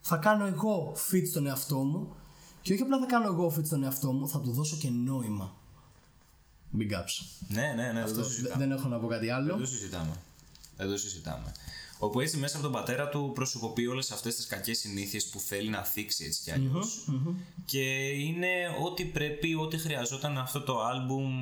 θα 0.00 0.16
κάνω 0.16 0.46
εγώ 0.46 0.96
fits 1.10 1.26
στον 1.30 1.46
εαυτό 1.46 1.76
μου 1.76 2.16
και 2.62 2.72
όχι 2.72 2.82
απλά 2.82 2.98
θα 2.98 3.06
κάνω 3.06 3.26
εγώ 3.26 3.54
fits 3.58 3.64
στον 3.66 3.82
εαυτό 3.82 4.12
μου, 4.12 4.28
θα 4.28 4.40
του 4.40 4.52
δώσω 4.52 4.76
και 4.76 4.90
νόημα. 4.90 5.56
Big 6.78 6.92
ups. 6.92 7.44
Ναι, 7.48 7.72
ναι, 7.76 7.92
ναι, 7.92 8.04
δεν 8.04 8.14
το 8.14 8.22
Δε- 8.22 8.28
συζητάμε. 8.28 8.66
Δεν 8.66 8.76
έχω 8.76 8.88
να 8.88 8.98
πω 8.98 9.06
κάτι 9.06 9.30
άλλο. 9.30 9.52
Δεν 9.52 9.60
το 9.60 9.66
συζητάμε. 9.66 10.12
Δεν 10.76 10.88
το 10.90 10.96
συζητάμε. 10.96 11.52
Όπου 12.04 12.20
έτσι 12.20 12.36
μέσα 12.36 12.54
από 12.56 12.64
τον 12.64 12.74
πατέρα 12.74 13.08
του 13.08 13.30
προσωποποιεί 13.34 13.86
όλες 13.90 14.10
αυτές 14.10 14.34
τις 14.34 14.46
κακές 14.46 14.78
συνήθειες 14.78 15.26
που 15.26 15.40
θέλει 15.40 15.68
να 15.68 15.82
θίξει 15.82 16.24
έτσι 16.24 16.40
κι 16.42 16.50
αλλιως 16.50 17.08
Και 17.64 18.08
είναι 18.08 18.48
ό,τι 18.84 19.04
πρέπει, 19.04 19.54
ό,τι 19.54 19.78
χρειαζόταν 19.78 20.38
αυτό 20.38 20.60
το 20.60 20.84
άλμπουμ. 20.84 21.32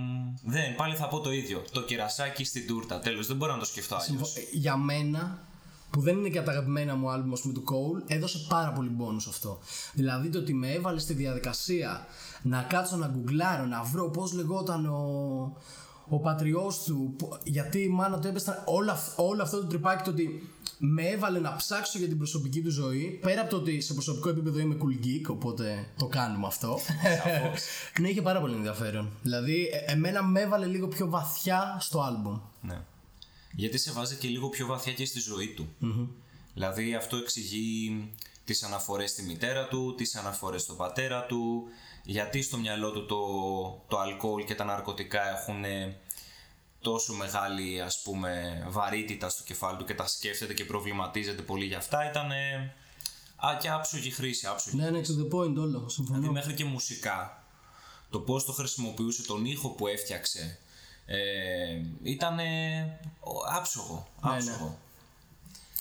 Δεν, 0.44 0.74
πάλι 0.76 0.94
θα 0.94 1.08
πω 1.08 1.20
το 1.20 1.32
ίδιο. 1.32 1.62
Το 1.72 1.82
κερασάκι 1.82 2.44
στην 2.44 2.66
τούρτα. 2.66 2.98
Τέλος, 2.98 3.26
δεν 3.26 3.36
μπορώ 3.36 3.52
να 3.52 3.58
το 3.58 3.64
σκεφτώ 3.64 3.98
αλλιώς. 4.08 4.36
Ε, 4.36 4.40
Για 4.52 4.76
μένα, 4.76 5.46
που 5.90 6.00
δεν 6.00 6.18
είναι 6.18 6.28
και 6.28 6.38
από 6.38 6.46
τα 6.46 6.52
αγαπημένα 6.52 6.94
μου 6.94 7.10
άλμπουμ 7.10 7.32
ας 7.32 7.40
πούμε, 7.40 7.54
του 7.54 7.64
Cole, 7.64 8.02
έδωσε 8.06 8.46
πάρα 8.48 8.72
πολύ 8.72 8.90
bonus 8.98 9.24
αυτό. 9.28 9.58
Δηλαδή 9.92 10.28
το 10.28 10.38
ότι 10.38 10.54
με 10.54 10.72
έβαλε 10.72 10.98
στη 10.98 11.12
διαδικασία 11.12 12.06
να 12.42 12.62
κάτσω 12.62 12.96
να 12.96 13.06
γκουγκλάρω, 13.06 13.64
να 13.64 13.82
βρω 13.82 14.10
πώς 14.10 14.32
λεγόταν 14.32 14.86
ο, 14.86 15.56
ο 16.12 16.18
πατριός 16.18 16.82
του, 16.82 17.14
που- 17.18 17.38
γιατί 17.44 17.78
η 17.82 17.88
μάνα 17.88 18.18
του 18.18 18.26
έπεσε 18.28 18.62
όλο, 18.66 18.90
αυ- 18.90 19.18
όλο 19.18 19.42
αυτό 19.42 19.60
το 19.60 19.66
τρυπάκι 19.66 20.04
το 20.04 20.10
ότι 20.10 20.48
με 20.78 21.02
έβαλε 21.08 21.38
να 21.38 21.56
ψάξω 21.56 21.98
για 21.98 22.08
την 22.08 22.16
προσωπική 22.18 22.62
του 22.62 22.70
ζωή, 22.70 23.18
πέρα 23.22 23.40
από 23.40 23.50
το 23.50 23.56
ότι 23.56 23.80
σε 23.80 23.92
προσωπικό 23.94 24.28
επίπεδο 24.28 24.58
είμαι 24.58 24.76
cool 24.80 25.04
geek, 25.06 25.26
οπότε 25.34 25.86
το 25.98 26.06
κάνουμε 26.06 26.46
αυτό. 26.46 26.78
ναι, 28.00 28.08
είχε 28.08 28.22
πάρα 28.22 28.40
πολύ 28.40 28.54
ενδιαφέρον. 28.54 29.10
Δηλαδή, 29.22 29.68
ε- 29.86 29.92
εμένα 29.92 30.22
με 30.22 30.40
έβαλε 30.40 30.66
λίγο 30.66 30.88
πιο 30.88 31.08
βαθιά 31.08 31.76
στο 31.80 32.00
άλμπουμ. 32.00 32.38
Ναι. 32.60 32.80
Γιατί 33.52 33.78
σε 33.78 33.92
βάζει 33.92 34.16
και 34.16 34.28
λίγο 34.28 34.48
πιο 34.48 34.66
βαθιά 34.66 34.92
και 34.92 35.04
στη 35.04 35.20
ζωή 35.20 35.48
του. 35.48 35.68
Δηλαδή 36.54 36.94
αυτό 36.94 37.16
εξηγεί 37.16 38.10
τις 38.44 38.62
αναφορές 38.62 39.10
στη 39.10 39.22
μητέρα 39.22 39.68
του, 39.68 39.94
τις 39.94 40.14
αναφορές 40.16 40.62
στον 40.62 40.76
πατέρα 40.76 41.26
του, 41.26 41.64
γιατί 42.04 42.42
στο 42.42 42.56
μυαλό 42.56 42.90
του 42.90 43.06
το, 43.06 43.18
το 43.88 43.98
αλκοόλ 43.98 44.44
και 44.44 44.54
τα 44.54 44.64
ναρκωτικά 44.64 45.38
έχουν 45.38 45.64
τόσο 46.80 47.12
μεγάλη 47.12 47.80
ας 47.80 48.02
πούμε 48.02 48.62
βαρύτητα 48.68 49.28
στο 49.28 49.42
κεφάλι 49.42 49.76
του 49.76 49.84
και 49.84 49.94
τα 49.94 50.06
σκέφτεται 50.06 50.54
και 50.54 50.64
προβληματίζεται 50.64 51.42
πολύ 51.42 51.64
για 51.64 51.78
αυτά 51.78 52.10
ήταν 52.10 52.30
α, 53.46 53.56
και 53.60 53.68
άψογη 53.70 54.10
χρήση, 54.10 54.46
άψογη. 54.46 54.76
Ναι, 54.76 54.90
ναι, 54.90 55.00
to 55.00 55.02
the 55.02 55.34
point 55.34 55.56
όλο. 55.56 55.88
Συμφωνώ. 55.88 56.18
Δηλαδή 56.18 56.34
μέχρι 56.34 56.54
και 56.54 56.64
μουσικά 56.64 57.44
το 58.10 58.20
πώς 58.20 58.44
το 58.44 58.52
χρησιμοποιούσε, 58.52 59.22
τον 59.22 59.44
ήχο 59.44 59.68
που 59.68 59.86
έφτιαξε 59.86 60.58
ε, 61.06 61.82
ήταν 62.02 62.38
άψογο, 63.56 64.08
Ναι, 64.24 64.30
άψογο. 64.30 64.78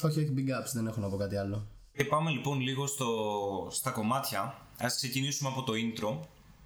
Όχι, 0.02 0.20
όχι, 0.20 0.34
big 0.36 0.62
ups, 0.62 0.72
δεν 0.74 0.88
έχω 0.88 1.00
να 1.00 1.08
πω 1.08 1.18
κάτι 1.18 1.36
άλλο. 1.36 1.68
Και 1.98 2.04
πάμε 2.04 2.30
λοιπόν 2.30 2.60
λίγο 2.60 2.88
στο, 2.88 3.68
στα 3.72 3.92
κομμάτια. 3.92 4.68
Ας 4.78 4.96
ξεκινήσουμε 4.96 5.50
από 5.50 5.64
το 5.64 5.74
intro, 5.74 6.18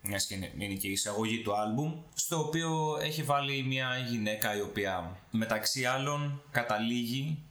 μιας 0.01 0.25
και 0.25 0.35
είναι, 0.35 0.51
είναι 0.57 0.73
και 0.73 0.87
η 0.87 0.91
εισαγωγή 0.91 1.41
του 1.41 1.55
άλμπουμ, 1.55 1.93
στο 2.13 2.39
οποίο 2.39 2.97
έχει 3.01 3.23
βάλει 3.23 3.63
μια 3.63 3.97
γυναίκα 4.09 4.57
η 4.57 4.61
οποία 4.61 5.19
μεταξύ 5.31 5.85
άλλων 5.85 6.41
καταλήγει 6.51 7.43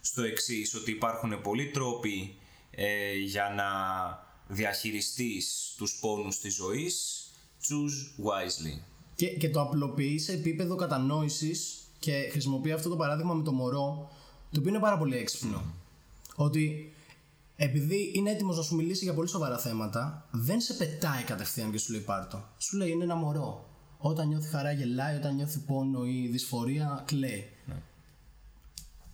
στο 0.00 0.22
εξής 0.22 0.74
ότι 0.74 0.90
υπάρχουν 0.90 1.40
πολλοί 1.40 1.70
τρόποι 1.70 2.34
ε, 2.70 3.14
για 3.14 3.52
να 3.56 3.66
διαχειριστείς 4.54 5.74
τους 5.76 5.98
πόνους 6.00 6.38
της 6.38 6.54
ζωής. 6.54 7.26
Choose 7.62 8.24
wisely. 8.26 8.80
Και, 9.14 9.26
και 9.26 9.50
το 9.50 9.60
απλοποιεί 9.60 10.18
σε 10.18 10.32
επίπεδο 10.32 10.76
κατανόησης 10.76 11.82
και 11.98 12.28
χρησιμοποιεί 12.30 12.72
αυτό 12.72 12.88
το 12.88 12.96
παράδειγμα 12.96 13.34
με 13.34 13.42
το 13.42 13.52
μωρό, 13.52 14.10
το 14.50 14.58
οποίο 14.58 14.70
είναι 14.70 14.80
πάρα 14.80 14.98
πολύ 14.98 15.16
έξυπνο. 15.16 15.62
Ότι 16.34 16.91
επειδή 17.56 18.12
είναι 18.14 18.30
έτοιμος 18.30 18.56
να 18.56 18.62
σου 18.62 18.74
μιλήσει 18.74 19.04
για 19.04 19.14
πολύ 19.14 19.28
σοβαρά 19.28 19.58
θέματα, 19.58 20.28
δεν 20.30 20.60
σε 20.60 20.74
πετάει 20.74 21.22
κατευθείαν 21.22 21.70
και 21.70 21.78
σου 21.78 21.92
λέει 21.92 22.00
πάρτο. 22.00 22.48
Σου 22.58 22.76
λέει 22.76 22.90
είναι 22.90 23.04
ένα 23.04 23.14
μωρό. 23.14 23.66
Όταν 23.98 24.28
νιώθει 24.28 24.48
χαρά 24.48 24.72
γελάει, 24.72 25.16
όταν 25.16 25.34
νιώθει 25.34 25.58
πόνο 25.58 26.04
ή 26.04 26.28
δυσφορία 26.28 27.02
κλαίει. 27.06 27.50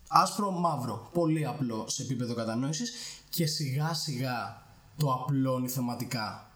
άσπρο 0.09 0.51
μαύρο. 0.51 1.11
Πολύ 1.13 1.47
απλό 1.47 1.89
σε 1.89 2.03
επίπεδο 2.03 2.35
κατανόησης 2.35 2.93
και 3.31 3.47
σιγά 3.47 3.95
σιγά 3.95 4.67
το 4.97 5.13
απλώνει 5.13 5.69
θεματικά. 5.69 6.51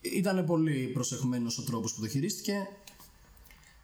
Ήταν 0.00 0.44
πολύ 0.44 0.86
προσεχμένος 0.86 1.58
ο 1.58 1.62
τρόπος 1.62 1.94
που 1.94 2.00
το 2.00 2.08
χειρίστηκε. 2.08 2.68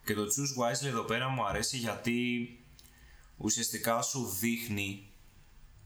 Και 0.04 0.14
το 0.14 0.22
Choose 0.22 0.62
Wisely 0.62 0.86
εδώ 0.86 1.02
πέρα 1.02 1.28
μου 1.28 1.46
αρέσει 1.46 1.76
γιατί 1.76 2.48
ουσιαστικά 3.36 4.02
σου 4.02 4.26
δείχνει 4.40 5.10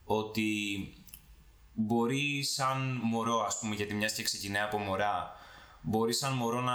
ότι 0.04 0.52
μπορεί 1.74 2.42
σαν 2.42 3.00
μωρό 3.02 3.44
ας 3.46 3.58
πούμε 3.58 3.74
γιατί 3.74 3.94
μιας 3.94 4.12
και 4.12 4.22
ξεκινάει 4.22 4.62
από 4.62 4.78
μωρά 4.78 5.36
μπορεί 5.80 6.12
σαν 6.12 6.32
μωρό 6.32 6.60
να 6.60 6.74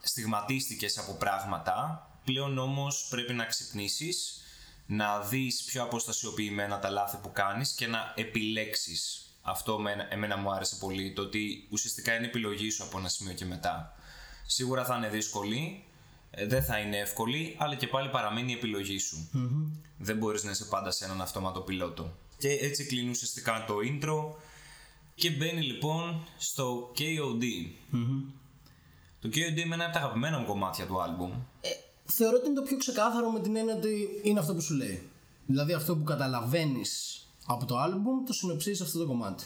στιγματίστηκες 0.00 0.98
από 0.98 1.12
πράγματα 1.12 2.08
πλέον 2.24 2.58
όμως 2.58 3.06
πρέπει 3.10 3.32
να 3.32 3.44
ξυπνήσεις 3.44 4.38
να 4.86 5.20
δεις 5.20 5.62
πιο 5.62 5.82
αποστασιοποιημένα 5.82 6.78
τα 6.78 6.90
λάθη 6.90 7.16
που 7.22 7.32
κάνεις 7.32 7.72
και 7.72 7.86
να 7.86 8.12
επιλέξεις. 8.16 9.28
Αυτό 9.42 9.78
με, 9.78 10.06
εμένα 10.10 10.36
μου 10.36 10.52
άρεσε 10.52 10.76
πολύ 10.76 11.12
το 11.12 11.22
ότι 11.22 11.68
ουσιαστικά 11.70 12.14
είναι 12.14 12.26
επιλογή 12.26 12.70
σου 12.70 12.84
από 12.84 12.98
ένα 12.98 13.08
σημείο 13.08 13.34
και 13.34 13.44
μετά. 13.44 13.92
Σίγουρα 14.46 14.84
θα 14.84 14.96
είναι 14.96 15.08
δύσκολη 15.08 15.84
ε, 16.30 16.46
δεν 16.46 16.64
θα 16.64 16.78
είναι 16.78 16.98
εύκολη 16.98 17.56
αλλά 17.58 17.74
και 17.74 17.86
πάλι 17.86 18.08
παραμένει 18.08 18.52
η 18.52 18.54
επιλογή 18.54 18.98
σου. 18.98 19.28
Δεν 19.98 20.16
μπορείς 20.16 20.44
να 20.44 20.50
είσαι 20.50 20.64
πάντα 20.64 20.90
σε 20.90 21.04
έναν 21.04 21.20
αυτόματο 21.20 21.60
πιλότο 21.60 22.16
και 22.44 22.58
έτσι 22.60 22.84
κλείνει 22.84 23.10
ουσιαστικά 23.10 23.64
το 23.66 23.74
intro 23.74 24.36
και 25.14 25.30
μπαίνει 25.30 25.62
λοιπόν 25.62 26.26
στο 26.36 26.92
KOD. 26.98 27.44
Το 29.20 29.28
KOD 29.28 29.58
είναι 29.64 29.74
ένα 29.74 29.84
από 29.84 29.92
τα 29.92 29.98
αγαπημένα 29.98 30.38
μου 30.38 30.46
κομμάτια 30.46 30.86
του 30.86 31.02
άλμπουμ. 31.02 31.32
Ε, 31.60 31.68
θεωρώ 32.04 32.36
ότι 32.36 32.46
είναι 32.46 32.54
το 32.54 32.62
πιο 32.62 32.76
ξεκάθαρο 32.76 33.30
με 33.30 33.40
την 33.40 33.56
έννοια 33.56 33.74
ότι 33.74 34.20
είναι 34.22 34.38
αυτό 34.38 34.54
που 34.54 34.60
σου 34.60 34.74
λέει. 34.74 35.08
Δηλαδή 35.46 35.72
αυτό 35.72 35.96
που 35.96 36.04
καταλαβαίνεις 36.04 37.22
από 37.46 37.64
το 37.64 37.78
άλμπουμ 37.78 38.24
το 38.24 38.32
συνοψίζεις 38.32 38.80
αυτό 38.80 38.98
το 38.98 39.06
κομμάτι. 39.06 39.44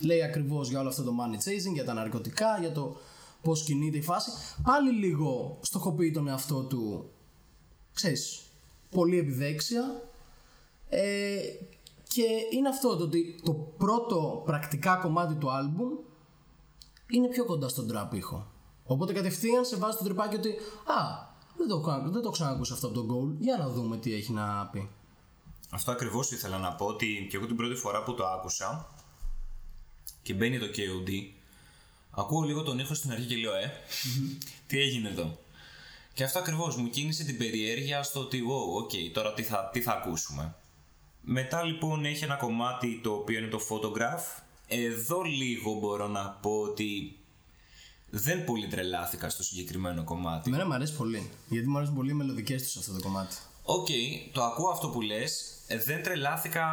Λέει 0.00 0.22
ακριβώς 0.22 0.68
για 0.68 0.80
όλο 0.80 0.88
αυτό 0.88 1.02
το 1.02 1.12
money 1.20 1.48
chasing, 1.48 1.72
για 1.72 1.84
τα 1.84 1.94
ναρκωτικά, 1.94 2.58
για 2.60 2.72
το 2.72 2.96
πώς 3.42 3.62
κινείται 3.62 3.96
η 3.96 4.02
φάση. 4.02 4.30
Πάλι 4.62 4.90
λίγο 4.90 5.58
στοχοποιεί 5.62 6.10
τον 6.10 6.28
εαυτό 6.28 6.62
του, 6.62 7.10
ξέρεις, 7.94 8.40
πολύ 8.90 9.18
επιδέξια. 9.18 10.02
Ε, 10.88 11.38
και 12.14 12.26
είναι 12.56 12.68
αυτό 12.68 12.96
το 12.96 13.04
ότι 13.04 13.40
το 13.44 13.52
πρώτο 13.52 14.42
πρακτικά 14.44 14.96
κομμάτι 14.96 15.34
του 15.34 15.50
άλμπουμ 15.50 15.88
είναι 17.06 17.28
πιο 17.28 17.44
κοντά 17.44 17.68
στον 17.68 17.88
τραπ 17.88 18.14
ήχο. 18.14 18.46
Οπότε 18.84 19.12
κατευθείαν 19.12 19.64
σε 19.64 19.76
βάζει 19.76 19.96
το 19.96 20.04
τρυπάκι 20.04 20.36
ότι 20.36 20.48
Α, 20.84 21.28
δεν 21.56 21.68
το, 21.68 22.10
δεν 22.10 22.22
το 22.22 22.30
ξανακούσα 22.30 22.74
αυτό 22.74 22.86
από 22.86 22.94
τον 22.96 23.08
goal. 23.10 23.36
Για 23.38 23.56
να 23.56 23.68
δούμε 23.68 23.96
τι 23.96 24.14
έχει 24.14 24.32
να 24.32 24.66
πει. 24.66 24.88
Αυτό 25.70 25.90
ακριβώς 25.90 26.30
ήθελα 26.30 26.58
να 26.58 26.72
πω 26.72 26.86
ότι 26.86 27.26
και 27.30 27.36
εγώ 27.36 27.46
την 27.46 27.56
πρώτη 27.56 27.74
φορά 27.74 28.02
που 28.02 28.14
το 28.14 28.26
άκουσα 28.26 28.88
και 30.22 30.34
μπαίνει 30.34 30.58
το 30.58 30.66
KOD 30.66 31.10
ακούω 32.10 32.42
λίγο 32.42 32.62
τον 32.62 32.78
ήχο 32.78 32.94
στην 32.94 33.12
αρχή 33.12 33.26
και 33.26 33.36
λέω 33.36 33.54
ε, 33.54 33.72
τι 34.66 34.80
έγινε 34.80 35.08
εδώ. 35.08 35.38
Και 36.12 36.24
αυτό 36.24 36.38
ακριβώς 36.38 36.76
μου 36.76 36.88
κίνησε 36.88 37.24
την 37.24 37.38
περιέργεια 37.38 38.02
στο 38.02 38.20
ότι 38.20 38.42
wow, 38.48 38.82
ok, 38.82 39.10
τώρα 39.12 39.32
τι 39.32 39.42
θα, 39.42 39.70
τι 39.72 39.80
θα 39.80 39.92
ακούσουμε. 39.92 40.54
Μετά 41.20 41.62
λοιπόν 41.62 42.04
έχει 42.04 42.24
ένα 42.24 42.34
κομμάτι 42.34 43.00
το 43.02 43.12
οποίο 43.12 43.38
είναι 43.38 43.48
το 43.48 43.60
photograph. 43.68 44.42
Εδώ 44.66 45.22
λίγο 45.22 45.74
μπορώ 45.74 46.06
να 46.08 46.30
πω 46.30 46.60
ότι 46.60 47.18
δεν 48.10 48.44
πολύ 48.44 48.66
τρελάθηκα 48.66 49.28
στο 49.28 49.42
συγκεκριμένο 49.42 50.04
κομμάτι. 50.04 50.48
Εμένα 50.48 50.66
μου 50.66 50.72
αρέσει 50.72 50.96
πολύ. 50.96 51.30
Γιατί 51.48 51.68
μου 51.68 51.76
αρέσουν 51.76 51.94
πολύ 51.94 52.10
οι 52.10 52.14
μελωδικές 52.14 52.62
τους 52.62 52.76
αυτό 52.76 52.92
το 52.92 53.00
κομμάτι. 53.00 53.36
Οκ, 53.62 53.88
το 54.32 54.42
ακούω 54.42 54.68
αυτό 54.68 54.88
που 54.88 55.00
λες. 55.00 55.60
Δεν 55.84 56.02
τρελάθηκα 56.02 56.66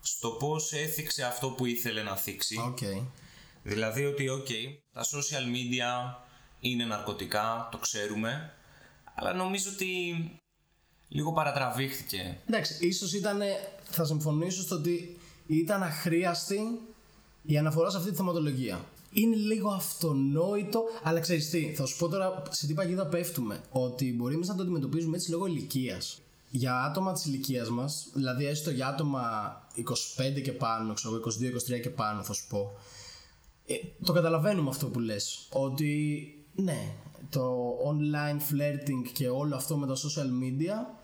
στο 0.00 0.30
πώς 0.30 0.72
έθιξε 0.72 1.24
αυτό 1.24 1.50
που 1.50 1.66
ήθελε 1.66 2.02
να 2.02 2.16
θίξει. 2.16 2.74
Okay. 2.74 3.06
Δηλαδή 3.62 4.04
ότι, 4.04 4.28
οκ, 4.28 4.48
τα 4.92 5.02
social 5.04 5.44
media 5.54 6.14
είναι 6.60 6.84
ναρκωτικά, 6.84 7.68
το 7.70 7.78
ξέρουμε. 7.78 8.54
Αλλά 9.14 9.32
νομίζω 9.32 9.70
ότι 9.74 9.86
λίγο 11.10 11.32
παρατραβήχτηκε. 11.32 12.38
Εντάξει, 12.46 12.86
ίσως 12.86 13.12
ήταν. 13.12 13.40
Θα 13.82 14.04
συμφωνήσω 14.04 14.62
στο 14.62 14.74
ότι 14.74 15.16
ήταν 15.46 15.82
αχρίαστη 15.82 16.80
η 17.42 17.58
αναφορά 17.58 17.90
σε 17.90 17.96
αυτή 17.96 18.10
τη 18.10 18.16
θεματολογία. 18.16 18.84
Είναι 19.12 19.36
λίγο 19.36 19.68
αυτονόητο, 19.68 20.82
αλλά 21.02 21.20
ξέρεις 21.20 21.50
τι, 21.50 21.72
θα 21.74 21.86
σου 21.86 21.96
πω 21.96 22.08
τώρα 22.08 22.42
σε 22.50 22.66
τι 22.66 22.74
παγίδα 22.74 23.06
πέφτουμε. 23.06 23.60
Ότι 23.70 24.14
μπορεί 24.16 24.34
εμείς 24.34 24.48
να 24.48 24.54
το 24.54 24.62
αντιμετωπίζουμε 24.62 25.16
έτσι 25.16 25.30
λόγω 25.30 25.46
ηλικίας. 25.46 26.20
Για 26.50 26.82
άτομα 26.82 27.12
της 27.12 27.24
ηλικίας 27.24 27.70
μας, 27.70 28.08
δηλαδή 28.12 28.46
έστω 28.46 28.70
για 28.70 28.88
άτομα 28.88 29.22
25 30.36 30.42
και 30.42 30.52
πάνω, 30.52 30.92
ξέρω 30.92 31.14
22-23 31.76 31.80
και 31.82 31.90
πάνω, 31.90 32.22
θα 32.22 32.32
σου 32.32 32.46
πω. 32.48 32.72
Ε, 33.66 33.74
το 34.04 34.12
καταλαβαίνουμε 34.12 34.68
αυτό 34.68 34.86
που 34.86 35.00
λες 35.00 35.46
Ότι 35.50 36.24
ναι, 36.54 36.94
το 37.30 37.74
online 37.86 38.36
flirting 38.52 39.08
και 39.12 39.28
όλο 39.28 39.56
αυτό 39.56 39.76
με 39.76 39.86
τα 39.86 39.94
social 39.94 40.28
media 40.42 40.99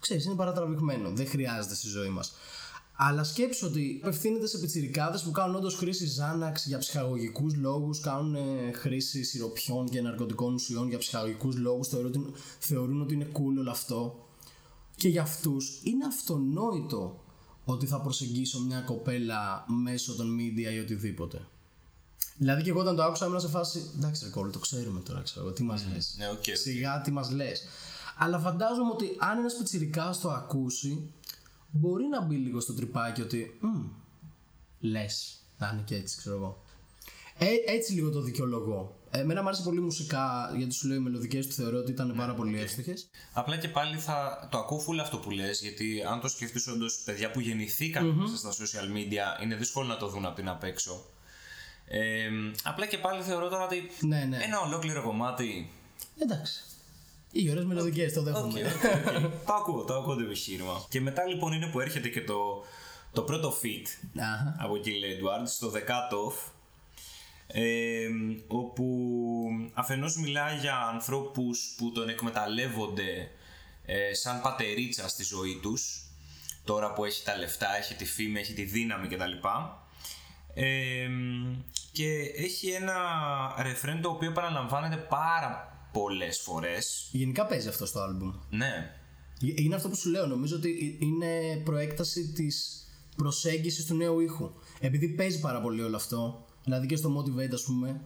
ξέρεις, 0.00 0.24
είναι 0.24 0.34
παρατραβηγμένο. 0.34 1.10
Δεν 1.10 1.28
χρειάζεται 1.28 1.74
στη 1.74 1.88
ζωή 1.88 2.08
μας. 2.08 2.32
Αλλά 3.00 3.24
σκέψου 3.24 3.66
ότι 3.66 4.00
απευθύνεται 4.02 4.46
σε 4.46 4.58
πιτσιρικάδες 4.58 5.22
που 5.22 5.30
κάνουν 5.30 5.56
όντως 5.56 5.74
χρήση 5.74 6.06
Ζάναξ 6.06 6.66
για 6.66 6.78
ψυχαγωγικούς 6.78 7.54
λόγους, 7.54 8.00
κάνουν 8.00 8.34
ε, 8.34 8.72
χρήση 8.72 9.22
σιροπιών 9.24 9.88
και 9.88 10.00
ναρκωτικών 10.00 10.54
ουσιών 10.54 10.88
για 10.88 10.98
ψυχαγωγικούς 10.98 11.56
λόγους, 11.56 11.88
θεωρούν, 11.88 12.34
θεωρούν 12.58 13.00
ότι 13.00 13.14
είναι 13.14 13.26
cool 13.32 13.58
όλο 13.58 13.70
αυτό. 13.70 14.28
Και 14.96 15.08
για 15.08 15.22
αυτούς 15.22 15.80
είναι 15.82 16.04
αυτονόητο 16.06 17.24
ότι 17.64 17.86
θα 17.86 18.00
προσεγγίσω 18.00 18.60
μια 18.60 18.80
κοπέλα 18.80 19.64
μέσω 19.82 20.14
των 20.14 20.36
media 20.38 20.74
ή 20.74 20.78
οτιδήποτε. 20.78 21.46
Δηλαδή 22.36 22.62
και 22.62 22.70
εγώ 22.70 22.80
όταν 22.80 22.96
το 22.96 23.02
άκουσα 23.02 23.26
ήμουν 23.26 23.40
σε 23.40 23.48
φάση. 23.48 23.90
Εντάξει, 23.96 24.24
ρε 24.24 24.30
κόλλο, 24.30 24.50
το 24.50 24.58
ξέρουμε 24.58 25.00
τώρα, 25.00 25.20
ξέρω 25.20 25.52
τι 25.52 25.62
μας 25.62 25.84
λες. 25.92 26.14
Ναι, 26.18 26.26
okay. 26.32 26.56
Σιγά 26.56 27.00
τι 27.00 27.10
μας 27.10 27.30
λες. 27.30 27.62
Αλλά 28.18 28.38
φαντάζομαι 28.38 28.90
ότι 28.90 29.16
αν 29.18 29.38
ένα 29.38 29.48
πιτσιρικά 29.58 30.14
το 30.22 30.30
ακούσει, 30.30 31.12
μπορεί 31.70 32.04
να 32.04 32.20
μπει 32.20 32.36
λίγο 32.36 32.60
στο 32.60 32.74
τρυπάκι 32.74 33.20
ότι. 33.20 33.60
Λες. 34.80 35.42
Να 35.58 35.70
είναι 35.72 35.82
και 35.84 35.94
έτσι, 35.94 36.16
ξέρω 36.18 36.36
εγώ. 36.36 36.62
Ε, 37.38 37.46
έτσι 37.66 37.92
λίγο 37.92 38.10
το 38.10 38.20
δικαιολογώ. 38.20 38.96
Εμένα 39.10 39.42
μου 39.42 39.48
άρεσε 39.48 39.62
πολύ 39.62 39.80
μουσικά, 39.80 40.52
γιατί 40.56 40.74
σου 40.74 40.88
λέω 40.88 40.96
οι 40.96 41.00
μελωδικές 41.00 41.46
του 41.46 41.52
θεωρώ 41.52 41.78
ότι 41.78 41.90
ήταν 41.90 42.14
πάρα 42.16 42.34
πολύ 42.34 42.60
εύστοχες. 42.60 43.08
Απλά 43.32 43.56
και 43.56 43.68
πάλι 43.68 43.96
θα 43.96 44.48
το 44.50 44.58
ακούω 44.58 44.78
φούλα 44.78 45.02
αυτό 45.02 45.18
που 45.18 45.30
λες, 45.30 45.60
γιατί 45.60 46.02
αν 46.02 46.20
το 46.20 46.28
σκεφτεί 46.28 46.70
όντως 46.70 47.02
παιδιά 47.04 47.30
που 47.30 47.40
γεννηθηκαν 47.40 48.20
mm-hmm. 48.20 48.36
στα 48.36 48.50
social 48.50 48.96
media, 48.96 49.42
είναι 49.42 49.54
δύσκολο 49.54 49.86
να 49.86 49.96
το 49.96 50.08
δουν 50.08 50.24
από 50.24 50.34
την 50.34 50.48
απ' 50.48 50.62
έξω. 50.62 51.04
Ε, 51.86 52.28
απλά 52.62 52.86
και 52.86 52.98
πάλι 52.98 53.22
θεωρώ 53.22 53.48
τώρα 53.48 53.64
ότι 53.64 53.90
ναι, 54.00 54.24
ναι. 54.24 54.38
ένα 54.42 54.60
ολόκληρο 54.60 55.02
κομμάτι. 55.02 55.70
Εντάξει. 56.18 56.62
Οι 57.32 57.50
ωραίε 57.50 57.64
μελωδικέ, 57.64 58.10
το 58.10 58.22
δέχομαι. 58.22 58.60
Okay, 58.60 58.86
okay, 58.86 59.08
okay. 59.08 59.30
το 59.46 59.52
ακούω, 59.52 59.84
το 59.84 59.94
ακούω 59.94 60.14
το 60.14 60.22
επιχείρημα. 60.22 60.84
Και 60.88 61.00
μετά 61.00 61.24
λοιπόν 61.24 61.52
είναι 61.52 61.66
που 61.66 61.80
έρχεται 61.80 62.08
και 62.08 62.24
το, 62.24 62.64
το 63.12 63.22
πρώτο 63.22 63.54
fit 63.62 64.08
από 64.58 64.74
Kill 64.84 64.88
Edward 64.88 65.46
στο 65.46 65.72
The 65.74 65.90
Cut 65.90 66.32
ε, 67.50 68.08
όπου 68.46 69.04
αφενός 69.74 70.16
μιλάει 70.16 70.56
για 70.56 70.76
ανθρώπους 70.92 71.74
που 71.76 71.92
τον 71.92 72.08
εκμεταλλεύονται 72.08 73.30
ε, 73.84 74.14
σαν 74.14 74.40
πατερίτσα 74.40 75.08
στη 75.08 75.24
ζωή 75.24 75.58
τους 75.62 76.02
τώρα 76.64 76.92
που 76.92 77.04
έχει 77.04 77.24
τα 77.24 77.36
λεφτά, 77.36 77.76
έχει 77.76 77.94
τη 77.94 78.04
φήμη, 78.04 78.40
έχει 78.40 78.52
τη 78.52 78.62
δύναμη 78.62 79.08
κτλ. 79.08 79.32
Ε, 80.54 81.08
και 81.92 82.32
έχει 82.36 82.68
ένα 82.70 82.96
ρεφρέν 83.58 84.00
το 84.00 84.08
οποίο 84.08 84.32
επαναλαμβάνεται 84.32 84.96
πάρα 84.96 85.77
πολλές 85.92 86.38
φορές. 86.38 87.08
Γενικά 87.12 87.46
παίζει 87.46 87.68
αυτό 87.68 87.86
στο 87.86 88.00
άλμπουμ. 88.00 88.32
Ναι. 88.50 88.92
Είναι 89.40 89.74
αυτό 89.74 89.88
που 89.88 89.96
σου 89.96 90.10
λέω. 90.10 90.26
Νομίζω 90.26 90.56
ότι 90.56 90.98
είναι 91.00 91.62
προέκταση 91.64 92.32
της 92.32 92.86
προσέγγισης 93.16 93.84
του 93.84 93.94
νέου 93.94 94.20
ήχου. 94.20 94.50
Επειδή 94.80 95.08
παίζει 95.08 95.40
πάρα 95.40 95.60
πολύ 95.60 95.82
όλο 95.82 95.96
αυτό, 95.96 96.46
δηλαδή 96.64 96.86
και 96.86 96.96
στο 96.96 97.18
Motivate 97.18 97.52
ας 97.52 97.62
πούμε, 97.62 98.00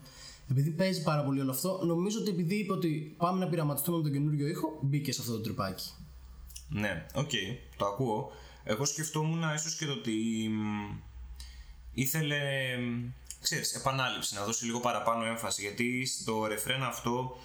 επειδή 0.51 0.71
παίζει 0.71 1.03
πάρα 1.03 1.25
πολύ 1.25 1.41
όλο 1.41 1.51
αυτό, 1.51 1.81
νομίζω 1.85 2.21
ότι 2.21 2.31
επειδή 2.31 2.55
είπε 2.55 2.73
ότι 2.73 3.15
πάμε 3.17 3.39
να 3.39 3.51
πειραματιστούμε 3.51 3.97
με 3.97 4.03
τον 4.03 4.13
καινούριο 4.13 4.47
ήχο, 4.47 4.79
μπήκε 4.83 5.13
σε 5.13 5.21
αυτό 5.21 5.33
το 5.33 5.41
τριπάκι. 5.41 5.91
Ναι, 6.69 7.07
οκ, 7.15 7.31
okay, 7.31 7.57
το 7.77 7.87
ακούω. 7.87 8.31
Εγώ 8.65 8.85
σκεφτόμουν 8.85 9.55
ίσως 9.55 9.77
και 9.77 9.87
το 9.87 9.93
ότι 9.93 10.51
ήθελε 11.93 12.39
ξέρεις, 13.43 13.75
επανάληψη, 13.75 14.35
να 14.35 14.45
δώσει 14.45 14.65
λίγο 14.65 14.81
παραπάνω 14.81 15.25
έμφαση 15.25 15.63
γιατί 15.63 16.07
στο 16.07 16.47
ρεφρέν 16.47 16.83
αυτό 16.83 17.37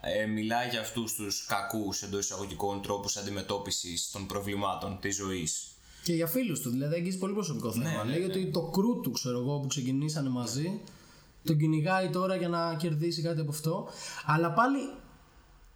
ε, 0.00 0.26
μιλάει 0.26 0.68
για 0.68 0.80
αυτούς 0.80 1.14
τους 1.14 1.46
κακούς 1.46 2.02
εντός 2.02 2.24
εισαγωγικών 2.24 2.82
τρόπους 2.82 3.16
αντιμετώπισης 3.16 4.10
των 4.10 4.26
προβλημάτων 4.26 4.98
της 5.00 5.16
ζωής. 5.16 5.66
Και 6.04 6.12
για 6.12 6.26
φίλους 6.26 6.60
του, 6.60 6.70
δηλαδή 6.70 6.94
αγγίζει 6.94 7.18
πολύ 7.18 7.32
προσωπικό 7.32 7.72
θέμα. 7.72 8.04
Ναι, 8.04 8.10
Λέει 8.10 8.18
ναι, 8.18 8.24
ότι 8.24 8.44
ναι. 8.44 8.50
το 8.50 8.62
κρού 8.62 9.00
του, 9.00 9.10
ξέρω 9.10 9.38
εγώ, 9.38 9.60
που 9.60 9.66
ξεκινήσανε 9.66 10.28
μαζί, 10.28 10.80
τον 11.44 11.58
κυνηγάει 11.58 12.08
τώρα 12.08 12.36
για 12.36 12.48
να 12.48 12.74
κερδίσει 12.74 13.22
κάτι 13.22 13.40
από 13.40 13.50
αυτό. 13.50 13.88
Αλλά 14.26 14.52
πάλι 14.52 14.78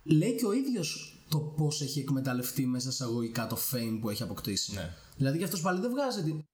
λέει 0.03 0.35
και 0.35 0.47
ο 0.47 0.53
ίδιος 0.53 1.17
το 1.29 1.39
πώς 1.39 1.81
έχει 1.81 2.01
εκμεταλλευτεί 2.01 2.67
μέσα 2.67 2.93
σε 2.93 3.05
αγωγικά 3.05 3.47
το 3.47 3.59
fame 3.73 3.99
που 4.01 4.11
έχει 4.11 4.23
αποκτήσει. 4.23 4.73
Ναι. 4.75 4.95
Δηλαδή 5.17 5.39
και 5.39 5.45
αυτός 5.45 5.61
πάλι 5.61 5.81
δεν 5.81 5.91
βγάζει 5.91 6.23
την, 6.23 6.45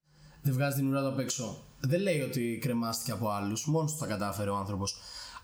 δεν 0.42 0.54
βγάζει 0.54 0.76
την 0.76 0.88
ουρά 0.88 1.00
του 1.00 1.08
απ' 1.08 1.18
έξω. 1.18 1.62
Δεν 1.80 2.00
λέει 2.00 2.20
ότι 2.20 2.58
κρεμάστηκε 2.60 3.10
από 3.10 3.28
άλλους, 3.28 3.66
μόνος 3.66 3.92
του 3.92 3.98
τα 3.98 4.06
κατάφερε 4.06 4.50
ο 4.50 4.56
άνθρωπος. 4.56 4.96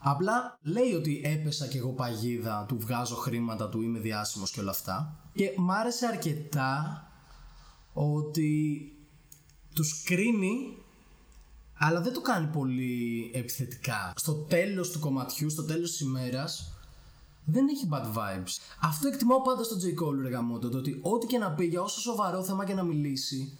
Απλά 0.06 0.58
λέει 0.62 0.92
ότι 0.92 1.20
έπεσα 1.24 1.66
κι 1.66 1.76
εγώ 1.76 1.90
παγίδα, 1.90 2.64
του 2.68 2.78
βγάζω 2.78 3.16
χρήματα, 3.16 3.68
του 3.68 3.80
είμαι 3.80 3.98
διάσημος 3.98 4.50
και 4.50 4.60
όλα 4.60 4.70
αυτά. 4.70 5.16
Και 5.34 5.54
μ' 5.56 5.70
άρεσε 5.70 6.06
αρκετά 6.06 7.04
ότι 7.92 8.78
τους 9.74 10.02
κρίνει 10.02 10.78
αλλά 11.78 12.00
δεν 12.00 12.12
το 12.12 12.20
κάνει 12.20 12.46
πολύ 12.46 13.30
επιθετικά. 13.34 14.12
Στο 14.16 14.32
τέλος 14.32 14.90
του 14.90 14.98
κομματιού, 14.98 15.50
στο 15.50 15.64
τέλος 15.64 15.90
της 15.90 16.00
ημέρας 16.00 16.72
δεν 17.44 17.68
έχει 17.68 17.88
bad 17.90 18.04
vibes. 18.04 18.58
Αυτό 18.82 19.08
εκτιμάω 19.08 19.42
πάντα 19.42 19.62
στον 19.62 19.78
J. 19.78 19.84
Cole 19.84 20.22
ρε 20.22 20.28
γαμώτο, 20.28 20.68
το 20.68 20.78
ότι 20.78 20.98
ό,τι 21.02 21.26
και 21.26 21.38
να 21.38 21.50
πει 21.50 21.64
για 21.64 21.82
όσο 21.82 22.00
σοβαρό 22.00 22.42
θέμα 22.42 22.64
και 22.64 22.74
να 22.74 22.82
μιλήσει 22.82 23.58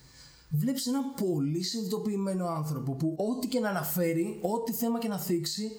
βλέπεις 0.48 0.86
έναν 0.86 1.14
πολύ 1.14 1.62
συνειδητοποιημένο 1.62 2.46
άνθρωπο 2.46 2.92
που 2.92 3.16
ό,τι 3.18 3.48
και 3.48 3.60
να 3.60 3.68
αναφέρει, 3.68 4.38
ό,τι 4.42 4.72
θέμα 4.72 4.98
και 4.98 5.08
να 5.08 5.18
θίξει 5.18 5.70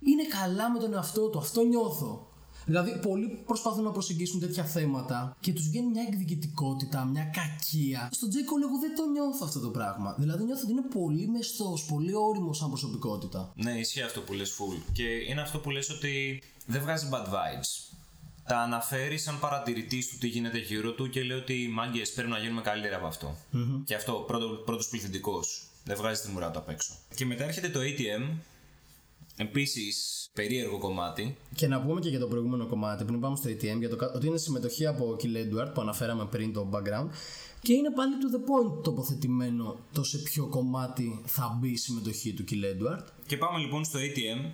είναι 0.00 0.24
καλά 0.40 0.70
με 0.70 0.78
τον 0.78 0.94
εαυτό 0.94 1.28
του. 1.28 1.38
Αυτό 1.38 1.62
νιώθω. 1.62 2.26
Δηλαδή, 2.64 2.98
πολλοί 3.02 3.42
προσπαθούν 3.46 3.84
να 3.84 3.90
προσεγγίσουν 3.90 4.40
τέτοια 4.40 4.64
θέματα 4.64 5.36
και 5.40 5.52
τους 5.52 5.68
βγαίνει 5.68 5.90
μια 5.90 6.02
εκδικητικότητα, 6.08 7.04
μια 7.04 7.24
κακία. 7.24 8.08
Στον 8.12 8.28
Τζέικο 8.28 8.54
εγώ 8.62 8.78
δεν 8.78 8.94
το 8.94 9.04
νιώθω 9.06 9.44
αυτό 9.44 9.60
το 9.60 9.68
πράγμα. 9.68 10.14
Δηλαδή, 10.18 10.44
νιώθω 10.44 10.62
ότι 10.62 10.72
είναι 10.72 10.88
πολύ 10.94 11.28
μεστός, 11.28 11.84
πολύ 11.84 12.14
όριμος 12.14 12.56
σαν 12.56 12.68
προσωπικότητα. 12.68 13.52
Ναι, 13.54 13.70
ισχύει 13.70 14.02
αυτό 14.02 14.20
που 14.20 14.32
λες, 14.32 14.56
full. 14.58 14.82
Και 14.92 15.02
είναι 15.02 15.40
αυτό 15.40 15.58
που 15.58 15.70
λες 15.70 15.90
ότι 15.90 16.42
δεν 16.66 16.80
βγάζει 16.80 17.08
bad 17.12 17.26
vibes. 17.26 17.96
Τα 18.46 18.58
αναφέρει 18.58 19.18
σαν 19.18 19.38
παρατηρητής 19.38 20.08
του 20.08 20.18
τι 20.18 20.26
γίνεται 20.26 20.58
γύρω 20.58 20.92
του 20.92 21.10
και 21.10 21.22
λέει 21.22 21.38
ότι 21.38 21.62
οι 21.62 21.68
μάγκες 21.68 22.12
πρέπει 22.12 22.30
να 22.30 22.38
γίνουμε 22.38 22.60
καλύτερα 22.60 22.96
από 22.96 23.06
αυτό. 23.06 23.36
Mm-hmm. 23.52 23.82
Και 23.84 23.94
αυτό 23.94 24.12
πρώτο 24.66 24.84
πληθυντικός. 24.90 25.66
Δεν 25.84 25.96
βγάζει 25.96 26.20
τη 26.20 26.30
μουρά 26.30 26.50
του 26.50 26.58
απ' 26.58 26.68
έξω. 26.68 26.94
Και 27.14 27.24
μετά 27.24 27.44
έρχεται 27.44 27.68
το 27.68 27.80
ATM, 27.80 28.36
Επίσης, 29.40 30.28
περίεργο 30.32 30.78
κομμάτι. 30.78 31.36
Και 31.54 31.66
να 31.66 31.82
πούμε 31.82 32.00
και 32.00 32.08
για 32.08 32.18
το 32.18 32.26
προηγούμενο 32.26 32.66
κομμάτι, 32.66 33.04
πριν 33.04 33.20
πάμε 33.20 33.36
στο 33.36 33.50
ATM, 33.50 33.78
για 33.78 33.88
το, 33.88 34.10
ότι 34.14 34.26
είναι 34.26 34.36
συμμετοχή 34.36 34.86
από 34.86 35.16
Kill 35.20 35.36
Edward 35.36 35.70
που 35.74 35.80
αναφέραμε 35.80 36.24
πριν 36.24 36.52
το 36.52 36.70
background. 36.72 37.08
Και 37.62 37.72
είναι 37.72 37.90
πάλι 37.90 38.12
to 38.20 38.36
the 38.36 38.40
point 38.40 38.82
τοποθετημένο 38.82 39.76
το 39.92 40.04
σε 40.04 40.18
ποιο 40.18 40.46
κομμάτι 40.46 41.22
θα 41.24 41.58
μπει 41.60 41.68
η 41.68 41.76
συμμετοχή 41.76 42.32
του 42.32 42.44
Kill 42.50 42.64
Edward. 42.64 43.04
Και 43.26 43.36
πάμε 43.36 43.58
λοιπόν 43.58 43.84
στο 43.84 43.98
ATM, 43.98 44.50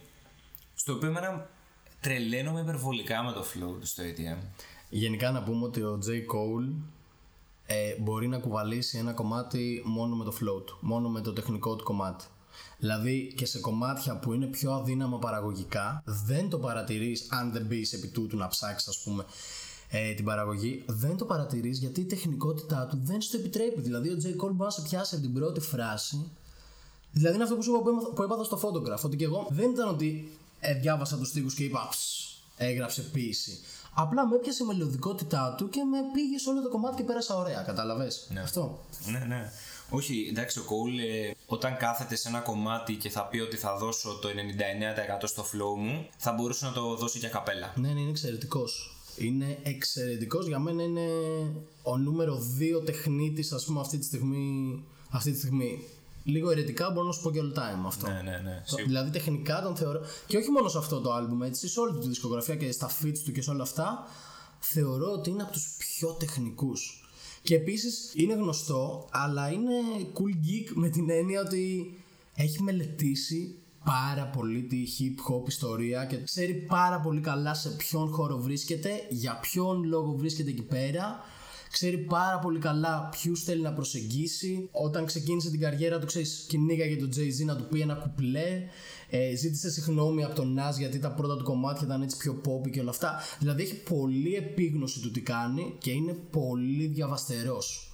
στο 0.75 0.93
οποίο 0.93 1.09
εμένα 1.09 1.51
τρελαίνομαι 2.01 2.61
υπερβολικά 2.61 3.23
με 3.23 3.33
το 3.33 3.41
flow 3.41 3.81
του 3.81 3.87
στο 3.87 4.03
ATM. 4.03 4.47
Γενικά 4.89 5.31
να 5.31 5.43
πούμε 5.43 5.65
ότι 5.65 5.83
ο 5.83 5.99
J. 6.07 6.11
Cole 6.11 6.73
ε, 7.67 7.95
μπορεί 8.01 8.29
να 8.29 8.39
κουβαλήσει 8.39 8.99
ένα 8.99 9.13
κομμάτι 9.13 9.83
μόνο 9.85 10.17
με 10.17 10.25
το 10.25 10.33
flow 10.41 10.67
του, 10.67 10.79
μόνο 10.81 11.09
με 11.09 11.21
το 11.21 11.33
τεχνικό 11.33 11.77
του 11.77 11.85
κομμάτι. 11.85 12.25
Δηλαδή 12.79 13.33
και 13.37 13.47
σε 13.47 13.59
κομμάτια 13.59 14.19
που 14.19 14.33
είναι 14.33 14.47
πιο 14.47 14.73
αδύναμα 14.73 15.19
παραγωγικά 15.19 16.03
δεν 16.05 16.49
το 16.49 16.59
παρατηρείς 16.59 17.27
αν 17.31 17.53
δεν 17.53 17.63
μπεις 17.67 17.93
επί 17.93 18.09
τούτου 18.09 18.37
να 18.37 18.49
ψάξεις 18.49 18.89
ας 18.89 18.99
πούμε 19.05 19.25
ε, 19.91 20.13
την 20.13 20.25
παραγωγή 20.25 20.83
δεν 20.87 21.17
το 21.17 21.25
παρατηρείς 21.25 21.79
γιατί 21.79 22.01
η 22.01 22.05
τεχνικότητά 22.05 22.87
του 22.87 23.01
δεν 23.03 23.21
στο 23.21 23.37
επιτρέπει 23.37 23.81
δηλαδή 23.81 24.09
ο 24.09 24.17
J. 24.23 24.27
Cole 24.27 24.53
μπορεί 24.53 24.57
να 24.57 24.71
σε 24.71 24.83
πιάσει 24.83 25.15
από 25.15 25.25
την 25.25 25.35
πρώτη 25.35 25.61
φράση 25.61 26.31
δηλαδή 27.13 27.35
είναι 27.35 27.45
αυτό 27.45 27.57
που 27.57 27.63
σου 27.63 27.71
είπα 27.71 28.13
που 28.15 28.23
έπαθα 28.23 28.45
στο 28.45 28.61
photograph 28.63 29.03
ότι 29.05 29.17
και 29.17 29.25
εγώ 29.25 29.47
δεν 29.51 29.71
ήταν 29.71 29.89
ότι 29.89 30.39
ε, 30.61 30.75
διάβασα 30.75 31.17
τους 31.17 31.29
στίχους 31.29 31.55
και 31.55 31.65
είπα 31.65 31.89
έγραψε 32.57 33.03
ποίηση 33.03 33.59
Απλά 33.95 34.27
με 34.27 34.37
έπιασε 34.37 34.63
η 34.63 34.67
μελλοντικότητά 34.67 35.55
του 35.57 35.69
και 35.69 35.85
με 35.85 35.99
πήγε 36.13 36.39
σε 36.39 36.51
όλο 36.51 36.63
το 36.63 36.69
κομμάτι 36.69 36.97
και 36.97 37.03
πέρασα 37.03 37.37
ωραία. 37.37 37.63
Κατάλαβες; 37.63 38.27
Ναι. 38.31 38.41
Αυτό. 38.41 38.85
Ναι, 39.11 39.19
ναι. 39.19 39.53
Όχι, 39.91 40.27
εντάξει, 40.31 40.59
ο 40.59 40.63
Κόουλ 40.63 40.99
ε, 40.99 41.35
όταν 41.47 41.77
κάθεται 41.77 42.17
σε 42.17 42.29
ένα 42.29 42.41
κομμάτι 42.41 42.95
και 42.95 43.09
θα 43.09 43.27
πει 43.27 43.39
ότι 43.39 43.57
θα 43.57 43.77
δώσω 43.77 44.19
το 44.23 44.29
99% 44.29 45.23
στο 45.25 45.43
flow 45.43 45.79
μου, 45.79 46.07
θα 46.17 46.33
μπορούσε 46.33 46.65
να 46.65 46.73
το 46.73 46.95
δώσει 46.97 47.19
για 47.19 47.29
καπέλα. 47.29 47.73
Ναι, 47.77 47.89
ναι, 47.93 48.01
είναι 48.01 48.11
εξαιρετικός. 48.11 48.97
Είναι 49.17 49.59
εξαιρετικός. 49.63 50.47
Για 50.47 50.59
μένα 50.59 50.83
είναι 50.83 51.09
ο 51.83 51.97
νούμερο 51.97 52.43
2 52.81 52.85
τεχνίτης, 52.85 53.53
ας 53.53 53.65
πούμε, 53.65 53.81
αυτή 53.81 53.99
τη 53.99 54.05
στιγμή. 54.05 54.83
Αυτή 55.11 55.33
τη 55.33 55.39
στιγμή. 55.39 55.83
Λίγο 56.25 56.51
ερετικά 56.51 56.91
μπορώ 56.91 57.07
να 57.07 57.13
σου 57.13 57.23
πω 57.23 57.31
και 57.31 57.41
all 57.43 57.59
time 57.59 57.87
αυτό. 57.87 58.07
Ναι, 58.07 58.21
ναι, 58.23 58.41
ναι. 58.45 58.63
Δηλαδή 58.87 59.11
τεχνικά 59.11 59.63
τον 59.63 59.77
θεωρώ. 59.77 60.01
Και 60.27 60.37
όχι 60.37 60.51
μόνο 60.51 60.69
σε 60.69 60.79
αυτό 60.79 61.01
το 61.01 61.17
album, 61.17 61.47
έτσι, 61.47 61.69
σε 61.69 61.81
όλη 61.81 61.99
τη 61.99 62.09
δισκογραφία 62.09 62.57
και 62.57 62.73
στα 62.73 62.91
fits 63.03 63.19
του 63.25 63.33
και 63.33 63.43
σε 63.43 63.51
όλα 63.51 63.63
αυτά. 63.63 64.07
Θεωρώ 64.59 65.13
ότι 65.13 65.31
είναι 65.31 65.43
από 65.43 65.53
τους 65.53 65.75
πιο 65.79 66.09
τεχνικούς. 66.13 67.04
Και 67.45 67.55
επίσης 67.55 68.13
είναι 68.15 68.35
γνωστό, 68.35 69.09
αλλά 69.11 69.51
είναι 69.53 69.73
cool 70.15 70.47
geek 70.47 70.73
με 70.75 70.89
την 70.89 71.11
έννοια 71.11 71.41
ότι 71.41 71.95
έχει 72.35 72.63
μελετήσει 72.63 73.55
πάρα 73.85 74.27
πολύ 74.27 74.63
τη 74.63 74.83
hip 74.99 75.33
hop 75.33 75.49
ιστορία 75.49 76.05
και 76.05 76.23
ξέρει 76.23 76.55
πάρα 76.55 77.01
πολύ 77.01 77.21
καλά 77.21 77.55
σε 77.55 77.71
ποιον 77.71 78.09
χώρο 78.09 78.39
βρίσκεται, 78.39 78.91
για 79.09 79.39
ποιον 79.41 79.85
λόγο 79.85 80.13
βρίσκεται 80.13 80.51
εκεί 80.51 80.63
πέρα. 80.63 81.19
Ξέρει 81.71 81.99
πάρα 81.99 82.39
πολύ 82.39 82.59
καλά 82.59 83.09
ποιους 83.09 83.43
θέλει 83.43 83.63
να 83.63 83.73
προσεγγίσει. 83.73 84.69
Όταν 84.73 85.07
ξεκίνησε 85.07 85.51
την 85.51 85.61
καριέρα 85.61 85.99
του, 85.99 86.07
ξέρεις, 86.07 86.45
κυνήγαγε 86.49 86.97
τον 86.97 87.11
Jay-Z 87.17 87.45
να 87.45 87.57
του 87.57 87.67
πει 87.69 87.81
ένα 87.81 87.95
κουπλέ. 87.95 88.63
Ε, 89.17 89.37
ζήτησε 89.37 89.71
συγγνώμη 89.71 90.25
από 90.25 90.35
τον 90.35 90.59
Nas 90.59 90.79
γιατί 90.79 90.99
τα 90.99 91.11
πρώτα 91.11 91.37
του 91.37 91.45
κομμάτια 91.45 91.87
ήταν 91.87 92.03
έτσι 92.03 92.17
πιο 92.17 92.41
pop 92.45 92.71
και 92.71 92.81
όλα 92.81 92.91
αυτά. 92.91 93.21
Δηλαδή 93.39 93.63
έχει 93.63 93.75
πολύ 93.75 94.35
επίγνωση 94.35 95.01
του 95.01 95.11
τι 95.11 95.21
κάνει 95.21 95.75
και 95.79 95.91
είναι 95.91 96.13
πολύ 96.31 96.87
διαβαστερός. 96.87 97.89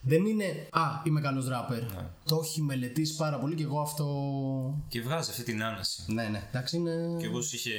Δεν 0.00 0.24
είναι 0.24 0.44
Α, 0.70 0.80
είμαι 1.04 1.20
καλός 1.20 1.48
ράπερ. 1.48 1.82
Ναι. 1.82 2.06
Το 2.24 2.40
έχει 2.42 2.62
μελετήσει 2.62 3.16
πάρα 3.16 3.38
πολύ 3.38 3.54
και 3.54 3.62
εγώ 3.62 3.80
αυτό. 3.80 4.06
Και 4.88 5.00
βγάζει 5.00 5.30
αυτή 5.30 5.42
την 5.42 5.62
άνεση. 5.62 6.02
Ναι, 6.06 6.24
ναι. 6.24 6.42
Εντάξει, 6.48 6.76
είναι... 6.76 7.16
Και 7.18 7.26
εγώ 7.26 7.42
σου 7.42 7.56
είχε 7.56 7.70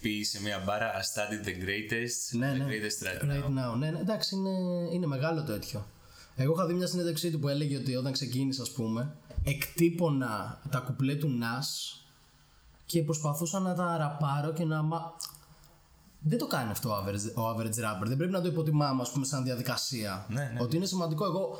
πει 0.00 0.22
σε 0.22 0.42
μια 0.42 0.62
μπάρα 0.66 0.90
I 0.92 1.02
studied 1.02 1.46
the 1.46 1.50
greatest. 1.50 2.38
Ναι, 2.38 2.52
the 2.52 2.56
ναι. 2.56 2.64
greatest 2.64 3.06
right, 3.06 3.30
right 3.30 3.44
now. 3.44 3.72
now. 3.72 3.78
Ναι, 3.78 3.90
ναι, 3.90 3.98
εντάξει, 3.98 4.34
είναι, 4.34 4.50
είναι 4.92 5.06
μεγάλο 5.06 5.42
τέτοιο. 5.42 5.86
Εγώ 6.36 6.52
είχα 6.52 6.66
δει 6.66 6.74
μια 6.74 6.86
συνέντευξή 6.86 7.30
του 7.30 7.38
που 7.38 7.48
έλεγε 7.48 7.76
ότι 7.76 7.96
όταν 7.96 8.12
ξεκίνησε, 8.12 8.62
ας 8.62 8.70
πούμε, 8.70 9.16
εκτύπωνα 9.44 10.60
τα 10.70 10.78
κουπλέ 10.78 11.14
του 11.14 11.38
Nas 11.40 11.96
και 12.86 13.02
προσπαθούσα 13.02 13.60
να 13.60 13.74
τα 13.74 13.96
ραπάρω 13.96 14.52
και 14.52 14.64
να. 14.64 14.84
Δεν 16.28 16.38
το 16.38 16.46
κάνει 16.46 16.70
αυτό 16.70 16.90
ο 16.90 16.94
average, 16.96 17.42
ο 17.42 17.48
average 17.48 17.84
rapper. 17.84 18.06
Δεν 18.06 18.16
πρέπει 18.16 18.32
να 18.32 18.40
το 18.40 18.48
υποτιμάμε, 18.48 19.02
ας 19.02 19.10
πούμε, 19.10 19.24
σαν 19.24 19.44
διαδικασία. 19.44 20.26
Ναι, 20.28 20.50
ναι. 20.54 20.60
Ότι 20.60 20.76
είναι 20.76 20.86
σημαντικό. 20.86 21.24
Εγώ 21.24 21.58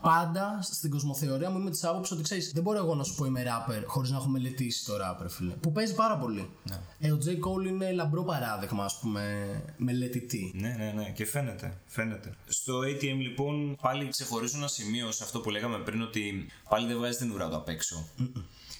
πάντα 0.00 0.58
στην 0.62 0.90
κοσμοθεωρία 0.90 1.50
μου 1.50 1.58
είμαι 1.58 1.70
της 1.70 1.84
άποψης 1.84 2.12
ότι 2.12 2.22
ξέρεις, 2.22 2.52
δεν 2.52 2.62
μπορώ 2.62 2.78
εγώ 2.78 2.94
να 2.94 3.04
σου 3.04 3.14
πω 3.14 3.24
είμαι 3.24 3.42
rapper 3.46 3.82
χωρίς 3.86 4.10
να 4.10 4.16
έχω 4.16 4.28
μελετήσει 4.28 4.84
το 4.84 4.92
rapper, 4.94 5.26
φίλε. 5.28 5.52
Που 5.52 5.72
παίζει 5.72 5.94
πάρα 5.94 6.18
πολύ. 6.18 6.50
Ναι. 6.62 6.80
Ε, 6.98 7.12
ο 7.12 7.18
J. 7.24 7.28
Cole 7.28 7.66
είναι 7.66 7.92
λαμπρό 7.92 8.22
παράδειγμα, 8.22 8.84
ας 8.84 8.98
πούμε, 8.98 9.46
μελετητή. 9.76 10.52
Ναι, 10.54 10.74
ναι, 10.78 10.92
ναι, 10.96 11.10
και 11.10 11.26
φαίνεται. 11.26 11.80
φαίνεται. 11.86 12.34
Στο 12.46 12.80
ATM 12.80 13.16
λοιπόν 13.16 13.76
πάλι 13.82 14.08
ξεχωρίζω 14.08 14.56
ένα 14.56 14.68
σημείο 14.68 15.12
σε 15.12 15.24
αυτό 15.24 15.40
που 15.40 15.50
λέγαμε 15.50 15.78
πριν 15.78 16.02
ότι 16.02 16.46
πάλι 16.68 16.86
δεν 16.86 16.96
βγάζει 16.96 17.18
την 17.18 17.30
ουρά 17.30 17.48
του 17.48 17.56
απ' 17.56 17.68
εξω 17.68 18.08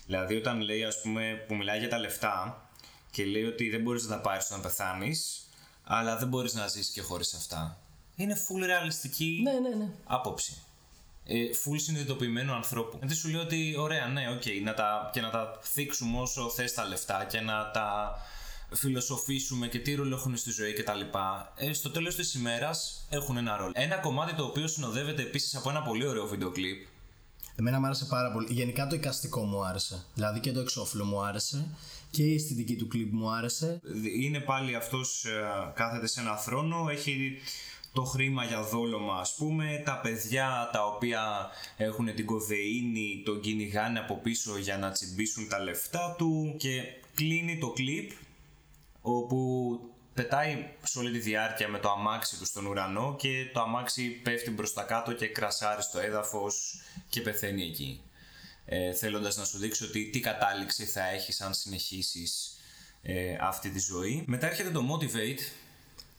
Δηλαδή 0.08 0.36
όταν 0.36 0.60
λέει, 0.60 0.84
ας 0.84 1.00
πούμε, 1.00 1.44
που 1.48 1.54
μιλάει 1.54 1.78
για 1.78 1.88
τα 1.88 1.98
λεφτά 1.98 2.62
και 3.10 3.24
λέει 3.24 3.44
ότι 3.44 3.70
δεν 3.70 3.80
μπορείς 3.80 4.04
να 4.04 4.16
τα 4.16 4.20
πάρεις 4.20 4.46
όταν 4.46 4.60
πεθάνεις, 4.60 5.48
αλλά 5.84 6.16
δεν 6.16 6.28
μπορείς 6.28 6.54
να 6.54 6.66
ζήσει 6.66 6.92
και 6.92 7.02
χωρίς 7.02 7.34
αυτά. 7.34 7.78
Είναι 8.16 8.34
full 8.34 8.64
ρεαλιστική 8.64 9.40
Ναι, 9.42 9.68
ναι, 9.68 9.76
ναι. 9.76 9.88
άποψη. 10.04 10.56
Ε, 11.24 11.34
full 11.64 11.76
συνειδητοποιημένου 11.76 12.52
ανθρώπου. 12.52 12.98
Δεν 13.02 13.16
σου 13.16 13.28
λέει 13.28 13.40
ότι 13.40 13.74
ωραία, 13.78 14.06
ναι, 14.06 14.30
οκ, 14.30 14.42
να 14.64 14.74
τα, 14.74 15.10
και 15.12 15.20
να 15.20 15.30
τα 15.30 15.58
θίξουμε 15.62 16.20
όσο 16.20 16.50
θες 16.50 16.74
τα 16.74 16.84
λεφτά 16.84 17.24
και 17.24 17.40
να 17.40 17.70
τα 17.70 18.18
φιλοσοφήσουμε 18.72 19.68
και 19.68 19.78
τι 19.78 19.94
ρόλο 19.94 20.16
έχουν 20.16 20.36
στη 20.36 20.50
ζωή 20.50 20.72
κτλ. 20.72 21.00
Ε, 21.56 21.72
στο 21.72 21.90
τέλος 21.90 22.14
της 22.14 22.34
ημέρας 22.34 23.06
έχουν 23.10 23.36
ένα 23.36 23.56
ρόλο. 23.56 23.72
Ένα 23.74 23.96
κομμάτι 23.96 24.34
το 24.34 24.44
οποίο 24.44 24.66
συνοδεύεται 24.66 25.22
επίσης 25.22 25.54
από 25.54 25.70
ένα 25.70 25.82
πολύ 25.82 26.06
ωραίο 26.06 26.26
βίντεο 26.26 26.50
κλιπ. 26.50 26.86
Εμένα 27.60 27.80
μου 27.80 27.86
άρεσε 27.86 28.04
πάρα 28.04 28.32
πολύ. 28.32 28.46
Γενικά 28.50 28.86
το 28.86 28.94
εικαστικό 28.94 29.44
μου 29.44 29.64
άρεσε. 29.64 30.04
Δηλαδή 30.14 30.40
και 30.40 30.52
το 30.52 30.60
εξώφυλλο 30.60 31.04
μου 31.04 31.22
άρεσε 31.22 31.66
και 32.10 32.22
η 32.22 32.34
αισθητική 32.34 32.76
του 32.76 32.88
κλιπ 32.88 33.12
μου 33.12 33.30
άρεσε. 33.30 33.80
Είναι 34.20 34.40
πάλι 34.40 34.74
αυτός 34.74 35.24
ε, 35.24 35.72
κάθεται 35.74 36.06
σε 36.06 36.20
ένα 36.20 36.36
θρόνο, 36.36 36.88
έχει 36.90 37.38
το 37.92 38.04
χρήμα 38.04 38.44
για 38.44 38.62
δόλωμα 38.62 39.18
ας 39.20 39.34
πούμε, 39.34 39.82
τα 39.84 40.00
παιδιά 40.00 40.70
τα 40.72 40.86
οποία 40.86 41.48
έχουν 41.76 42.14
την 42.14 42.26
κοδεΐνη 42.26 43.22
τον 43.24 43.40
κυνηγάνε 43.40 43.98
από 43.98 44.16
πίσω 44.16 44.58
για 44.58 44.78
να 44.78 44.90
τσιμπήσουν 44.90 45.48
τα 45.48 45.58
λεφτά 45.58 46.14
του 46.18 46.54
και 46.58 46.82
κλείνει 47.14 47.58
το 47.58 47.70
κλιπ 47.70 48.10
όπου 49.00 49.38
πετάει 50.22 50.66
σε 50.82 50.98
όλη 50.98 51.10
τη 51.10 51.18
διάρκεια 51.18 51.68
με 51.68 51.78
το 51.78 51.90
αμάξι 51.90 52.38
του 52.38 52.44
στον 52.44 52.66
ουρανό 52.66 53.16
και 53.18 53.50
το 53.52 53.60
αμάξι 53.60 54.08
πέφτει 54.08 54.50
προς 54.50 54.72
τα 54.72 54.82
κάτω 54.82 55.12
και 55.12 55.26
κρασάρει 55.26 55.82
στο 55.82 55.98
έδαφος 55.98 56.80
και 57.08 57.20
πεθαίνει 57.20 57.62
εκεί. 57.62 58.00
Ε, 58.64 58.92
θέλοντας 58.92 59.36
να 59.36 59.44
σου 59.44 59.58
δείξει 59.58 59.84
ότι 59.84 60.10
τι 60.10 60.20
κατάληξη 60.20 60.84
θα 60.84 61.08
έχεις 61.08 61.40
αν 61.40 61.54
συνεχίσεις 61.54 62.56
ε, 63.02 63.36
αυτή 63.40 63.70
τη 63.70 63.78
ζωή. 63.78 64.24
Μετά 64.26 64.46
έρχεται 64.46 64.70
το 64.70 64.80
Motivate 64.90 65.40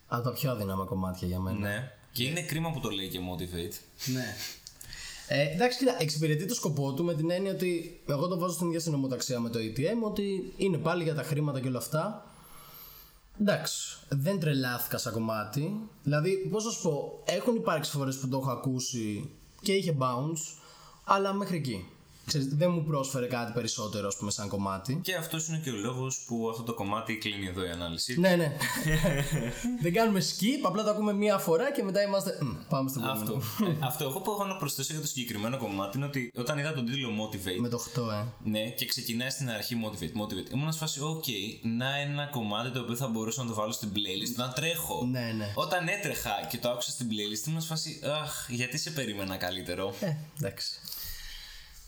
Από 0.07 0.23
τα 0.23 0.31
πιο 0.31 0.51
αδύναμα 0.51 0.85
κομμάτια 0.85 1.27
για 1.27 1.39
μένα. 1.39 1.57
Ναι. 1.57 1.91
Και 2.11 2.23
είναι 2.23 2.41
κρίμα 2.41 2.71
που 2.71 2.79
το 2.79 2.89
λέει 2.89 3.07
και 3.07 3.19
Motivate. 3.31 3.75
Ναι. 4.05 4.35
Ε, 5.27 5.41
εντάξει, 5.41 5.77
κοίτα, 5.77 5.97
εξυπηρετεί 5.99 6.45
το 6.45 6.53
σκοπό 6.53 6.93
του 6.93 7.03
με 7.03 7.15
την 7.15 7.31
έννοια 7.31 7.51
ότι 7.51 8.01
εγώ 8.07 8.27
το 8.27 8.39
βάζω 8.39 8.53
στην 8.53 8.67
ίδια 8.67 8.79
συνομοταξία 8.79 9.39
με 9.39 9.49
το 9.49 9.59
ATM, 9.59 10.07
ότι 10.07 10.53
είναι 10.57 10.77
πάλι 10.77 11.03
για 11.03 11.15
τα 11.15 11.23
χρήματα 11.23 11.59
και 11.59 11.67
όλα 11.67 11.77
αυτά. 11.77 12.28
Εντάξει, 13.41 13.97
δεν 14.09 14.39
τρελάθηκα 14.39 14.97
σαν 14.97 15.13
κομμάτι. 15.13 15.89
Δηλαδή, 16.03 16.37
πώς 16.51 16.65
να 16.65 16.71
σου 16.71 16.81
πω, 16.81 17.21
έχουν 17.25 17.55
υπάρξει 17.55 17.91
φορέ 17.91 18.11
που 18.11 18.27
το 18.27 18.37
έχω 18.37 18.51
ακούσει 18.51 19.29
και 19.61 19.73
είχε 19.73 19.97
bounce, 19.99 20.61
αλλά 21.03 21.33
μέχρι 21.33 21.57
εκεί. 21.57 21.85
Ξέρεις, 22.29 22.47
δεν 22.47 22.71
μου 22.71 22.83
πρόσφερε 22.83 23.25
κάτι 23.25 23.51
περισσότερο, 23.51 24.07
ας 24.07 24.15
πούμε, 24.15 24.31
σαν 24.31 24.47
κομμάτι. 24.47 24.99
Και 25.03 25.15
αυτός 25.15 25.47
είναι 25.47 25.61
και 25.63 25.69
ο 25.69 25.75
λόγος 25.75 26.23
που 26.27 26.49
αυτό 26.49 26.63
το 26.63 26.73
κομμάτι 26.73 27.17
κλείνει 27.17 27.47
εδώ 27.47 27.65
η 27.65 27.69
ανάλυση. 27.69 28.19
Ναι, 28.19 28.35
ναι. 28.35 28.53
δεν 29.83 29.93
κάνουμε 29.93 30.19
skip, 30.19 30.61
απλά 30.63 30.83
το 30.83 30.89
ακούμε 30.89 31.13
μία 31.13 31.37
φορά 31.37 31.71
και 31.71 31.83
μετά 31.83 32.01
είμαστε. 32.01 32.37
«Μμ, 32.41 32.55
Πάμε 32.69 32.89
στο 32.89 32.99
επόμενο. 32.99 33.33
Αυτό. 33.33 33.65
Ε, 33.65 33.77
αυτό 33.79 34.03
εγώ 34.03 34.19
που 34.19 34.31
έχω 34.31 34.45
να 34.45 34.55
προσθέσω 34.55 34.93
για 34.93 35.01
το 35.01 35.07
συγκεκριμένο 35.07 35.57
κομμάτι 35.57 35.97
είναι 35.97 36.05
ότι 36.05 36.31
όταν 36.37 36.57
είδα 36.57 36.73
τον 36.73 36.85
τίτλο 36.85 37.09
Motivate. 37.09 37.59
Με 37.59 37.69
το 37.69 37.83
8, 37.95 38.01
ε. 38.11 38.49
Ναι, 38.49 38.69
και 38.69 38.85
ξεκινάει 38.85 39.29
στην 39.29 39.49
αρχή 39.49 39.75
Motivate, 39.85 40.21
Motivate. 40.21 40.53
Ήμουν 40.53 40.71
σε 40.71 40.79
φάση, 40.79 40.99
OK, 41.03 41.29
να 41.61 41.97
ένα 41.97 42.25
κομμάτι 42.25 42.69
το 42.69 42.79
οποίο 42.79 42.95
θα 42.95 43.07
μπορούσα 43.07 43.41
να 43.41 43.47
το 43.49 43.53
βάλω 43.53 43.71
στην 43.71 43.89
playlist, 43.93 44.35
να 44.35 44.49
τρέχω. 44.49 45.05
Ναι, 45.05 45.33
ναι. 45.37 45.51
Όταν 45.55 45.87
έτρεχα 45.87 46.31
και 46.49 46.57
το 46.57 46.69
άκουσα 46.69 46.89
στην 46.91 47.07
playlist, 47.09 47.47
ήμουν 47.47 47.61
σε 47.61 47.67
φάση, 47.67 47.99
Αχ, 48.21 48.45
γιατί 48.49 48.77
σε 48.77 48.89
περίμενα 48.89 49.35
καλύτερο. 49.35 49.93
Ε, 49.99 50.15
εντάξει. 50.37 50.71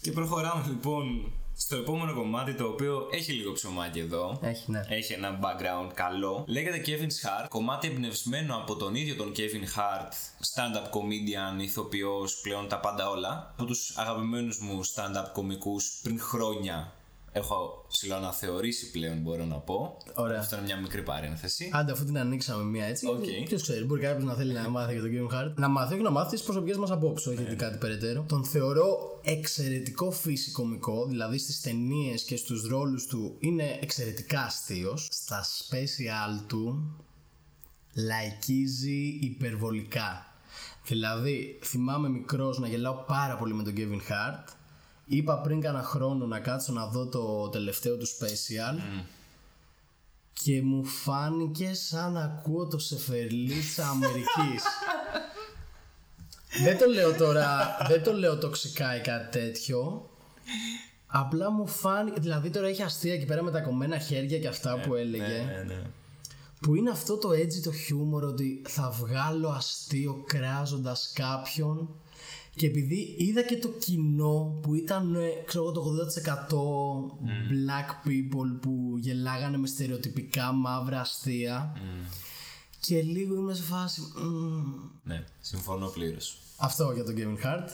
Και 0.01 0.11
προχωράμε 0.11 0.65
λοιπόν 0.67 1.31
στο 1.55 1.75
επόμενο 1.75 2.13
κομμάτι 2.13 2.53
το 2.53 2.65
οποίο 2.67 3.07
έχει 3.11 3.31
λίγο 3.31 3.51
ψωμάκι 3.51 3.99
εδώ. 3.99 4.39
Έχει, 4.41 4.71
ναι. 4.71 4.81
Έχει 4.89 5.13
ένα 5.13 5.39
background 5.41 5.91
καλό. 5.93 6.43
Λέγεται 6.47 6.81
Kevin's 6.85 7.27
Heart. 7.27 7.45
Κομμάτι 7.49 7.87
εμπνευσμένο 7.87 8.55
από 8.55 8.75
τον 8.75 8.95
ίδιο 8.95 9.15
τον 9.15 9.31
Kevin 9.35 9.79
Hart, 9.79 10.11
stand-up 10.53 10.89
comedian, 10.89 11.61
ηθοποιός, 11.61 12.39
πλέον 12.41 12.67
τα 12.67 12.79
πάντα 12.79 13.09
όλα. 13.09 13.53
Από 13.57 13.65
τους 13.65 13.97
αγαπημένους 13.97 14.59
μου 14.59 14.85
stand-up 14.85 15.25
κομικούς 15.33 15.99
πριν 16.03 16.19
χρόνια 16.19 16.93
έχω 17.31 17.85
ψιλοαναθεωρήσει 17.87 18.91
πλέον 18.91 19.17
μπορώ 19.17 19.45
να 19.45 19.55
πω. 19.55 19.97
Ωραία. 20.15 20.39
Αυτό 20.39 20.55
είναι 20.55 20.65
μια 20.65 20.77
μικρή 20.77 21.03
παρένθεση. 21.03 21.69
Άντε, 21.73 21.91
αφού 21.91 22.05
την 22.05 22.17
ανοίξαμε 22.17 22.63
μία 22.63 22.85
έτσι. 22.85 23.07
Οκ. 23.07 23.45
Ποιος 23.45 23.61
ξέρει, 23.61 23.85
μπορεί 23.85 24.01
κάποιος 24.01 24.23
να 24.23 24.33
θέλει 24.33 24.53
να 24.53 24.69
μάθει 24.69 24.93
για 24.93 25.01
τον 25.01 25.11
Kevin 25.11 25.35
Hart. 25.35 25.53
Να 25.55 25.67
μάθει, 25.67 25.93
όχι 25.93 26.03
να 26.03 26.09
μάθει 26.09 26.29
τις 26.29 26.41
προσωπικές 26.41 26.77
μας 26.77 26.91
απόψεις, 26.91 27.27
όχι 27.27 27.41
γιατί 27.41 27.55
κάτι 27.55 27.77
περαιτέρω. 27.77 28.25
Τον 28.27 28.45
θεωρώ 28.45 29.19
εξαιρετικό 29.23 30.11
φύσει 30.11 30.51
κωμικό, 30.51 31.05
δηλαδή 31.05 31.37
στις 31.37 31.61
ταινίες 31.61 32.23
και 32.23 32.35
στους 32.35 32.67
ρόλους 32.67 33.05
του 33.05 33.35
είναι 33.39 33.79
εξαιρετικά 33.81 34.41
αστείος. 34.41 35.07
Στα 35.11 35.43
special 35.43 36.45
του 36.47 36.95
λαϊκίζει 37.93 39.17
υπερβολικά. 39.21 40.25
Δηλαδή, 40.85 41.59
θυμάμαι 41.63 42.09
μικρός 42.09 42.59
να 42.59 42.67
γελάω 42.67 43.03
πάρα 43.07 43.35
πολύ 43.35 43.53
με 43.53 43.63
τον 43.63 43.73
Kevin 43.77 44.11
Hart. 44.11 44.43
Είπα 45.13 45.41
πριν 45.41 45.61
κάνα 45.61 45.83
χρόνο 45.83 46.25
να 46.25 46.39
κάτσω 46.39 46.73
να 46.73 46.85
δω 46.87 47.05
το 47.05 47.49
τελευταίο 47.49 47.97
του 47.97 48.07
special 48.07 48.79
και 50.33 50.61
μου 50.61 50.85
φάνηκε 50.85 51.73
σαν 51.73 52.13
να 52.13 52.23
ακούω 52.23 52.67
το 52.67 52.77
σεφερλίτσα 52.77 53.87
Αμερικής. 53.93 54.63
δεν 56.63 56.77
το 56.77 56.85
λέω 56.85 57.13
τώρα, 57.13 57.77
δεν 57.87 58.03
το 58.03 58.13
λέω 58.13 58.37
τοξικά 58.37 58.95
ή 58.95 59.01
κάτι 59.01 59.39
τέτοιο. 59.39 60.09
Απλά 61.07 61.51
μου 61.51 61.67
φάνηκε, 61.67 62.19
δηλαδή 62.19 62.49
τώρα 62.49 62.67
έχει 62.67 62.83
αστεία 62.83 63.13
εκεί 63.13 63.25
πέρα 63.25 63.43
με 63.43 63.51
τα 63.51 63.61
κομμένα 63.61 63.97
χέρια 63.97 64.39
και 64.39 64.47
αυτά 64.47 64.79
που 64.79 64.95
έλεγε. 64.95 65.23
Ναι, 65.45 65.63
ναι. 65.67 65.81
Που 66.61 66.75
είναι 66.75 66.89
αυτό 66.89 67.17
το 67.17 67.31
έτσι 67.31 67.61
το 67.61 67.71
χιούμορ 67.71 68.23
ότι 68.23 68.61
θα 68.67 68.89
βγάλω 68.89 69.49
αστείο 69.49 70.23
κράζοντας 70.27 71.11
κάποιον 71.15 71.89
και 72.55 72.65
επειδή 72.65 73.15
είδα 73.17 73.41
και 73.41 73.57
το 73.57 73.67
κοινό 73.67 74.59
που 74.61 74.75
ήταν 74.75 75.15
ε, 75.15 75.29
ξέρω 75.45 75.63
εγώ 75.63 75.71
το 75.71 75.83
80% 77.23 77.27
black 77.51 78.07
people 78.07 78.59
που 78.61 78.95
γελάγανε 78.97 79.57
με 79.57 79.67
στερεοτυπικά 79.67 80.51
μαύρα 80.51 80.99
αστεία 80.99 81.77
και 82.79 83.01
λίγο 83.01 83.35
ήμουν 83.35 83.55
σε 83.55 83.63
φάση 83.63 84.01
«Μμμ». 84.15 84.63
ναι, 85.03 85.23
συμφωνώ 85.39 85.87
πλήρως. 85.87 86.37
αυτό 86.57 86.91
για 86.91 87.03
τον 87.03 87.15
Kevin 87.17 87.45
Hart 87.45 87.69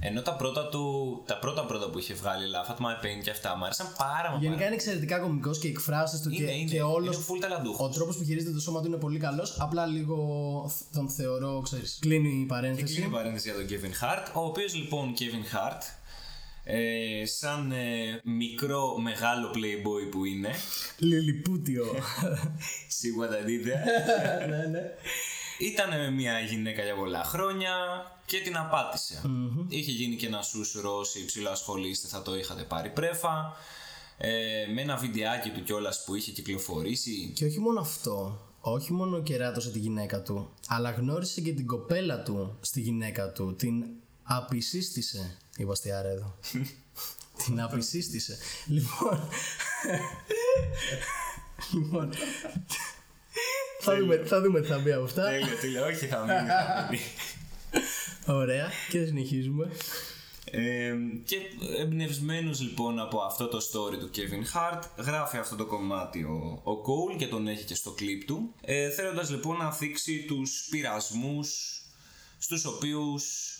Ενώ 0.00 0.22
τα 0.22 0.34
πρώτα 0.34 0.68
του, 0.68 1.22
τα 1.26 1.38
πρώτα 1.38 1.64
πρώτα 1.64 1.90
που 1.90 1.98
είχε 1.98 2.14
βγάλει, 2.14 2.44
Laugh 2.54 2.70
at 2.72 2.76
My 2.76 3.04
Pain 3.04 3.22
και 3.22 3.30
αυτά, 3.30 3.56
μου 3.56 3.64
άρεσαν 3.64 3.86
πάρα 3.98 4.30
μα 4.30 4.38
Γενικά 4.38 4.64
είναι 4.64 4.74
εξαιρετικά 4.74 5.18
κωμικός 5.18 5.58
και 5.58 5.66
οι 5.66 5.70
εκφράσεις 5.70 6.20
του 6.20 6.30
Είναι, 6.30 6.46
και, 6.46 6.52
είναι, 6.52 6.70
και 6.70 6.82
όλος 6.82 7.16
είναι 7.16 7.24
full 7.28 7.38
ταλαντούχος. 7.40 7.88
ο 7.88 7.92
τρόπος 7.92 8.16
που 8.16 8.24
χειρίζεται 8.24 8.52
το 8.52 8.60
σώμα 8.60 8.80
του 8.80 8.86
είναι 8.86 8.96
πολύ 8.96 9.18
καλός. 9.18 9.56
Απλά 9.60 9.86
λίγο 9.86 10.16
τον 10.92 11.08
θεωρώ 11.08 11.60
ξέρεις 11.64 11.98
κλείνει 12.00 12.28
η 12.28 12.40
Και 12.40 12.46
παρένθεση. 12.46 12.94
κλείνει 12.94 13.06
η 13.06 13.10
παρένθεση 13.10 13.50
για 13.50 13.58
τον 13.58 13.66
Kevin 13.68 14.04
Hart, 14.04 14.30
ο 14.34 14.44
οποίος 14.44 14.74
λοιπόν 14.74 15.14
Kevin 15.18 15.56
Hart, 15.56 15.80
ε, 16.64 17.26
σαν 17.26 17.72
ε, 17.72 18.20
μικρό 18.24 18.98
μεγάλο 18.98 19.50
playboy 19.54 20.10
που 20.10 20.24
είναι, 20.24 20.50
Λιλιπούτιο. 20.98 21.84
Σίγουρα 22.88 23.28
τα 23.28 23.40
δείτε, 23.40 23.84
ναι 24.48 24.66
ναι. 24.66 24.82
Ήταν 25.58 25.88
με 25.88 26.10
μια 26.10 26.40
γυναίκα 26.40 26.82
για 26.82 26.94
πολλά 26.94 27.24
χρόνια 27.24 27.72
και 28.26 28.40
την 28.40 28.56
απατησε 28.56 29.20
Είχε 29.68 29.92
γίνει 29.92 30.16
και 30.16 30.26
ένα 30.26 30.42
σούσουρο, 30.42 30.96
όσοι 30.96 31.18
υψηλό 31.18 31.50
ασχολείστε 31.50 32.08
θα 32.08 32.22
το 32.22 32.36
είχατε 32.36 32.62
πάρει 32.62 32.90
πρέφα. 32.90 33.56
Ε, 34.18 34.66
με 34.74 34.80
ένα 34.80 34.96
βιντεάκι 34.96 35.50
του 35.50 35.62
κιόλας 35.62 36.04
που 36.04 36.14
είχε 36.14 36.32
κυκλοφορήσει. 36.32 37.32
Και 37.34 37.44
όχι 37.44 37.60
μόνο 37.60 37.80
αυτό, 37.80 38.40
όχι 38.60 38.92
μόνο 38.92 39.22
κεράτωσε 39.22 39.70
τη 39.70 39.78
γυναίκα 39.78 40.22
του, 40.22 40.50
αλλά 40.68 40.90
γνώρισε 40.90 41.40
και 41.40 41.52
την 41.52 41.66
κοπέλα 41.66 42.22
του 42.22 42.58
στη 42.60 42.80
γυναίκα 42.80 43.32
του. 43.32 43.54
Την 43.56 43.84
απεισίστησε. 44.22 45.36
Είπα 45.56 45.74
στη 45.74 45.92
άρα 45.92 46.08
εδώ. 46.08 46.38
την 47.44 47.60
απεισίστησε. 47.60 48.38
λοιπόν. 48.66 49.28
λοιπόν. 51.74 52.12
θα, 53.80 53.96
δούμε, 53.98 54.16
θα 54.16 54.40
δούμε 54.40 54.60
τι 54.60 54.66
θα 54.66 54.78
μπει 54.78 54.92
από 54.92 55.04
αυτά. 55.04 55.22
Τέλειο, 55.22 55.56
τέλειο, 55.60 55.86
όχι 55.86 56.06
θα 56.06 56.20
μείνει. 56.20 57.00
θα 58.26 58.32
μείνει. 58.32 58.42
Ωραία, 58.42 58.70
και 58.90 59.04
συνεχίζουμε. 59.04 59.70
Ε, 60.50 60.94
και 61.24 61.36
εμπνευσμένος 61.78 62.60
λοιπόν 62.60 62.98
από 62.98 63.18
αυτό 63.20 63.48
το 63.48 63.58
story 63.58 63.98
του 63.98 64.10
Kevin 64.14 64.56
Hart 64.56 64.82
γράφει 64.96 65.36
αυτό 65.36 65.56
το 65.56 65.66
κομμάτι 65.66 66.22
ο, 66.22 66.60
ο 66.64 66.72
Cole 66.72 67.16
και 67.18 67.26
τον 67.26 67.48
έχει 67.48 67.64
και 67.64 67.74
στο 67.74 67.90
κλιπ 67.90 68.24
του 68.24 68.54
ε, 68.60 68.90
θέλοντας 68.90 69.30
λοιπόν 69.30 69.56
να 69.56 69.72
θίξει 69.72 70.24
τους 70.26 70.66
πειρασμούς 70.70 71.80
στους 72.38 72.64
οποίους 72.64 73.54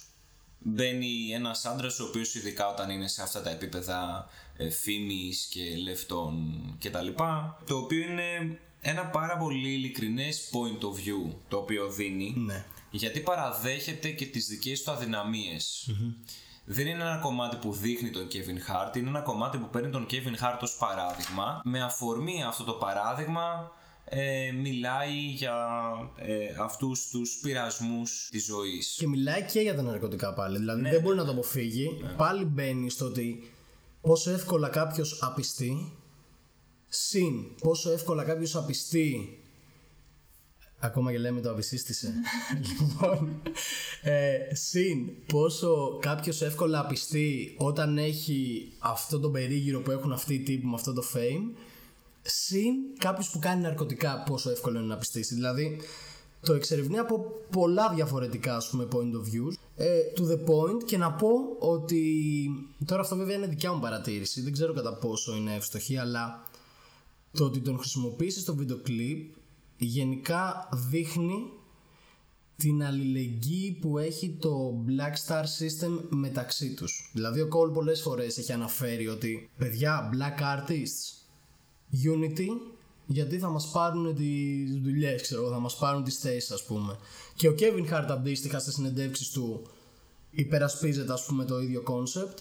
μπαίνει 0.58 1.30
ένας 1.32 1.64
άντρας 1.64 2.00
ο 2.00 2.04
οποίος 2.04 2.34
ειδικά 2.34 2.68
όταν 2.68 2.90
είναι 2.90 3.08
σε 3.08 3.22
αυτά 3.22 3.42
τα 3.42 3.50
επίπεδα 3.50 4.28
ε, 4.56 4.70
φήμης 4.70 5.48
και 5.50 5.76
λεφτών 5.76 6.34
και 6.78 6.90
τα 6.90 7.02
λοιπά 7.02 7.58
το 7.66 7.76
οποίο 7.76 8.00
είναι 8.00 8.58
ένα 8.80 9.06
πάρα 9.06 9.36
πολύ 9.36 9.72
ειλικρινές 9.72 10.50
point 10.52 10.84
of 10.84 10.88
view 10.88 11.34
το 11.48 11.56
οποίο 11.56 11.90
δίνει 11.90 12.34
Ναι. 12.36 12.64
Γιατί 12.90 13.20
παραδέχεται 13.20 14.10
και 14.10 14.26
τις 14.26 14.46
δικές 14.46 14.82
του 14.82 14.90
αδυναμιες 14.90 15.90
Δεν 16.64 16.86
είναι 16.86 17.02
ένα 17.02 17.18
κομμάτι 17.22 17.56
που 17.56 17.72
δείχνει 17.72 18.10
τον 18.10 18.28
Kevin 18.32 18.72
Hart, 18.72 18.96
είναι 18.96 19.08
ένα 19.08 19.20
κομμάτι 19.20 19.58
που 19.58 19.68
παίρνει 19.70 19.90
τον 19.90 20.06
Kevin 20.10 20.44
Hart 20.44 20.58
ως 20.60 20.76
παράδειγμα. 20.76 21.60
Με 21.64 21.82
αφορμή 21.82 22.44
αυτό 22.44 22.64
το 22.64 22.72
παράδειγμα 22.72 23.70
ε, 24.08 24.52
μιλάει 24.52 25.14
για 25.14 25.56
ε, 26.16 26.46
αυτούς 26.60 27.08
τους 27.08 27.38
πειρασμούς 27.42 28.28
της 28.30 28.44
ζωής. 28.44 28.94
Και 28.98 29.06
μιλάει 29.06 29.42
και 29.42 29.60
για 29.60 29.74
τα 29.74 29.82
ναρκωτικά 29.82 30.34
πάλι. 30.34 30.58
Δηλαδή 30.58 30.82
δεν 30.82 31.00
μπορεί 31.00 31.16
να 31.16 31.24
το 31.24 31.30
αποφύγει. 31.30 32.04
Πάλι 32.16 32.44
μπαίνει 32.44 32.90
στο 32.90 33.04
ότι 33.04 33.52
πόσο 34.00 34.30
εύκολα 34.30 34.68
κάποιος 34.68 35.22
απιστεί. 35.22 35.92
Συν 36.88 37.54
πόσο 37.60 37.92
εύκολα 37.92 38.24
κάποιος 38.24 38.56
απιστεί. 38.56 39.40
Ακόμα 40.86 41.12
και 41.12 41.18
λέμε 41.18 41.40
το 41.40 41.50
απεισίστησε. 41.50 42.12
λοιπόν. 42.68 43.42
Ε, 44.02 44.54
συν 44.54 45.10
πόσο 45.26 45.98
κάποιος 46.00 46.42
εύκολα 46.42 46.80
απιστεί 46.80 47.54
όταν 47.58 47.98
έχει 47.98 48.72
αυτό 48.78 49.20
το 49.20 49.30
περίγυρο 49.30 49.80
που 49.80 49.90
έχουν 49.90 50.12
αυτοί 50.12 50.34
οι 50.34 50.40
τύποι 50.40 50.66
με 50.66 50.74
αυτό 50.74 50.92
το 50.92 51.02
fame. 51.14 51.56
Συν 52.22 52.74
κάποιος 52.98 53.30
που 53.30 53.38
κάνει 53.38 53.62
ναρκωτικά 53.62 54.22
πόσο 54.22 54.50
εύκολο 54.50 54.78
είναι 54.78 54.86
να 54.86 54.96
πιστήσει. 54.96 55.34
Δηλαδή 55.34 55.80
το 56.40 56.52
εξερευνεί 56.52 56.98
από 56.98 57.24
πολλά 57.50 57.92
διαφορετικά 57.94 58.56
ας 58.56 58.68
πούμε 58.68 58.88
point 58.92 59.12
of 59.16 59.34
views 59.34 59.54
ε, 59.76 59.98
to 60.16 60.20
the 60.20 60.38
point 60.50 60.84
και 60.84 60.96
να 60.96 61.12
πω 61.12 61.28
ότι 61.58 62.02
τώρα 62.84 63.00
αυτό 63.00 63.16
βέβαια 63.16 63.36
είναι 63.36 63.46
δικιά 63.46 63.72
μου 63.72 63.80
παρατήρηση 63.80 64.40
δεν 64.40 64.52
ξέρω 64.52 64.72
κατά 64.72 64.94
πόσο 64.94 65.36
είναι 65.36 65.54
ευστοχή 65.54 65.96
αλλά 65.96 66.42
το 67.32 67.44
ότι 67.44 67.60
τον 67.60 67.78
χρησιμοποιήσεις 67.78 68.42
στο 68.42 68.54
βίντεο 68.54 68.76
κλιπ 68.82 69.34
γενικά 69.78 70.68
δείχνει 70.90 71.50
την 72.56 72.84
αλληλεγγύη 72.84 73.78
που 73.80 73.98
έχει 73.98 74.36
το 74.40 74.84
Black 74.86 75.28
Star 75.28 75.42
System 75.42 76.00
μεταξύ 76.08 76.74
τους. 76.74 77.10
Δηλαδή 77.12 77.40
ο 77.40 77.48
Cole 77.52 77.72
πολλές 77.72 78.00
φορές 78.00 78.38
έχει 78.38 78.52
αναφέρει 78.52 79.08
ότι 79.08 79.50
παιδιά 79.58 80.10
Black 80.12 80.40
Artists 80.40 81.16
Unity 82.14 82.46
γιατί 83.06 83.38
θα 83.38 83.48
μας 83.48 83.70
πάρουν 83.70 84.14
τις 84.14 84.80
δουλειές, 84.82 85.22
ξέρω, 85.22 85.50
θα 85.50 85.58
μας 85.58 85.76
πάρουν 85.76 86.04
τις 86.04 86.18
θέσεις 86.18 86.50
ας 86.50 86.64
πούμε. 86.64 86.98
Και 87.34 87.48
ο 87.48 87.54
Kevin 87.58 87.92
Hart 87.92 88.06
αντίστοιχα 88.08 88.58
στις 88.58 88.74
συνεντεύξεις 88.74 89.30
του 89.30 89.62
υπερασπίζεται 90.30 91.12
ας 91.12 91.24
πούμε 91.26 91.44
το 91.44 91.60
ίδιο 91.60 91.82
concept. 91.86 92.38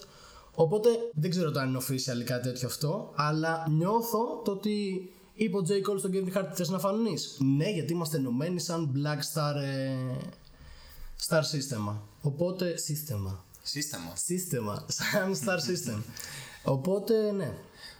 Οπότε 0.54 0.88
δεν 1.14 1.30
ξέρω 1.30 1.50
το 1.50 1.60
αν 1.60 1.68
είναι 1.68 1.78
official 1.78 2.24
κάτι 2.24 2.48
τέτοιο 2.48 2.68
αυτό, 2.68 3.12
αλλά 3.14 3.66
νιώθω 3.68 4.42
το 4.44 4.50
ότι 4.50 5.08
είπε 5.36 5.56
ο 5.56 5.62
J. 5.68 5.90
Cole 5.90 5.98
στον 5.98 6.10
Kevin 6.14 6.36
Hart 6.36 6.50
θες 6.54 6.68
να 6.68 6.78
φανείς; 6.78 7.36
Ναι, 7.40 7.70
γιατί 7.70 7.92
είμαστε 7.92 8.16
ενωμένοι 8.16 8.60
σαν 8.60 8.92
Black 8.94 9.34
Star, 9.34 9.54
ε, 9.62 9.96
Star 11.28 11.40
System. 11.40 11.96
Οπότε, 12.20 12.76
σύστημα. 12.76 13.44
Σύστημα. 13.62 14.12
Σύστημα, 14.16 14.86
σαν 14.88 15.34
Star 15.34 15.58
System. 15.58 16.02
Οπότε, 16.74 17.32
ναι. 17.32 17.52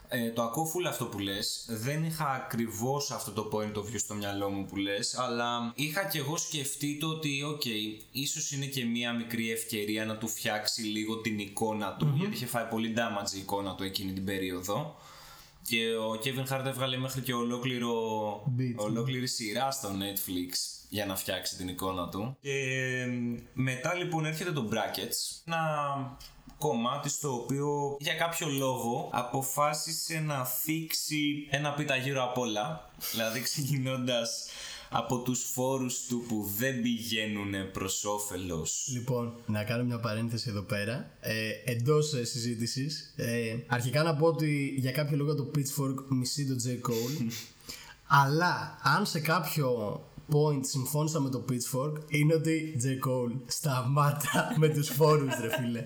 Ε, 0.08 0.30
το 0.30 0.42
ακούω 0.42 0.72
full 0.74 0.86
αυτό 0.88 1.04
που 1.04 1.18
λες 1.18 1.66
Δεν 1.68 2.04
είχα 2.04 2.30
ακριβώς 2.30 3.10
αυτό 3.10 3.30
το 3.30 3.50
point 3.52 3.76
of 3.78 3.80
view 3.80 3.98
στο 3.98 4.14
μυαλό 4.14 4.50
μου 4.50 4.64
που 4.64 4.76
λες 4.76 5.18
Αλλά 5.18 5.72
είχα 5.74 6.04
και 6.04 6.18
εγώ 6.18 6.36
σκεφτεί 6.36 6.98
το 6.98 7.06
ότι 7.06 7.42
ok 7.42 7.60
okay, 7.64 8.02
Ίσως 8.12 8.52
είναι 8.52 8.66
και 8.66 8.84
μία 8.84 9.12
μικρή 9.12 9.50
ευκαιρία 9.50 10.04
να 10.04 10.16
του 10.16 10.28
φτιάξει 10.28 10.82
λίγο 10.82 11.16
την 11.16 11.38
εικόνα 11.38 11.96
του 11.98 12.12
Γιατί 12.16 12.34
είχε 12.34 12.46
φάει 12.46 12.64
πολύ 12.70 12.94
damage 12.96 13.34
η 13.34 13.38
εικόνα 13.38 13.74
του 13.74 13.82
εκείνη 13.82 14.12
την 14.12 14.24
περίοδο 14.24 14.96
και 15.66 15.96
ο 15.96 16.18
Kevin 16.24 16.52
Hart 16.52 16.64
έβγαλε 16.64 16.96
μέχρι 16.96 17.20
και 17.20 17.34
ολόκληρο, 17.34 17.92
Beat. 18.58 18.74
ολόκληρη 18.76 19.26
σειρά 19.26 19.70
στο 19.70 19.88
Netflix 19.88 20.52
για 20.88 21.06
να 21.06 21.16
φτιάξει 21.16 21.56
την 21.56 21.68
εικόνα 21.68 22.08
του. 22.08 22.36
Και 22.40 23.06
μετά 23.52 23.94
λοιπόν 23.94 24.26
έρχεται 24.26 24.52
το 24.52 24.68
Brackets, 24.72 25.42
ένα 25.44 25.60
κομμάτι 26.58 27.08
στο 27.08 27.34
οποίο 27.34 27.96
για 28.00 28.14
κάποιο 28.14 28.48
λόγο 28.48 29.10
αποφάσισε 29.12 30.20
να 30.20 30.44
θίξει 30.44 31.46
ένα 31.50 31.72
πίτα 31.72 31.96
γύρω 31.96 32.22
απ' 32.22 32.38
όλα. 32.38 32.90
δηλαδή 33.12 33.40
ξεκινώντας 33.40 34.48
από 34.90 35.18
τους 35.18 35.42
φόρους 35.52 36.06
του 36.08 36.24
που 36.28 36.50
δεν 36.58 36.82
πηγαίνουν 36.82 37.70
προς 37.72 38.04
όφελος. 38.04 38.88
Λοιπόν, 38.92 39.32
να 39.46 39.64
κάνω 39.64 39.84
μια 39.84 40.00
παρένθεση 40.00 40.48
εδώ 40.48 40.62
πέρα. 40.62 41.10
Ε, 41.20 41.50
Εντός 41.64 42.12
ε, 42.12 42.24
συζήτησης. 42.24 43.12
Ε, 43.16 43.56
αρχικά 43.66 44.02
να 44.02 44.16
πω 44.16 44.26
ότι 44.26 44.74
για 44.78 44.92
κάποιο 44.92 45.16
λόγο 45.16 45.34
το 45.34 45.50
Pitchfork 45.54 46.04
μισεί 46.08 46.46
το 46.46 46.54
J. 46.64 46.90
Cole. 46.90 47.30
αλλά 48.22 48.78
αν 48.82 49.06
σε 49.06 49.20
κάποιο 49.20 50.00
point 50.32 50.60
συμφώνησα 50.60 51.20
με 51.20 51.30
το 51.30 51.44
Pitchfork 51.48 51.92
είναι 52.08 52.34
ότι 52.34 52.76
J. 52.82 53.08
Cole 53.08 53.32
σταμάτα 53.46 54.54
με 54.56 54.68
τους 54.68 54.88
φόρους 54.88 55.34
ρε 55.40 55.48
φίλε. 55.56 55.82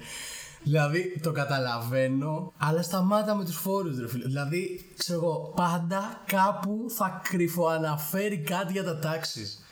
Δηλαδή 0.63 1.21
το 1.23 1.33
καταλαβαίνω, 1.33 2.53
αλλά 2.57 2.83
σταμάτα 2.83 3.35
με 3.35 3.45
τους 3.45 3.57
φόρους 3.57 3.99
ρε 3.99 4.09
φίλε. 4.09 4.25
Δηλαδή, 4.25 4.93
ξέρω 4.97 5.19
εγώ, 5.19 5.53
πάντα 5.57 6.23
κάπου 6.27 6.87
θα 6.97 7.21
κρυφοαναφέρει 7.25 8.39
κάτι 8.39 8.73
για 8.73 8.85
τα 8.85 8.99
τάξεις. 8.99 9.65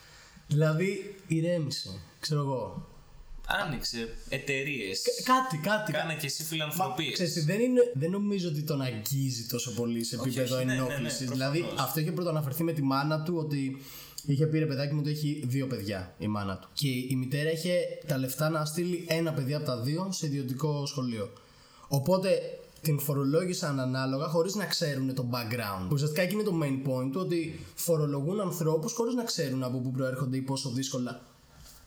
Δηλαδή, 0.46 1.16
ηρέμησε, 1.26 1.90
ξέρω 2.20 2.40
εγώ. 2.40 2.86
Άνοιξε 3.46 4.08
εταιρείες. 4.28 5.02
Κάτι, 5.24 5.56
κάτι. 5.56 5.92
Κάνε 5.92 6.14
και 6.14 6.26
εσύ 6.26 6.44
φιλανθρωπίες. 6.44 7.12
Ξέρεις, 7.12 7.32
τι, 7.32 7.40
δεν, 7.40 7.60
είναι, 7.60 7.80
δεν 7.94 8.10
νομίζω 8.10 8.48
ότι 8.48 8.62
τον 8.62 8.80
αγγίζει 8.80 9.46
τόσο 9.46 9.74
πολύ 9.74 10.04
σε 10.04 10.14
επίπεδο 10.14 10.56
όχι, 10.56 10.64
ναι, 10.64 10.74
ναι, 10.74 10.80
ναι, 10.80 10.86
ενόχλησης. 10.86 11.26
προφανώς. 11.26 11.52
δηλαδή, 11.52 11.74
αυτό 11.78 12.00
είχε 12.00 12.12
πρωτοαναφερθεί 12.12 12.62
με 12.62 12.72
τη 12.72 12.82
μάνα 12.82 13.22
του 13.22 13.36
ότι 13.36 13.82
είχε 14.32 14.46
πει 14.46 14.58
ρε 14.58 14.66
παιδάκι 14.66 14.94
μου 14.94 15.00
ότι 15.02 15.10
έχει 15.10 15.42
δύο 15.46 15.66
παιδιά 15.66 16.14
η 16.18 16.26
μάνα 16.26 16.58
του. 16.58 16.68
Και 16.72 16.88
η 16.88 17.16
μητέρα 17.16 17.50
είχε 17.50 17.78
τα 18.06 18.18
λεφτά 18.18 18.48
να 18.48 18.64
στείλει 18.64 19.04
ένα 19.08 19.32
παιδί 19.32 19.54
από 19.54 19.64
τα 19.64 19.80
δύο 19.80 20.08
σε 20.10 20.26
ιδιωτικό 20.26 20.86
σχολείο. 20.86 21.32
Οπότε 21.88 22.40
την 22.80 22.98
φορολόγησαν 22.98 23.80
ανάλογα 23.80 24.28
χωρίς 24.28 24.54
να 24.54 24.64
ξέρουν 24.64 25.14
το 25.14 25.30
background. 25.32 25.92
Ουσιαστικά 25.92 26.22
εκεί 26.22 26.34
είναι 26.34 26.42
το 26.42 26.60
main 26.62 26.88
point 26.88 27.10
του 27.12 27.20
ότι 27.20 27.60
φορολογούν 27.74 28.40
ανθρώπους 28.40 28.92
χωρίς 28.92 29.14
να 29.14 29.24
ξέρουν 29.24 29.62
από 29.62 29.78
πού 29.78 29.90
προέρχονται 29.90 30.36
ή 30.36 30.40
πόσο 30.40 30.70
δύσκολα. 30.70 31.20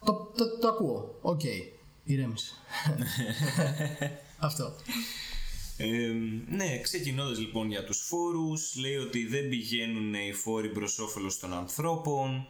Το, 0.05 0.31
το, 0.37 0.57
το 0.57 0.67
ακούω. 0.67 1.17
Οκ. 1.21 1.41
Ηρέμησε. 2.03 2.53
Αυτό. 4.47 4.73
Ε, 5.83 6.11
ναι, 6.47 6.79
ξεκινώντας 6.81 7.39
λοιπόν 7.39 7.69
για 7.69 7.83
τους 7.83 7.97
φόρους, 8.07 8.75
λέει 8.75 8.95
ότι 8.95 9.25
δεν 9.27 9.49
πηγαίνουν 9.49 10.13
οι 10.13 10.33
φόροι 10.33 10.69
προς 10.69 10.99
όφελος 10.99 11.39
των 11.39 11.53
ανθρώπων, 11.53 12.47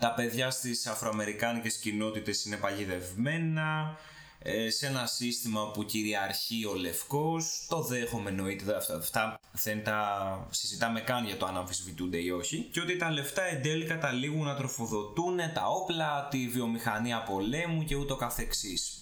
τα 0.00 0.14
παιδιά 0.14 0.50
στις 0.50 0.86
αφροαμερικάνικες 0.86 1.76
κοινότητες 1.78 2.44
είναι 2.44 2.56
παγιδευμένα, 2.56 3.98
ε, 4.44 4.70
σε 4.70 4.86
ένα 4.86 5.06
σύστημα 5.06 5.70
που 5.70 5.84
κυριαρχεί 5.84 6.64
ο 6.64 6.74
λευκός, 6.74 7.66
το 7.68 7.82
δέχομαι 7.82 8.30
εννοείται, 8.30 8.64
δε- 8.64 8.76
αυτά, 8.76 8.94
αυτά 8.96 9.40
δεν 9.52 9.84
τα 9.84 10.02
συζητάμε 10.50 11.00
καν 11.00 11.26
για 11.26 11.36
το 11.36 11.46
αν 11.46 11.56
αμφισβητούνται 11.56 12.18
ή 12.18 12.30
όχι, 12.30 12.68
και 12.72 12.80
ότι 12.80 12.96
τα 12.96 13.10
λεφτά 13.10 13.42
εν 13.42 13.62
τέλει 13.62 13.84
καταλήγουν 13.84 14.44
να 14.44 14.56
τροφοδοτούν 14.56 15.36
τα 15.54 15.66
όπλα, 15.66 16.28
τη 16.30 16.48
βιομηχανία 16.48 17.22
πολέμου 17.22 17.84
και 17.84 17.94
ούτω 17.96 18.16
καθεξής. 18.16 19.01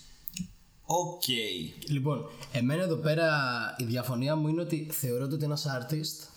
Οκ. 0.93 1.23
Λοιπόν, 1.89 2.29
εμένα 2.53 2.83
εδώ 2.83 2.97
πέρα 2.97 3.29
η 3.79 3.85
διαφωνία 3.85 4.37
μου 4.37 4.49
είναι 4.49 4.61
ότι 4.61 4.89
θεωρώ 4.91 5.25
ότι 5.25 5.45
ένας 5.45 5.67
artist 5.67 6.29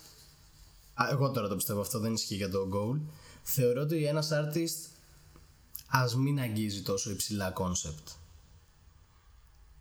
Α, 0.93 1.07
εγώ 1.11 1.31
τώρα 1.31 1.47
το 1.47 1.55
πιστεύω 1.55 1.79
αυτό, 1.79 1.99
δεν 1.99 2.13
ισχύει 2.13 2.35
για 2.35 2.49
τον 2.49 2.67
Cole 2.73 2.99
Θεωρώ 3.43 3.81
ότι 3.81 4.05
ένας 4.05 4.29
artist 4.33 4.89
ας 5.87 6.15
μην 6.15 6.39
αγγίζει 6.39 6.81
τόσο 6.81 7.11
υψηλά 7.11 7.53
concept. 7.57 8.15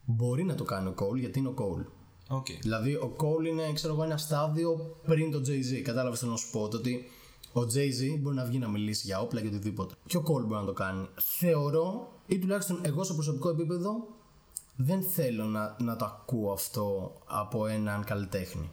Μπορεί 0.04 0.44
να 0.44 0.54
το 0.54 0.64
κάνει 0.64 0.88
ο 0.88 0.94
Cole 0.96 1.18
γιατί 1.18 1.38
είναι 1.38 1.48
ο 1.48 1.54
Cole. 1.58 1.84
Ok. 2.28 2.46
Δηλαδή 2.60 2.94
ο 2.94 3.16
Cole 3.18 3.46
είναι 3.46 3.72
ξέρω 3.72 3.92
εγώ 3.92 4.02
ένα 4.02 4.16
στάδιο 4.16 4.96
πριν 5.06 5.30
το 5.30 5.42
Jay-Z. 5.46 5.80
Κατάλαβες 5.82 6.18
θέλω 6.18 6.30
να 6.30 6.36
σου 6.36 6.50
πω 6.50 6.68
το 6.68 6.76
ότι 6.76 7.04
ο 7.52 7.60
Jay-Z 7.60 8.18
μπορεί 8.20 8.36
να 8.36 8.44
βγει 8.44 8.58
να 8.58 8.68
μιλήσει 8.68 9.06
για 9.06 9.20
όπλα 9.20 9.40
και 9.40 9.46
οτιδήποτε. 9.46 9.94
Και 10.06 10.16
ο 10.16 10.22
Cole 10.26 10.42
μπορεί 10.46 10.60
να 10.60 10.64
το 10.64 10.72
κάνει. 10.72 11.08
Θεωρώ 11.16 12.12
ή 12.26 12.38
τουλάχιστον 12.38 12.80
εγώ 12.82 13.04
σε 13.04 13.14
προσωπικό 13.14 13.48
επίπεδο 13.48 14.20
δεν 14.76 15.02
θέλω 15.02 15.44
να, 15.44 15.76
να 15.78 15.96
το 15.96 16.04
ακούω 16.04 16.52
αυτό 16.52 17.16
από 17.26 17.66
έναν 17.66 18.04
καλλιτέχνη. 18.04 18.70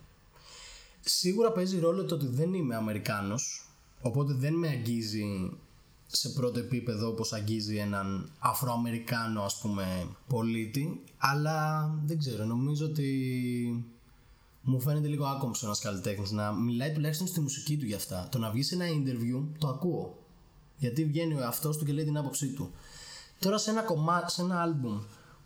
Σίγουρα 1.00 1.52
παίζει 1.52 1.80
ρόλο 1.80 2.06
το 2.06 2.16
ότι 2.16 2.28
δεν 2.28 2.54
είμαι 2.54 2.76
Αμερικάνος, 2.76 3.70
οπότε 4.02 4.34
δεν 4.34 4.54
με 4.54 4.68
αγγίζει 4.68 5.52
σε 6.08 6.30
πρώτο 6.30 6.60
επίπεδο 6.60 7.08
όπως 7.08 7.34
αγγίζει 7.34 7.78
έναν 7.78 8.32
Αφροαμερικάνο 8.40 9.42
ας 9.42 9.60
πούμε 9.60 10.08
πολίτη, 10.28 11.04
αλλά 11.18 11.90
δεν 12.06 12.18
ξέρω, 12.20 12.46
νομίζω 12.46 12.86
ότι 12.86 13.10
μου 14.62 14.82
φαίνεται 14.82 15.08
λίγο 15.08 15.26
άκομψο 15.26 15.66
ένας 15.66 15.80
καλλιτέχνης 15.80 16.32
να 16.32 16.52
μιλάει 16.52 16.92
τουλάχιστον 16.92 17.28
στη 17.28 17.40
μουσική 17.40 17.78
του 17.78 17.86
για 17.86 17.96
αυτά. 17.96 18.28
Το 18.32 18.38
να 18.38 18.52
βγει 18.52 18.64
σε 18.64 18.76
ένα 18.76 18.86
interview 18.86 19.44
το 19.58 19.68
ακούω, 19.68 20.18
γιατί 20.78 21.06
βγαίνει 21.06 21.34
ο 21.34 21.40
εαυτός 21.40 21.78
του 21.78 21.86
και 21.86 21.94
λέει 21.94 22.06
την 22.06 22.18
άποψή 22.18 22.48
του. 22.48 22.72
Τώρα 23.40 23.58
σε 23.58 23.70
ένα 23.70 23.82
κομμάτι, 23.82 24.32
σε 24.32 24.42
ένα 24.42 24.62
άλμπουμ 24.62 25.00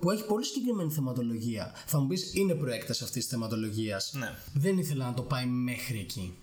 που 0.03 0.11
έχει 0.11 0.25
πολύ 0.25 0.45
συγκεκριμένη 0.45 0.91
θεματολογία. 0.91 1.73
Θα 1.85 1.99
μου 1.99 2.07
πεις 2.07 2.33
είναι 2.33 2.53
προέκταση 2.53 3.03
αυτής 3.03 3.21
της 3.21 3.31
θεματολογίας. 3.31 4.13
Ναι. 4.13 4.35
Δεν 4.53 4.77
ήθελα 4.77 5.05
να 5.05 5.13
το 5.13 5.21
πάει 5.21 5.45
μέχρι 5.45 5.99
εκεί. 5.99 6.37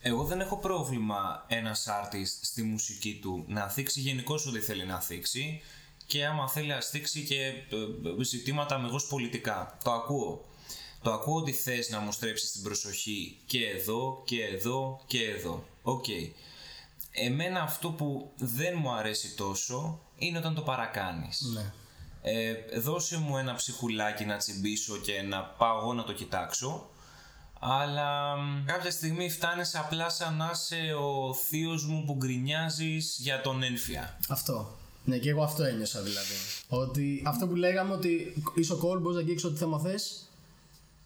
Εγώ 0.00 0.24
δεν 0.24 0.40
έχω 0.40 0.56
πρόβλημα 0.56 1.44
ένας 1.48 1.86
artist 1.88 2.38
στη 2.40 2.62
μουσική 2.62 3.18
του 3.22 3.44
να 3.48 3.68
θίξει 3.68 4.00
γενικώς 4.00 4.46
ό,τι 4.46 4.60
θέλει 4.60 4.86
να 4.86 5.00
θίξει 5.00 5.60
και 6.06 6.26
άμα 6.26 6.48
θέλει 6.48 6.66
να 6.66 6.80
θίξει 6.80 7.24
και 7.24 7.46
ε, 7.46 8.22
ζητήματα 8.24 8.74
αμιγώς 8.74 9.06
πολιτικά. 9.06 9.78
Το 9.84 9.90
ακούω. 9.92 10.44
Το 11.02 11.12
ακούω 11.12 11.36
ότι 11.36 11.52
θες 11.52 11.90
να 11.90 11.98
μου 11.98 12.12
στρέψεις 12.12 12.52
την 12.52 12.62
προσοχή 12.62 13.38
και 13.46 13.66
εδώ 13.66 14.22
και 14.24 14.44
εδώ 14.44 15.00
και 15.06 15.24
εδώ. 15.24 15.64
Οκ. 15.82 16.04
Εμένα 17.10 17.62
αυτό 17.62 17.90
που 17.90 18.32
δεν 18.36 18.74
μου 18.78 18.92
αρέσει 18.92 19.34
τόσο 19.34 20.00
είναι 20.18 20.38
όταν 20.38 20.54
το 20.54 20.62
παρακάνεις. 20.62 21.40
Ναι. 21.54 21.72
Ε, 22.30 22.78
δώσε 22.80 23.18
μου 23.18 23.36
ένα 23.36 23.54
ψιχουλάκι 23.54 24.24
να 24.24 24.36
τσιμπήσω 24.36 24.96
και 24.96 25.22
να 25.22 25.42
πάω 25.42 25.78
εγώ 25.78 25.92
να 25.92 26.04
το 26.04 26.12
κοιτάξω 26.12 26.88
αλλά 27.60 28.36
μ, 28.36 28.64
κάποια 28.64 28.90
στιγμή 28.90 29.30
φτάνεις 29.30 29.74
απλά 29.74 30.08
σαν 30.08 30.36
να 30.36 30.50
είσαι 30.52 30.94
ο 30.94 31.34
θείος 31.34 31.86
μου 31.86 32.04
που 32.06 32.14
γκρινιάζεις 32.14 33.16
για 33.20 33.40
τον 33.40 33.62
ένφια. 33.62 34.18
Αυτό. 34.28 34.76
Ναι, 35.04 35.18
και 35.18 35.30
εγώ 35.30 35.42
αυτό 35.42 35.62
ένιωσα 35.62 36.02
δηλαδή. 36.02 36.34
Ότι 36.68 37.22
αυτό 37.26 37.46
που 37.46 37.54
λέγαμε 37.54 37.92
ότι 37.92 38.42
είσαι 38.54 38.72
ο 38.72 38.76
κόλ, 38.76 38.98
μπορείς 38.98 39.16
να 39.16 39.22
αγγίξεις 39.22 39.48
ό,τι 39.48 39.58
θέμα 39.58 39.78
θες. 39.78 40.28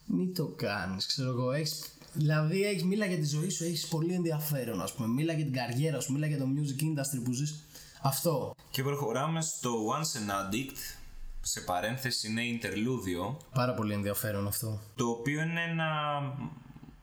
Μην 0.05 0.33
το 0.33 0.45
κάνεις, 0.45 1.05
ξέρω 1.05 1.29
εγώ. 1.29 1.51
Έχεις, 1.51 1.83
δηλαδή, 2.13 2.63
έχεις, 2.63 2.83
μίλα 2.83 3.05
για 3.05 3.17
τη 3.17 3.25
ζωή 3.25 3.49
σου, 3.49 3.63
έχεις 3.63 3.87
πολύ 3.87 4.13
ενδιαφέρον, 4.13 4.81
ας 4.81 4.93
πούμε. 4.93 5.07
Μίλα 5.07 5.33
για 5.33 5.43
την 5.43 5.53
καριέρα 5.53 5.99
σου, 5.99 6.11
μίλα 6.11 6.27
για 6.27 6.37
το 6.37 6.45
music 6.55 6.81
industry 6.83 7.21
που 7.23 7.31
ζεις. 7.31 7.55
Αυτό. 8.01 8.55
Και 8.69 8.83
προχωράμε 8.83 9.41
στο 9.41 9.71
Once 9.87 10.17
an 10.17 10.31
Addict, 10.31 11.02
σε 11.45 11.61
παρένθεση 11.61 12.27
είναι 12.29 12.41
interludio, 12.59 13.35
Πάρα 13.53 13.73
πολύ 13.73 13.93
ενδιαφέρον 13.93 14.47
αυτό. 14.47 14.79
το 14.95 15.07
οποίο 15.07 15.41
είναι 15.41 15.61
ένα... 15.63 15.85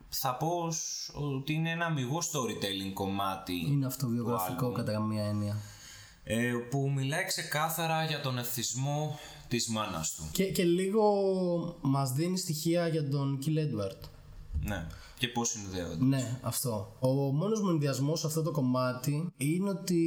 Θα 0.09 0.35
πω 0.37 0.71
σ- 0.71 1.11
ότι 1.17 1.53
είναι 1.53 1.71
ένα 1.71 1.85
αμυγό 1.85 2.19
storytelling 2.19 2.93
κομμάτι 2.95 3.67
Είναι 3.69 3.87
αυτοβιογραφικό 3.87 4.53
άλμπουμ. 4.67 4.73
κατά 4.73 4.93
καμία 4.93 5.25
έννοια. 5.25 5.57
ε, 6.25 6.53
που 6.71 6.91
μιλάει 6.95 7.25
ξεκάθαρα 7.25 8.05
για 8.05 8.21
τον 8.21 8.39
εθισμό 8.39 9.19
της 9.49 9.69
μάνας 9.69 10.15
του. 10.15 10.23
Και, 10.33 10.45
και 10.45 10.65
λίγο 10.65 11.05
μας 11.81 12.13
δίνει 12.13 12.39
στοιχεία 12.39 12.89
για 12.89 13.09
τον 13.09 13.39
Kill 13.45 13.49
Edward. 13.59 14.09
Ναι. 14.63 14.87
Και 15.19 15.29
πώς 15.29 15.49
συνδέονται. 15.49 16.05
Ναι, 16.05 16.39
αυτό. 16.43 16.97
Ο 17.01 17.09
μόνος 17.09 17.61
μου 17.63 17.69
ενδιασμός 17.69 18.21
σε 18.21 18.27
αυτό 18.27 18.43
το 18.43 18.51
κομμάτι 18.51 19.33
είναι 19.37 19.71
ότι 19.71 20.03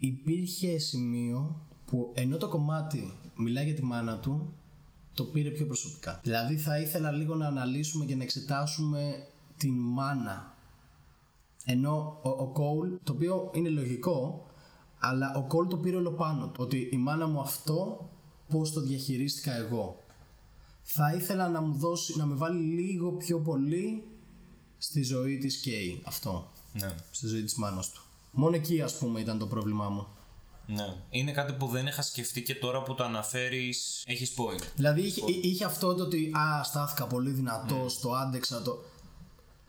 υπήρχε 0.00 0.78
σημείο 0.78 1.60
που 1.86 2.12
ενώ 2.14 2.36
το 2.36 2.48
κομμάτι 2.48 3.12
μιλάει 3.36 3.64
για 3.64 3.74
τη 3.74 3.82
μάνα 3.82 4.18
του, 4.18 4.52
το 5.14 5.24
πήρε 5.24 5.50
πιο 5.50 5.66
προσωπικά. 5.66 6.20
Δηλαδή 6.22 6.56
θα 6.56 6.78
ήθελα 6.78 7.10
λίγο 7.10 7.34
να 7.34 7.46
αναλύσουμε 7.46 8.04
και 8.04 8.16
να 8.16 8.22
εξετάσουμε 8.22 9.26
την 9.56 9.72
μάνα. 9.74 10.54
Ενώ 11.64 12.20
ο, 12.22 12.28
ο 12.28 12.52
Cole, 12.56 12.98
το 13.02 13.12
οποίο 13.12 13.50
είναι 13.54 13.68
λογικό, 13.68 14.46
αλλά 14.98 15.34
ο 15.36 15.46
Cole 15.50 15.68
το 15.68 15.76
πήρε 15.76 15.96
όλο 15.96 16.12
πάνω 16.12 16.48
του. 16.48 16.60
Ότι 16.62 16.88
η 16.92 16.96
μάνα 16.96 17.26
μου 17.26 17.40
αυτό, 17.40 18.10
πώς 18.48 18.72
το 18.72 18.80
διαχειρίστηκα 18.80 19.56
εγώ. 19.56 20.04
Θα 20.82 21.14
ήθελα 21.14 21.48
να 21.48 21.60
μου 21.60 21.74
δώσει, 21.74 22.18
να 22.18 22.26
με 22.26 22.34
βάλει 22.34 22.60
λίγο 22.60 23.12
πιο 23.12 23.40
πολύ 23.40 24.04
στη 24.78 25.02
ζωή 25.02 25.38
της 25.38 25.60
Κέι. 25.60 26.02
Αυτό. 26.04 26.52
Ναι. 26.72 26.94
Στη 27.10 27.26
ζωή 27.26 27.42
της 27.42 27.54
μάνας 27.54 27.90
του. 27.90 28.02
Μόνο 28.30 28.56
εκεί 28.56 28.80
ας 28.82 28.98
πούμε 28.98 29.20
ήταν 29.20 29.38
το 29.38 29.46
πρόβλημά 29.46 29.88
μου. 29.88 30.06
Ναι. 30.66 30.94
Είναι 31.10 31.32
κάτι 31.32 31.52
που 31.52 31.66
δεν 31.66 31.86
είχα 31.86 32.02
σκεφτεί 32.02 32.42
και 32.42 32.54
τώρα 32.54 32.82
που 32.82 32.94
το 32.94 33.04
αναφέρεις, 33.04 34.02
έχεις 34.06 34.34
point. 34.36 34.62
Δηλαδή 34.76 35.00
είχε, 35.00 35.22
είχε 35.42 35.64
αυτό 35.64 35.94
το 35.94 36.02
ότι 36.02 36.32
α, 36.36 36.62
στάθηκα 36.62 37.06
πολύ 37.06 37.30
δυνατός, 37.30 38.00
το 38.00 38.12
άντεξα 38.12 38.62
το. 38.62 38.84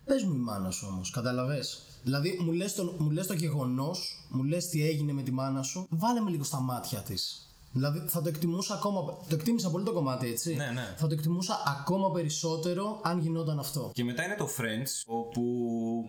Πες 0.05 0.23
μου 0.23 0.33
η 0.33 0.37
μάνα 0.37 0.71
σου 0.71 0.87
όμως, 0.91 1.09
καταλαβέ. 1.09 1.63
Δηλαδή 2.03 2.37
μου 2.41 2.51
λες, 2.51 2.73
το, 2.73 2.95
μου 2.97 3.09
λες 3.09 3.27
το 3.27 3.33
γεγονός, 3.33 4.25
μου 4.29 4.43
λες 4.43 4.67
τι 4.67 4.85
έγινε 4.85 5.13
με 5.13 5.21
τη 5.21 5.31
μάνα 5.31 5.61
σου, 5.61 5.87
βάλε 5.89 6.19
με 6.19 6.29
λίγο 6.29 6.43
στα 6.43 6.59
μάτια 6.59 6.99
της. 6.99 7.41
Δηλαδή 7.71 8.03
θα 8.07 8.21
το 8.21 8.29
εκτιμούσα 8.29 8.73
ακόμα. 8.73 9.17
Το 9.29 9.35
εκτίμησα 9.35 9.69
πολύ 9.69 9.85
το 9.85 9.93
κομμάτι, 9.93 10.27
έτσι. 10.27 10.55
Ναι, 10.55 10.71
ναι. 10.73 10.95
Θα 10.97 11.07
το 11.07 11.13
εκτιμούσα 11.13 11.63
ακόμα 11.79 12.11
περισσότερο 12.11 12.99
αν 13.03 13.19
γινόταν 13.19 13.59
αυτό. 13.59 13.91
Και 13.93 14.03
μετά 14.03 14.23
είναι 14.23 14.35
το 14.35 14.49
Friends, 14.57 15.03
όπου 15.05 15.43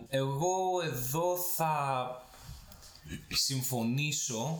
εγώ 0.08 0.82
εδώ 0.84 1.36
θα 1.56 2.06
συμφωνήσω 3.28 4.58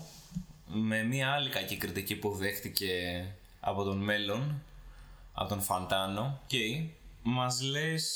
με 0.68 1.02
μια 1.02 1.32
άλλη 1.32 1.48
κακή 1.48 1.76
κριτική 1.76 2.16
που 2.16 2.34
δέχτηκε 2.34 3.24
από 3.60 3.82
τον 3.84 3.98
μέλλον, 3.98 4.62
από 5.32 5.48
τον 5.48 5.60
Φαντάνο. 5.60 6.40
Και 6.46 6.84
μας 7.22 7.60
λες, 7.60 8.06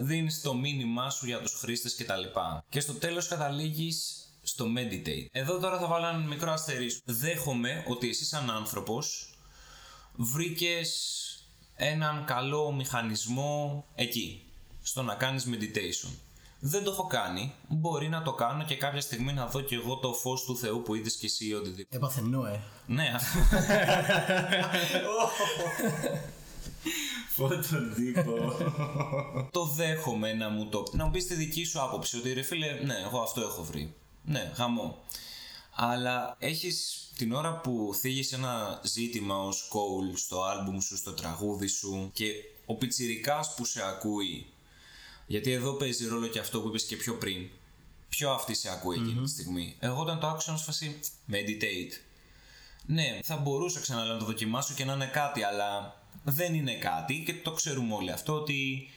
δίνεις 0.00 0.40
το 0.40 0.54
μήνυμά 0.54 1.10
σου 1.10 1.26
για 1.26 1.40
τους 1.40 1.52
χρήστες 1.52 1.94
και 1.94 2.04
τα 2.04 2.16
λοιπά. 2.16 2.64
Και 2.68 2.80
στο 2.80 2.92
τέλος 2.92 3.28
καταλήγεις 3.28 4.26
στο 4.42 4.66
meditate. 4.76 5.26
Εδώ 5.32 5.58
τώρα 5.58 5.78
θα 5.78 5.86
βάλω 5.86 6.06
ένα 6.06 6.18
μικρό 6.18 6.52
αστερίσκο. 6.52 7.02
Δέχομαι 7.04 7.84
ότι 7.88 8.08
εσύ 8.08 8.24
σαν 8.24 8.50
άνθρωπος 8.50 9.34
βρήκες 10.16 11.16
έναν 11.76 12.24
καλό 12.24 12.72
μηχανισμό 12.72 13.84
εκεί, 13.94 14.42
στο 14.82 15.02
να 15.02 15.14
κάνεις 15.14 15.48
meditation. 15.50 16.10
Δεν 16.64 16.84
το 16.84 16.90
έχω 16.90 17.06
κάνει, 17.06 17.54
μπορεί 17.68 18.08
να 18.08 18.22
το 18.22 18.32
κάνω 18.32 18.64
και 18.64 18.76
κάποια 18.76 19.00
στιγμή 19.00 19.32
να 19.32 19.46
δω 19.46 19.60
και 19.60 19.74
εγώ 19.74 19.96
το 19.96 20.14
φως 20.14 20.44
του 20.44 20.56
Θεού 20.56 20.82
που 20.82 20.94
είδες 20.94 21.16
και 21.16 21.26
εσύ 21.26 21.46
ή 21.46 21.52
οτιδήποτε. 21.54 21.96
Έπαθε 21.96 22.20
νόε. 22.20 22.60
Ναι, 22.86 23.12
αυτό. 23.16 23.38
Φωτοτύπο. 27.28 28.56
το 29.50 29.64
δέχομαι 29.64 30.32
να 30.32 30.48
μου 30.48 30.66
το 30.66 30.82
να 30.92 31.04
μου 31.04 31.10
πεις 31.10 31.26
τη 31.26 31.34
δική 31.34 31.64
σου 31.64 31.80
άποψη 31.82 32.16
ότι 32.16 32.32
ρε 32.32 32.42
φίλε, 32.42 32.72
ναι, 32.72 32.94
εγώ 33.06 33.20
αυτό 33.20 33.40
έχω 33.40 33.62
βρει. 33.62 33.94
Ναι, 34.24 34.52
γαμό. 34.56 34.98
Αλλά 35.74 36.36
έχεις 36.38 37.08
την 37.16 37.32
ώρα 37.32 37.60
που 37.60 37.94
θίγεις 37.98 38.32
ένα 38.32 38.80
ζήτημα 38.84 39.36
ως 39.36 39.68
Cole 39.72 40.16
στο 40.16 40.42
άλμπουμ 40.42 40.78
σου, 40.78 40.96
στο 40.96 41.12
τραγούδι 41.12 41.66
σου 41.66 42.10
και 42.12 42.32
ο 42.66 42.74
πιτσιρικάς 42.74 43.54
που 43.54 43.64
σε 43.64 43.82
ακούει 43.82 44.51
γιατί 45.32 45.52
εδώ 45.52 45.72
παίζει 45.72 46.06
ρόλο 46.06 46.26
και 46.26 46.38
αυτό 46.38 46.60
που 46.60 46.68
είπες 46.68 46.84
και 46.84 46.96
πιο 46.96 47.14
πριν. 47.14 47.48
Ποιο 48.08 48.30
αυτή 48.30 48.54
σε 48.54 48.70
ακούει 48.70 48.96
εκείνη 48.96 49.22
τη 49.22 49.30
στιγμή. 49.30 49.76
Εγώ 49.78 50.00
όταν 50.00 50.20
το 50.20 50.26
άκουσα 50.26 50.50
να 50.50 50.56
σου 50.56 50.64
φασί 50.64 51.00
meditate. 51.30 51.92
Ναι, 52.86 53.18
θα 53.22 53.36
μπορούσα 53.36 53.80
ξανά 53.80 54.04
να 54.04 54.18
το 54.18 54.24
δοκιμάσω 54.24 54.74
και 54.74 54.84
να 54.84 54.92
είναι 54.92 55.06
κάτι, 55.06 55.42
αλλά 55.42 56.00
δεν 56.24 56.54
είναι 56.54 56.74
κάτι 56.74 57.22
και 57.26 57.34
το 57.34 57.52
ξέρουμε 57.52 57.94
όλοι 57.94 58.10
αυτό 58.10 58.34
ότι 58.34 58.88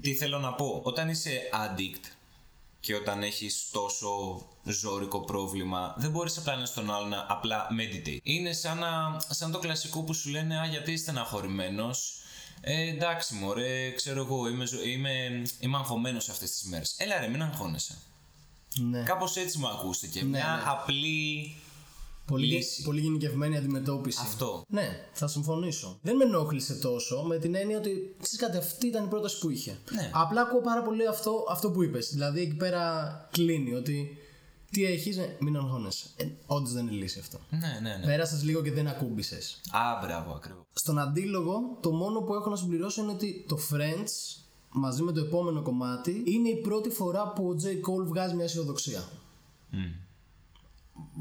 τι 0.00 0.14
θέλω 0.14 0.38
να 0.38 0.52
πω. 0.54 0.80
Όταν 0.84 1.08
είσαι 1.08 1.40
addict 1.52 2.10
και 2.80 2.94
όταν 2.94 3.22
έχεις 3.22 3.68
τόσο 3.72 4.42
ζώρικο 4.64 5.20
πρόβλημα 5.20 5.94
δεν 5.98 6.10
μπορείς 6.10 6.38
απλά 6.38 6.56
να 6.56 6.64
στον 6.64 6.94
άλλο 6.94 7.06
να 7.06 7.26
απλά 7.28 7.66
meditate. 7.80 8.18
Είναι 8.22 8.52
σαν, 8.52 8.78
να, 8.78 9.20
σαν 9.28 9.50
το 9.50 9.58
κλασικό 9.58 10.02
που 10.02 10.14
σου 10.14 10.30
λένε 10.30 10.58
«Α, 10.58 10.66
γιατί 10.66 10.92
είσαι 10.92 11.02
στεναχωρημένος» 11.02 12.21
Ε, 12.64 12.88
εντάξει 12.88 13.34
μωρέ, 13.34 13.90
ξέρω 13.90 14.20
εγώ, 14.20 14.48
είμαι, 14.48 14.66
ζω- 14.66 14.84
είμαι, 14.84 15.42
είμαι 15.60 15.76
αγχωμένος 15.76 16.28
αυτές 16.28 16.50
τις 16.50 16.62
μέρες. 16.62 16.94
Έλα 16.98 17.20
ρε, 17.20 17.28
μην 17.28 17.42
αγχώνεσαι. 17.42 17.98
Ναι. 18.90 19.02
Κάπως 19.02 19.36
έτσι 19.36 19.58
μου 19.58 19.68
ακούστηκε. 19.68 20.24
Μια 20.24 20.44
ναι. 20.64 20.70
απλή 20.70 21.54
Πολύ, 22.26 22.46
λύση. 22.46 22.82
πολύ 22.82 23.00
γενικευμένη 23.00 23.56
αντιμετώπιση. 23.56 24.18
Αυτό. 24.22 24.64
Ναι, 24.68 25.06
θα 25.12 25.26
συμφωνήσω. 25.26 25.98
Δεν 26.02 26.16
με 26.16 26.24
ενόχλησε 26.24 26.74
τόσο 26.74 27.22
με 27.22 27.38
την 27.38 27.54
έννοια 27.54 27.76
ότι 27.78 28.16
ξέρεις 28.22 28.38
κάτι, 28.38 28.56
αυτή 28.56 28.86
ήταν 28.86 29.04
η 29.04 29.08
πρόταση 29.08 29.38
που 29.38 29.50
είχε. 29.50 29.78
Ναι. 29.90 30.10
Απλά 30.14 30.40
ακούω 30.40 30.60
πάρα 30.60 30.82
πολύ 30.82 31.06
αυτό, 31.06 31.46
αυτό 31.50 31.70
που 31.70 31.82
είπες. 31.82 32.08
Δηλαδή 32.12 32.40
εκεί 32.40 32.54
πέρα 32.54 33.28
κλείνει 33.32 33.74
ότι 33.74 34.16
τι 34.72 34.84
έχεις, 34.84 35.18
μην 35.38 35.56
αγχώνεσαι. 35.56 36.06
Ε, 36.16 36.24
Όντως 36.46 36.72
δεν 36.72 36.86
είναι 36.86 36.96
λύση 36.96 37.18
αυτό. 37.18 37.38
Ναι, 37.50 37.78
ναι, 37.82 37.96
ναι. 37.96 38.06
Πέρασες 38.06 38.42
λίγο 38.42 38.62
και 38.62 38.72
δεν 38.72 38.88
ακούμπησες. 38.88 39.60
Α, 39.70 40.06
μπράβο, 40.06 40.32
ακριβώς. 40.32 40.64
Στον 40.72 40.98
αντίλογο, 40.98 41.78
το 41.80 41.92
μόνο 41.92 42.20
που 42.20 42.34
έχω 42.34 42.50
να 42.50 42.56
συμπληρώσω 42.56 43.02
είναι 43.02 43.12
ότι 43.12 43.44
το 43.48 43.58
Friends 43.70 44.42
μαζί 44.72 45.02
με 45.02 45.12
το 45.12 45.20
επόμενο 45.20 45.62
κομμάτι 45.62 46.22
είναι 46.26 46.48
η 46.48 46.56
πρώτη 46.56 46.90
φορά 46.90 47.32
που 47.32 47.48
ο 47.48 47.56
J. 47.62 47.66
Cole 47.66 48.06
βγάζει 48.06 48.34
μια 48.34 48.44
αισιοδοξία. 48.44 49.08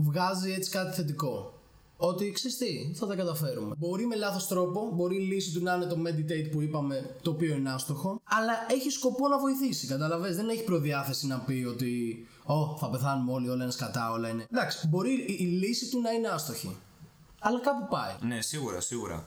Βγάζει 0.01 0.51
έτσι 0.51 0.69
κάτι 0.69 0.95
θετικό. 0.95 1.53
Ότι 2.03 2.31
ξέρεις 2.31 2.57
τι, 2.57 2.91
θα 2.93 3.07
τα 3.07 3.15
καταφέρουμε. 3.15 3.75
Μπορεί 3.77 4.05
με 4.05 4.15
λάθος 4.15 4.47
τρόπο, 4.47 4.91
μπορεί 4.93 5.15
η 5.15 5.19
λύση 5.19 5.53
του 5.53 5.63
να 5.63 5.73
είναι 5.73 5.85
το 5.85 5.97
meditate 6.05 6.49
που 6.51 6.61
είπαμε, 6.61 7.15
το 7.21 7.29
οποίο 7.31 7.55
είναι 7.55 7.71
άστοχο, 7.71 8.21
αλλά 8.23 8.53
έχει 8.69 8.89
σκοπό 8.89 9.27
να 9.27 9.39
βοηθήσει. 9.39 9.87
Καταλαβες, 9.87 10.35
δεν 10.35 10.49
έχει 10.49 10.63
προδιάθεση 10.63 11.27
να 11.27 11.39
πει 11.39 11.65
ότι 11.69 12.25
Ω, 12.51 12.77
θα 12.77 12.89
πεθάνουμε 12.89 13.31
όλοι, 13.31 13.49
όλα 13.49 13.63
είναι 13.63 13.71
σκατά, 13.71 14.11
όλα 14.11 14.29
είναι. 14.29 14.45
Εντάξει, 14.51 14.87
μπορεί 14.87 15.11
η, 15.11 15.35
η 15.39 15.43
λύση 15.43 15.89
του 15.89 16.01
να 16.01 16.11
είναι 16.11 16.27
άστοχη. 16.27 16.77
Αλλά 17.39 17.59
κάπου 17.59 17.87
πάει. 17.89 18.13
Ναι, 18.21 18.41
σίγουρα, 18.41 18.81
σίγουρα. 18.81 19.25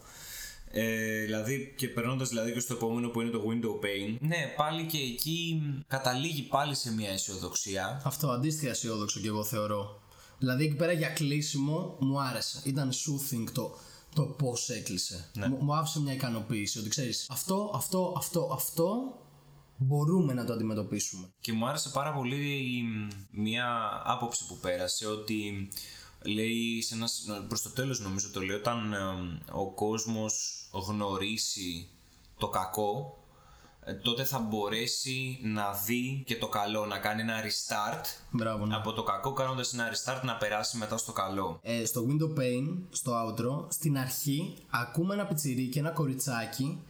Ε, 0.71 1.23
δηλαδή 1.25 1.75
και 1.77 1.89
περνώντας 1.89 2.29
δηλαδή 2.29 2.53
και 2.53 2.61
στο 2.61 2.75
επόμενο 2.75 3.09
που 3.09 3.21
είναι 3.21 3.31
το 3.31 3.43
window 3.49 3.85
pane. 3.85 4.17
Ναι, 4.21 4.53
πάλι 4.57 4.87
και 4.87 4.99
εκεί 4.99 5.63
καταλήγει 5.87 6.43
πάλι 6.43 6.75
σε 6.75 6.93
μια 6.93 7.11
αισιοδοξία. 7.11 8.03
Αυτό 8.05 8.31
αντίστοιχα 8.31 8.71
αισιόδοξο 8.71 9.21
και 9.21 9.29
εγώ 9.29 9.45
θεωρώ. 9.45 10.03
Δηλαδή 10.39 10.65
εκεί 10.65 10.75
πέρα 10.75 10.93
για 10.93 11.09
κλείσιμο 11.09 11.97
μου 12.01 12.21
άρεσε. 12.21 12.61
Ήταν 12.65 12.91
soothing 12.93 13.45
το, 13.53 13.79
το 14.15 14.23
πώς 14.23 14.69
έκλεισε. 14.69 15.31
Μου, 15.49 15.59
μου 15.61 15.75
άφησε 15.75 16.01
μια 16.01 16.13
ικανοποίηση 16.13 16.79
ότι 16.79 16.89
ξέρεις 16.89 17.27
αυτό, 17.31 17.71
αυτό, 17.75 18.15
αυτό, 18.17 18.51
αυτό 18.53 19.19
μπορούμε 19.77 20.33
να 20.35 20.45
το 20.45 20.53
αντιμετωπίσουμε. 20.53 21.29
Και 21.41 21.53
μου 21.53 21.67
άρεσε 21.67 21.91
πάρα 21.93 22.13
πολύ 22.13 22.37
η- 22.47 23.09
μια 23.31 24.01
άποψη 24.05 24.47
που 24.47 24.57
πέρασε 24.59 25.07
ότι 25.07 25.69
λέει 26.25 26.83
σε 26.83 26.95
ένα, 26.95 27.09
προς 27.49 27.63
το 27.63 27.71
τέλος 27.71 28.01
νομίζω 28.01 28.31
το 28.31 28.41
λέει 28.41 28.57
όταν 28.57 28.93
ε, 28.93 28.99
ο 29.53 29.71
κόσμος 29.71 30.65
γνωρίσει 30.73 31.89
το 32.39 32.49
κακό 32.49 33.19
ε, 33.87 33.95
τότε 33.95 34.25
θα 34.25 34.39
μπορέσει 34.39 35.39
να 35.43 35.73
δει 35.73 36.23
και 36.27 36.37
το 36.37 36.49
καλό, 36.49 36.87
να 36.87 36.99
κάνει 36.99 37.21
ένα 37.21 37.35
restart 37.43 38.05
Μπράβο, 38.31 38.67
ναι. 38.67 38.75
από 38.75 38.93
το 38.93 39.03
κακό 39.03 39.33
κάνοντας 39.33 39.73
ένα 39.73 39.89
restart 39.93 40.21
να 40.25 40.37
περάσει 40.37 40.77
μετά 40.77 40.97
στο 40.97 41.13
καλό. 41.13 41.59
Ε, 41.63 41.85
στο 41.85 42.07
window 42.09 42.39
pane, 42.41 42.79
στο 42.91 43.13
outro, 43.27 43.73
στην 43.73 43.99
αρχή 43.99 44.55
ακούμε 44.71 45.15
ένα 45.15 45.27
πιτσιρίκι, 45.27 45.79
ένα 45.79 45.91
κοριτσάκι 45.91 46.81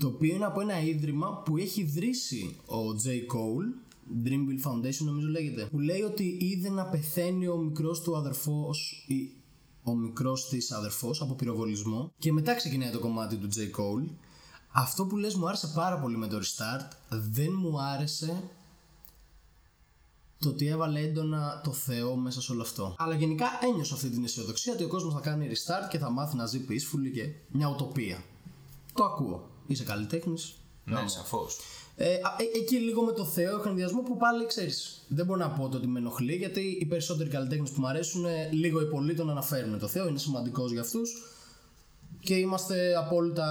το 0.00 0.06
οποίο 0.06 0.34
είναι 0.34 0.44
από 0.44 0.60
ένα 0.60 0.80
ίδρυμα 0.80 1.42
που 1.44 1.56
έχει 1.56 1.80
ιδρύσει 1.80 2.56
ο 2.66 2.78
J. 3.04 3.08
Cole 3.08 3.88
Dreamville 4.24 4.70
Foundation 4.70 5.04
νομίζω 5.04 5.28
λέγεται 5.28 5.64
που 5.64 5.78
λέει 5.78 6.00
ότι 6.00 6.36
είδε 6.40 6.70
να 6.70 6.84
πεθαίνει 6.84 7.48
ο 7.48 7.56
μικρός 7.56 8.00
του 8.00 8.16
αδερφός 8.16 9.04
ή 9.06 9.30
ο 9.82 9.94
μικρός 9.94 10.48
της 10.48 10.72
αδερφός 10.72 11.20
από 11.20 11.34
πυροβολισμό 11.34 12.12
και 12.18 12.32
μετά 12.32 12.54
ξεκινάει 12.54 12.90
το 12.90 12.98
κομμάτι 12.98 13.36
του 13.36 13.48
J. 13.48 13.58
Cole 13.58 14.08
αυτό 14.72 15.06
που 15.06 15.16
λες 15.16 15.34
μου 15.34 15.48
άρεσε 15.48 15.72
πάρα 15.74 15.98
πολύ 15.98 16.16
με 16.16 16.26
το 16.26 16.38
restart 16.38 16.88
δεν 17.08 17.52
μου 17.58 17.80
άρεσε 17.80 18.50
το 20.38 20.48
ότι 20.48 20.66
έβαλε 20.66 21.00
έντονα 21.00 21.60
το 21.64 21.72
Θεό 21.72 22.16
μέσα 22.16 22.40
σε 22.40 22.52
όλο 22.52 22.62
αυτό. 22.62 22.94
Αλλά 22.98 23.14
γενικά 23.14 23.46
ένιωσα 23.62 23.94
αυτή 23.94 24.10
την 24.10 24.24
αισιοδοξία 24.24 24.72
ότι 24.72 24.84
ο 24.84 24.88
κόσμος 24.88 25.14
θα 25.14 25.20
κάνει 25.20 25.48
restart 25.50 25.88
και 25.90 25.98
θα 25.98 26.10
μάθει 26.10 26.36
να 26.36 26.46
ζει 26.46 26.64
peacefully 26.68 27.10
και 27.14 27.32
μια 27.48 27.68
ουτοπία. 27.68 28.22
Το 28.94 29.04
ακούω. 29.04 29.49
Είσαι 29.70 29.84
καλλιτέχνης. 29.84 30.54
Ναι, 30.84 31.08
σαφώς. 31.08 31.58
Ε, 31.96 32.14
α, 32.14 32.36
ε, 32.38 32.58
εκεί 32.58 32.76
λίγο 32.76 33.02
με 33.02 33.12
το 33.12 33.24
Θεό 33.24 33.58
έχω 33.58 33.68
ενδιασμό 33.68 34.02
που 34.02 34.16
πάλι 34.16 34.46
ξέρεις. 34.46 35.04
Δεν 35.08 35.26
μπορώ 35.26 35.38
να 35.38 35.50
πω 35.50 35.68
το 35.68 35.76
ότι 35.76 35.86
με 35.86 35.98
ενοχλεί 35.98 36.34
γιατί 36.34 36.78
οι 36.80 36.86
περισσότεροι 36.86 37.28
καλλιτέχνες 37.30 37.70
που 37.70 37.80
μου 37.80 37.88
αρέσουν 37.88 38.24
ε, 38.24 38.48
λίγο 38.52 38.80
ή 38.80 38.84
πολύ 38.84 39.14
τον 39.14 39.30
αναφέρουν. 39.30 39.78
Το 39.78 39.86
Θεό 39.86 40.08
είναι 40.08 40.18
σημαντικός 40.18 40.72
για 40.72 40.80
αυτούς 40.80 41.10
και 42.20 42.34
είμαστε 42.34 42.96
απόλυτα 42.96 43.46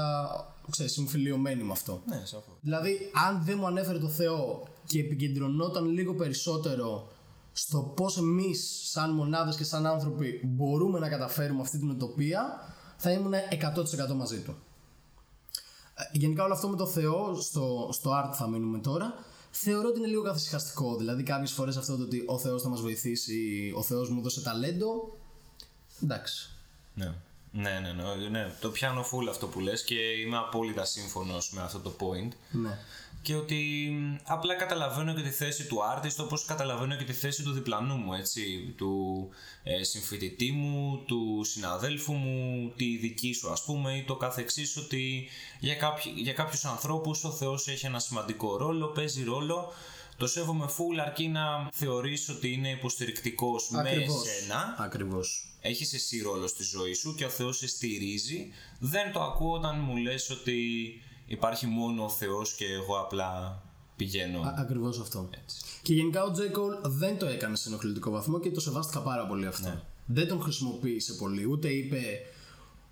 ξέρεις, 0.70 0.92
συμφιλειωμένη 0.92 1.64
με 1.64 1.72
αυτό. 1.72 2.02
Ναι, 2.06 2.22
σαφώς. 2.24 2.58
Δηλαδή, 2.62 3.12
αν 3.28 3.44
δεν 3.46 3.58
μου 3.60 3.68
ανέφερε 3.68 3.98
το 3.98 4.10
Θεό 4.10 4.68
και 4.86 5.00
επικεντρωνόταν 5.00 5.86
λίγο 5.86 6.16
περισσότερο 6.16 7.08
στο 7.52 7.94
πώς 7.96 8.18
εμείς 8.18 8.90
σαν 8.92 9.12
μονάδες 9.12 9.56
και 9.56 9.64
σαν 9.64 9.86
άνθρωποι 9.86 10.42
μπορούμε 10.44 11.00
να 11.00 11.10
καταφέρουμε 11.10 11.62
αυτή 11.62 11.78
την 11.78 11.98
utopia, 11.98 12.70
θα 12.98 13.12
ήμουν 13.12 13.34
100% 14.12 14.16
μαζί 14.16 14.40
του. 14.40 14.56
Ε, 16.00 16.18
Γενικά 16.18 16.44
όλο 16.44 16.54
αυτό 16.54 16.68
με 16.68 16.76
το 16.76 16.86
Θεό, 16.86 17.36
στο, 17.42 17.90
στο 17.92 18.12
art 18.12 18.34
θα 18.34 18.48
μείνουμε 18.48 18.80
τώρα, 18.80 19.14
θεωρώ 19.52 19.88
ότι 19.88 19.98
είναι 20.00 20.08
λίγο 20.08 20.22
καθησυχαστικό. 20.22 20.96
Δηλαδή 20.96 21.24
κάποιες 21.24 21.52
φορές 21.52 21.78
αυτό 21.78 21.98
το 21.98 22.04
ότι 22.04 22.24
ο 22.26 22.38
Θεός 22.38 22.62
θα 22.62 22.70
μας 22.70 22.82
βοηθήσει, 22.82 23.72
ο 23.76 23.84
Θεός 23.84 24.10
μου 24.10 24.22
δώσε 24.22 24.42
ταλέντο, 24.42 25.18
εντάξει. 26.04 26.50
Ναι. 26.94 27.14
Ναι, 27.52 27.80
ναι, 27.80 27.92
ναι, 27.92 28.30
ναι. 28.30 28.54
Το 28.60 28.70
πιάνω 28.70 29.02
full 29.02 29.28
αυτό 29.30 29.48
που 29.48 29.60
λες 29.60 29.84
και 29.84 29.96
είμαι 29.96 30.38
απόλυτα 30.38 30.86
σύμφωνος 30.86 31.52
με 31.54 31.62
αυτό 31.62 31.80
το 31.80 31.94
point. 32.00 32.32
Ναι. 32.52 32.78
Και 33.22 33.36
ότι 33.36 33.90
μ, 33.92 34.16
απλά 34.24 34.54
καταλαβαίνω 34.56 35.14
και 35.14 35.22
τη 35.22 35.30
θέση 35.30 35.68
του 35.68 35.78
artist 35.96 36.16
όπως 36.20 36.46
καταλαβαίνω 36.46 36.96
και 36.96 37.04
τη 37.04 37.14
θέση 37.14 37.44
του 37.44 37.52
διπλανού 37.52 37.96
μου, 37.96 38.14
έτσι, 38.14 38.74
του 38.78 39.30
ε, 39.64 39.84
συμφοιτητή 39.84 40.52
μου, 40.52 41.04
του 41.08 41.42
συναδέλφου 41.44 42.14
μου, 42.14 42.72
τη 42.76 42.98
δική 42.98 43.34
σου 43.34 43.52
ας 43.52 43.64
πούμε 43.64 43.98
ή 43.98 44.04
το 44.04 44.16
καθεξής 44.16 44.78
ότι 44.78 45.28
για, 45.60 45.76
κάποιοι, 45.76 46.14
για 46.16 46.34
κάποιους 46.34 46.66
ανθρώπους 46.66 47.24
ο 47.24 47.32
Θεός 47.32 47.68
έχει 47.68 47.86
ένα 47.86 48.00
σημαντικό 48.00 48.58
ρόλο, 48.58 48.88
παίζει 48.88 49.24
ρόλο 49.24 49.74
το 50.20 50.28
σέβομαι 50.28 50.66
full 50.66 51.00
αρκεί 51.06 51.28
να 51.28 51.70
θεωρείς 51.74 52.30
ότι 52.30 52.52
είναι 52.52 52.70
υποστηρικτικός 52.70 53.70
με 53.70 53.80
Ακριβώς. 53.80 54.28
εσένα 54.28 54.76
Ακριβώς. 54.78 55.44
Έχεις 55.62 55.94
εσύ 55.94 56.22
ρόλο 56.22 56.48
στη 56.48 56.64
ζωή 56.64 56.94
σου 56.94 57.16
και 57.16 57.26
ο 57.26 57.30
Θεός 57.30 57.58
σε 57.58 57.68
στηρίζει. 57.68 58.48
Δεν 58.80 59.12
το 59.12 59.22
ακούω 59.22 59.54
όταν 59.54 59.80
μου 59.80 59.98
λες 59.98 60.30
ότι 60.30 60.58
υπάρχει 61.30 61.68
μόνο 61.68 62.04
ο 62.04 62.10
Θεός 62.10 62.54
και 62.54 62.66
εγώ 62.66 63.00
απλά 63.00 63.62
πηγαίνω. 63.96 64.42
Α, 64.42 64.54
ακριβώς 64.58 65.00
αυτό. 65.00 65.30
Έτσι. 65.44 65.58
Και 65.82 65.94
γενικά 65.94 66.24
ο 66.24 66.32
J. 66.36 66.40
Cole 66.40 66.90
δεν 66.90 67.18
το 67.18 67.26
έκανε 67.26 67.56
σε 67.56 67.70
ενοχλητικό 67.70 68.12
βαθμό 68.12 68.40
και 68.40 68.52
το 68.52 68.60
σεβάστηκα 68.60 69.00
πάρα 69.02 69.28
πολύ 69.28 69.46
αυτό. 69.46 69.70
Ναι. 69.70 69.82
Δεν 70.06 70.28
τον 70.28 70.42
χρησιμοποίησε 70.42 71.14
πολύ. 71.14 71.46
Ούτε 71.46 71.68
είπε 71.68 72.02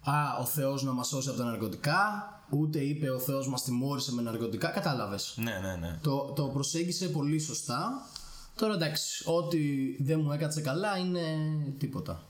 Α, 0.09 0.37
ο 0.39 0.45
Θεός 0.45 0.83
να 0.83 0.91
μας 0.91 1.07
σώσει 1.07 1.29
από 1.29 1.37
τα 1.37 1.43
ναρκωτικά, 1.43 2.31
ούτε 2.49 2.79
είπε 2.79 3.09
ο 3.09 3.19
Θεός 3.19 3.47
μας 3.47 3.63
τιμώρησε 3.63 4.13
με 4.13 4.21
ναρκωτικά. 4.21 4.67
Κατάλαβες. 4.67 5.33
Ναι, 5.37 5.59
ναι, 5.59 5.75
ναι. 5.75 5.99
Το, 6.01 6.33
το 6.35 6.43
προσέγγισε 6.43 7.07
πολύ 7.07 7.39
σωστά. 7.39 8.05
Τώρα 8.55 8.73
εντάξει, 8.73 9.23
ό,τι 9.25 9.57
δεν 10.03 10.19
μου 10.19 10.31
έκατσε 10.31 10.61
καλά 10.61 10.97
είναι 10.97 11.23
τίποτα. 11.77 12.23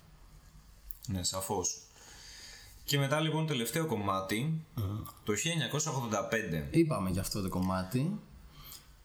Ναι, 1.08 1.24
σαφώς. 1.24 1.87
Και 2.88 2.98
μετά 2.98 3.20
λοιπόν 3.20 3.42
το 3.42 3.48
τελευταίο 3.54 3.86
κομμάτι, 3.86 4.66
το 5.24 5.34
1985. 5.34 6.68
Είπαμε 6.70 7.10
για 7.10 7.22
αυτό 7.22 7.42
το 7.42 7.50
κομμάτι. 7.50 8.20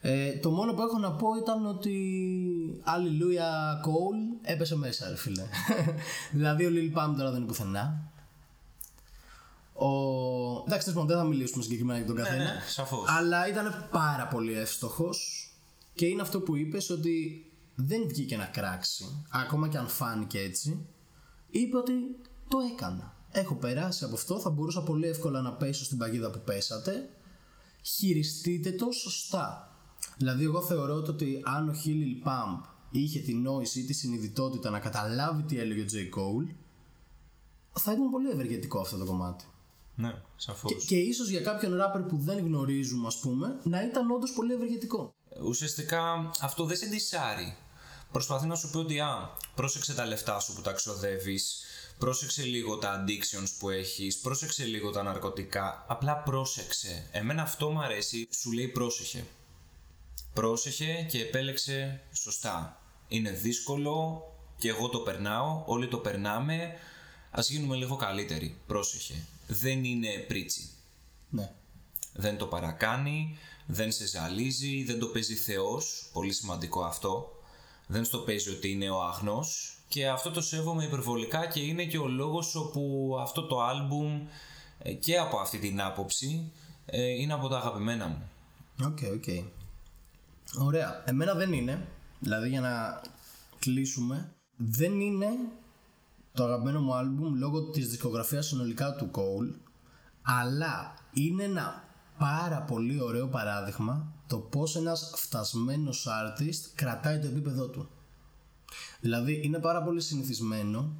Ε, 0.01 0.33
το 0.33 0.51
μόνο 0.51 0.75
που 0.75 0.83
έχω 0.83 0.99
να 0.99 1.13
πω 1.13 1.29
ήταν 1.43 1.67
ότι 1.67 1.97
Αλληλούια 2.83 3.81
Cole 3.85 4.49
έπεσε 4.51 4.77
μέσα 4.77 5.09
ρε 5.09 5.17
φίλε. 5.17 5.43
Δηλαδή 6.33 6.67
ο 6.67 6.71
Lil 6.73 6.99
Pump 6.99 7.15
τώρα 7.17 7.31
δεν 7.31 7.37
είναι 7.37 7.47
πουθενά. 7.47 8.13
Ο... 9.73 9.89
Εντάξει 10.67 10.87
τέλος 10.87 11.01
πάντων, 11.01 11.07
δεν 11.07 11.17
θα 11.17 11.25
μιλήσουμε 11.25 11.63
συγκεκριμένα 11.63 11.99
για 11.99 12.07
τον 12.07 12.17
καθένα. 12.17 12.43
ναι, 12.45 12.63
σαφώς. 12.69 13.09
Αλλά 13.09 13.49
ήταν 13.49 13.89
πάρα 13.91 14.27
πολύ 14.27 14.53
εύστοχος. 14.53 15.51
Και 15.95 16.07
είναι 16.07 16.23
αυτό 16.23 16.41
που 16.41 16.57
είπες 16.57 16.91
ότι 16.91 17.47
δεν 17.75 18.09
βγήκε 18.09 18.37
να 18.37 18.45
κράξει. 18.45 19.25
Ακόμα 19.31 19.69
και 19.69 19.79
αν 19.79 19.89
φάνηκε 19.89 20.39
έτσι 20.39 20.87
Είπε 21.51 21.77
ότι 21.77 21.93
το 22.49 22.59
έκανα 22.73 23.12
Έχω 23.33 23.55
περάσει 23.55 24.05
από 24.05 24.15
αυτό 24.15 24.41
Θα 24.41 24.51
μπορούσα 24.51 24.83
πολύ 24.83 25.07
εύκολα 25.07 25.41
να 25.41 25.53
πέσω 25.53 25.85
στην 25.85 25.99
παγίδα 25.99 26.31
που 26.31 26.41
πέσατε 26.45 27.09
χειριστείτε 27.83 28.73
το 28.73 28.91
σωστά. 28.91 29.77
Δηλαδή, 30.17 30.45
εγώ 30.45 30.63
θεωρώ 30.63 31.03
το 31.03 31.11
ότι 31.11 31.43
αν 31.45 31.69
ο 31.69 31.73
Χίλιλ 31.73 32.23
Pump 32.25 32.69
είχε 32.91 33.19
την 33.19 33.43
νόηση 33.43 33.81
ή 33.81 33.85
τη 33.85 33.93
συνειδητότητα 33.93 34.71
να 34.71 34.79
καταλάβει 34.79 35.43
τι 35.43 35.59
έλεγε 35.59 35.81
ο 35.81 35.85
J. 35.93 36.19
Cole, 36.19 36.55
θα 37.73 37.93
ήταν 37.93 38.11
πολύ 38.11 38.31
ευεργετικό 38.31 38.81
αυτό 38.81 38.97
το 38.97 39.05
κομμάτι. 39.05 39.45
Ναι, 39.95 40.15
σαφώς. 40.37 40.73
Και, 40.73 40.87
και 40.87 40.97
ίσως 40.97 41.29
για 41.29 41.41
κάποιον 41.41 41.77
ράπερ 41.77 42.03
που 42.03 42.17
δεν 42.17 42.39
γνωρίζουμε, 42.39 43.07
ας 43.07 43.21
πούμε, 43.21 43.61
να 43.63 43.83
ήταν 43.83 44.11
όντως 44.11 44.33
πολύ 44.33 44.53
ευεργετικό. 44.53 45.15
Ουσιαστικά 45.45 46.31
αυτό 46.41 46.65
δεν 46.65 46.77
σε 46.77 46.87
ντυσάρει. 46.87 47.57
Προσπαθεί 48.13 48.47
να 48.47 48.55
σου 48.55 48.71
πει 48.71 48.77
ότι 48.77 49.01
α, 49.01 49.31
πρόσεξε 49.55 49.95
τα 49.95 50.07
λεφτά 50.07 50.41
σου 50.41 50.55
που 50.55 50.61
τα 50.61 50.73
ξοδεύεις, 50.73 51.63
πρόσεξε 52.03 52.43
λίγο 52.43 52.77
τα 52.77 53.05
addictions 53.05 53.49
που 53.59 53.71
έχεις, 53.71 54.19
πρόσεξε 54.19 54.65
λίγο 54.65 54.91
τα 54.91 55.03
ναρκωτικά, 55.03 55.85
απλά 55.89 56.17
πρόσεξε. 56.17 57.09
Εμένα 57.13 57.43
αυτό 57.43 57.71
μου 57.71 57.83
αρέσει, 57.83 58.29
σου 58.31 58.53
λέει 58.53 58.69
πρόσεχε. 58.69 59.25
Πρόσεχε 60.33 61.07
και 61.11 61.21
επέλεξε 61.21 62.01
σωστά. 62.13 62.81
Είναι 63.09 63.31
δύσκολο 63.31 64.23
και 64.59 64.69
εγώ 64.69 64.89
το 64.89 64.99
περνάω, 64.99 65.63
όλοι 65.67 65.89
το 65.89 65.99
περνάμε, 65.99 66.73
ας 67.31 67.51
γίνουμε 67.51 67.77
λίγο 67.77 67.97
καλύτεροι. 67.97 68.61
Πρόσεχε. 68.67 69.15
Δεν 69.47 69.85
είναι 69.85 70.09
πρίτσι. 70.29 70.71
Ναι. 71.31 71.53
Δεν 72.13 72.37
το 72.37 72.47
παρακάνει, 72.47 73.39
δεν 73.67 73.93
σε 73.93 74.07
ζαλίζει, 74.07 74.85
δεν 74.85 74.99
το 74.99 75.07
παίζει 75.07 75.35
Θεός, 75.35 76.11
πολύ 76.13 76.33
σημαντικό 76.33 76.85
αυτό. 76.85 77.43
Δεν 77.87 78.05
στο 78.05 78.19
παίζει 78.19 78.51
ότι 78.51 78.71
είναι 78.71 78.91
ο 78.91 79.03
αγνός 79.03 79.77
και 79.93 80.09
αυτό 80.09 80.31
το 80.31 80.41
σέβομαι 80.41 80.85
υπερβολικά 80.85 81.47
και 81.47 81.61
είναι 81.61 81.85
και 81.85 81.99
ο 81.99 82.09
λόγος 82.09 82.55
όπου 82.55 83.17
αυτό 83.21 83.47
το 83.47 83.63
άλμπουμ 83.63 84.27
ε, 84.79 84.93
και 84.93 85.19
από 85.19 85.39
αυτή 85.39 85.59
την 85.59 85.81
άποψη 85.83 86.53
ε, 86.87 87.03
είναι 87.03 87.33
από 87.33 87.49
τα 87.49 87.57
αγαπημένα 87.57 88.07
μου. 88.07 88.31
Ok, 88.85 88.99
ok. 89.15 89.25
Ωραία. 90.65 91.03
Εμένα 91.07 91.35
δεν 91.35 91.53
είναι. 91.53 91.89
Δηλαδή 92.19 92.49
για 92.49 92.61
να 92.61 93.01
κλείσουμε, 93.59 94.33
δεν 94.57 95.01
είναι 95.01 95.29
το 96.33 96.45
αγαπημένο 96.45 96.81
μου 96.81 96.95
άλμπουμ 96.95 97.35
λόγω 97.35 97.63
της 97.63 97.89
δισκογραφίας 97.89 98.47
συνολικά 98.47 98.95
του 98.95 99.11
Cole, 99.15 99.55
αλλά 100.23 100.95
είναι 101.13 101.43
ένα 101.43 101.85
πάρα 102.19 102.63
πολύ 102.63 103.03
ωραίο 103.03 103.27
παράδειγμα 103.27 104.13
το 104.27 104.39
πώς 104.39 104.77
ένας 104.77 105.13
φτασμένος 105.17 106.09
artist 106.09 106.71
κρατάει 106.75 107.19
το 107.19 107.27
επίπεδό 107.27 107.69
του. 107.69 107.89
Δηλαδή 109.01 109.41
είναι 109.45 109.59
πάρα 109.59 109.83
πολύ 109.83 110.01
συνηθισμένο 110.01 110.93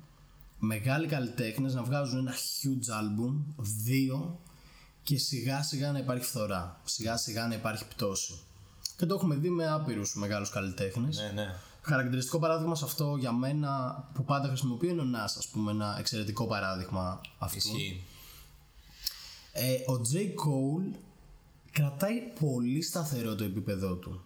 μεγάλοι 0.59 1.07
καλλιτέχνες 1.07 1.75
να 1.75 1.83
βγάζουν 1.83 2.19
ένα 2.19 2.35
huge 2.35 2.91
album, 3.01 3.35
δύο 3.57 4.41
και 5.03 5.19
σιγά 5.19 5.63
σιγά 5.63 5.93
να 5.93 5.99
υπάρχει 5.99 6.25
φθορά, 6.25 6.81
σιγά 6.85 7.17
σιγά 7.17 7.47
να 7.47 7.55
υπάρχει 7.55 7.89
πτώση. 7.89 8.41
Και 8.97 9.07
το 9.07 9.15
έχουμε 9.15 9.35
δει 9.35 9.51
με 9.51 9.71
άπειρους 9.71 10.15
μεγάλους 10.17 10.51
καλλιτέχνες. 10.51 11.17
Ναι, 11.17 11.43
ναι. 11.43 11.55
Χαρακτηριστικό 11.83 12.39
παράδειγμα 12.39 12.75
σε 12.75 12.85
αυτό 12.85 13.17
για 13.17 13.33
μένα 13.33 14.03
που 14.15 14.25
πάντα 14.25 14.49
χρησιμοποιώ 14.49 14.91
είναι 14.91 15.01
ο 15.01 15.05
Nas, 15.05 15.35
ας 15.39 15.49
πούμε, 15.53 15.71
ένα 15.71 15.97
εξαιρετικό 15.99 16.47
παράδειγμα 16.47 17.21
αυτού. 17.39 17.57
Ισχύει. 17.57 18.05
Ε, 19.53 19.73
ο 19.73 20.01
J. 20.13 20.17
Cole 20.17 20.99
κρατάει 21.73 22.21
πολύ 22.41 22.83
σταθερό 22.83 23.35
το 23.35 23.45
επίπεδό 23.45 23.95
του. 23.95 24.25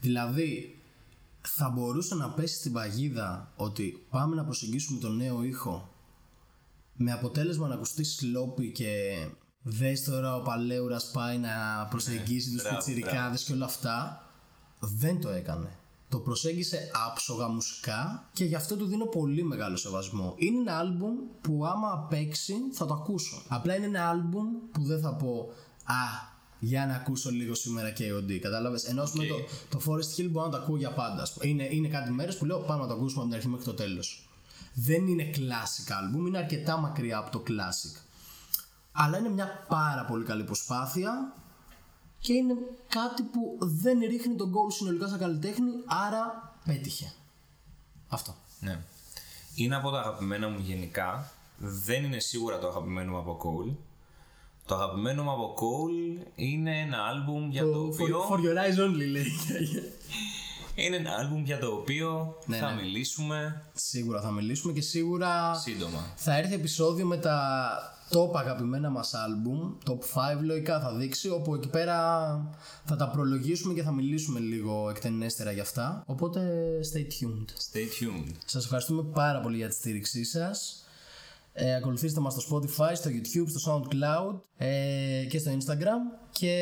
Δηλαδή, 0.00 0.73
θα 1.48 1.68
μπορούσε 1.68 2.14
να 2.14 2.30
πέσει 2.30 2.54
στην 2.54 2.72
παγίδα 2.72 3.52
ότι 3.56 4.06
πάμε 4.10 4.34
να 4.34 4.44
προσεγγίσουμε 4.44 5.00
τον 5.00 5.16
νέο 5.16 5.42
ήχο 5.42 5.88
με 6.94 7.12
αποτέλεσμα 7.12 7.68
να 7.68 7.74
ακουστεί 7.74 8.04
σλόπι 8.04 8.72
και 8.72 9.14
δες 9.62 10.04
τώρα 10.04 10.36
ο 10.36 10.42
Παλέουρας 10.42 11.10
πάει 11.10 11.38
να 11.38 11.86
προσεγγίσει 11.90 12.50
τους 12.50 12.62
μπράβο, 12.62 12.76
πιτσιρικάδες 12.76 13.42
και 13.42 13.52
όλα 13.52 13.64
αυτά 13.64 14.22
δεν 14.80 15.20
το 15.20 15.28
έκανε 15.28 15.78
το 16.08 16.20
προσέγγισε 16.20 16.90
άψογα 17.06 17.48
μουσικά 17.48 18.28
και 18.32 18.44
γι' 18.44 18.54
αυτό 18.54 18.76
του 18.76 18.86
δίνω 18.86 19.04
πολύ 19.06 19.42
μεγάλο 19.42 19.76
σεβασμό. 19.76 20.34
Είναι 20.36 20.58
ένα 20.58 20.78
άλμπουμ 20.78 21.14
που 21.40 21.66
άμα 21.66 22.06
παίξει 22.10 22.54
θα 22.72 22.86
το 22.86 22.94
ακούσω. 22.94 23.42
Απλά 23.48 23.76
είναι 23.76 23.86
ένα 23.86 24.08
άλμπουμ 24.08 24.46
που 24.72 24.82
δεν 24.82 25.00
θα 25.00 25.14
πω 25.14 25.48
Α, 25.84 26.33
για 26.58 26.86
να 26.86 26.94
ακούσω 26.94 27.30
λίγο 27.30 27.54
σήμερα 27.54 27.92
KOD. 27.98 28.38
Κατάλαβες; 28.38 28.84
Ενώ 28.84 29.02
ας 29.02 29.10
πούμε, 29.10 29.26
το, 29.26 29.34
το 29.68 29.80
Forest 29.86 30.20
Hill 30.20 30.28
μπορώ 30.30 30.46
να 30.46 30.50
το 30.52 30.56
ακούω 30.56 30.76
για 30.76 30.90
πάντα. 30.90 31.22
ας 31.22 31.32
πούμε. 31.32 31.46
Είναι, 31.46 31.68
είναι 31.70 31.88
κάτι 31.88 32.10
μέρε 32.10 32.32
που 32.32 32.44
λέω 32.44 32.58
πάμε 32.58 32.82
να 32.82 32.88
το 32.88 32.94
ακούσουμε 32.94 33.20
από 33.20 33.28
την 33.28 33.34
αρχή 33.36 33.48
μέχρι 33.48 33.64
το 33.64 33.74
τέλος. 33.74 34.28
Δεν 34.74 35.06
είναι 35.06 35.30
classic 35.34 35.92
άλμπουμ, 36.02 36.26
είναι 36.26 36.38
αρκετά 36.38 36.76
μακριά 36.76 37.18
από 37.18 37.30
το 37.30 37.42
classic. 37.46 38.00
Αλλά 38.92 39.18
είναι 39.18 39.28
μια 39.28 39.64
πάρα 39.68 40.04
πολύ 40.04 40.24
καλή 40.24 40.44
προσπάθεια 40.44 41.34
και 42.18 42.32
είναι 42.32 42.54
κάτι 42.88 43.22
που 43.22 43.58
δεν 43.60 43.98
ρίχνει 43.98 44.34
τον 44.34 44.52
goal 44.52 44.72
συνολικά 44.72 45.08
σαν 45.08 45.18
καλλιτέχνη, 45.18 45.70
άρα 45.86 46.54
πέτυχε. 46.64 47.12
Αυτό. 48.08 48.34
Ναι. 48.60 48.80
Είναι 49.54 49.76
από 49.76 49.90
τα 49.90 49.98
αγαπημένα 49.98 50.48
μου 50.48 50.58
γενικά. 50.58 51.30
Δεν 51.58 52.04
είναι 52.04 52.18
σίγουρα 52.18 52.58
το 52.58 52.68
αγαπημένο 52.68 53.10
μου 53.10 53.18
από 53.18 53.38
Cole. 53.42 53.74
Το 54.66 54.74
αγαπημένο 54.74 55.22
μου 55.22 55.30
από 55.30 55.54
Cole 55.58 56.26
είναι 56.34 56.80
ένα 56.80 56.98
άλμπουμ 57.04 57.50
για 57.50 57.62
το, 57.62 57.80
οποίο... 57.80 58.20
For, 58.28 58.32
for 58.32 58.38
your 58.38 58.56
eyes 58.56 58.86
only 58.88 59.10
λέει. 59.10 59.26
Είναι 60.74 60.96
ένα 60.96 61.10
άλμπουμ 61.18 61.44
για 61.44 61.58
το 61.58 61.66
οποίο 61.66 62.38
Ναι, 62.46 62.56
θα 62.56 62.72
ναι. 62.74 62.82
μιλήσουμε 62.82 63.62
σίγουρα 63.74 64.20
θα 64.20 64.30
μιλήσουμε 64.30 64.72
και 64.72 64.80
σίγουρα 64.80 65.54
σύντομα. 65.54 66.12
θα 66.16 66.36
έρθει 66.36 66.54
επεισόδιο 66.54 67.06
με 67.06 67.16
τα 67.16 67.38
top 68.10 68.34
αγαπημένα 68.34 68.90
μας 68.90 69.14
άλμπουμ, 69.14 69.72
top 69.86 69.92
5 70.38 70.40
λογικά 70.42 70.80
θα 70.80 70.92
δείξει, 70.94 71.28
όπου 71.28 71.54
εκεί 71.54 71.68
πέρα 71.68 71.98
θα 72.84 72.96
τα 72.96 73.08
προλογίσουμε 73.08 73.74
και 73.74 73.82
θα 73.82 73.92
μιλήσουμε 73.92 74.40
λίγο 74.40 74.90
εκτενέστερα 74.90 75.52
για 75.52 75.62
αυτά. 75.62 76.02
Οπότε 76.06 76.40
stay 76.92 77.00
tuned. 77.00 77.48
Stay 77.48 78.04
tuned. 78.04 78.32
Σας 78.44 78.64
ευχαριστούμε 78.64 79.02
πάρα 79.02 79.40
πολύ 79.40 79.56
για 79.56 79.68
τη 79.68 79.74
στήριξή 79.74 80.24
σας. 80.24 80.83
Ε, 81.56 81.74
ακολουθήστε 81.74 82.20
μας 82.20 82.32
στο 82.32 82.56
Spotify, 82.56 82.92
στο 82.94 83.10
YouTube, 83.10 83.48
στο 83.48 83.72
SoundCloud 83.72 84.40
ε, 84.56 85.24
και 85.30 85.38
στο 85.38 85.50
Instagram 85.50 86.18
και 86.32 86.52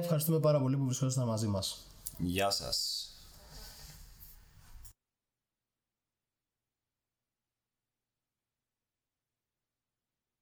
ευχαριστούμε 0.00 0.40
πάρα 0.40 0.60
πολύ 0.60 0.76
που 0.76 0.84
βρισκόσασταν 0.84 1.26
μαζί 1.26 1.46
μας. 1.46 1.86
Γεια 2.18 2.50
σας. 2.50 3.07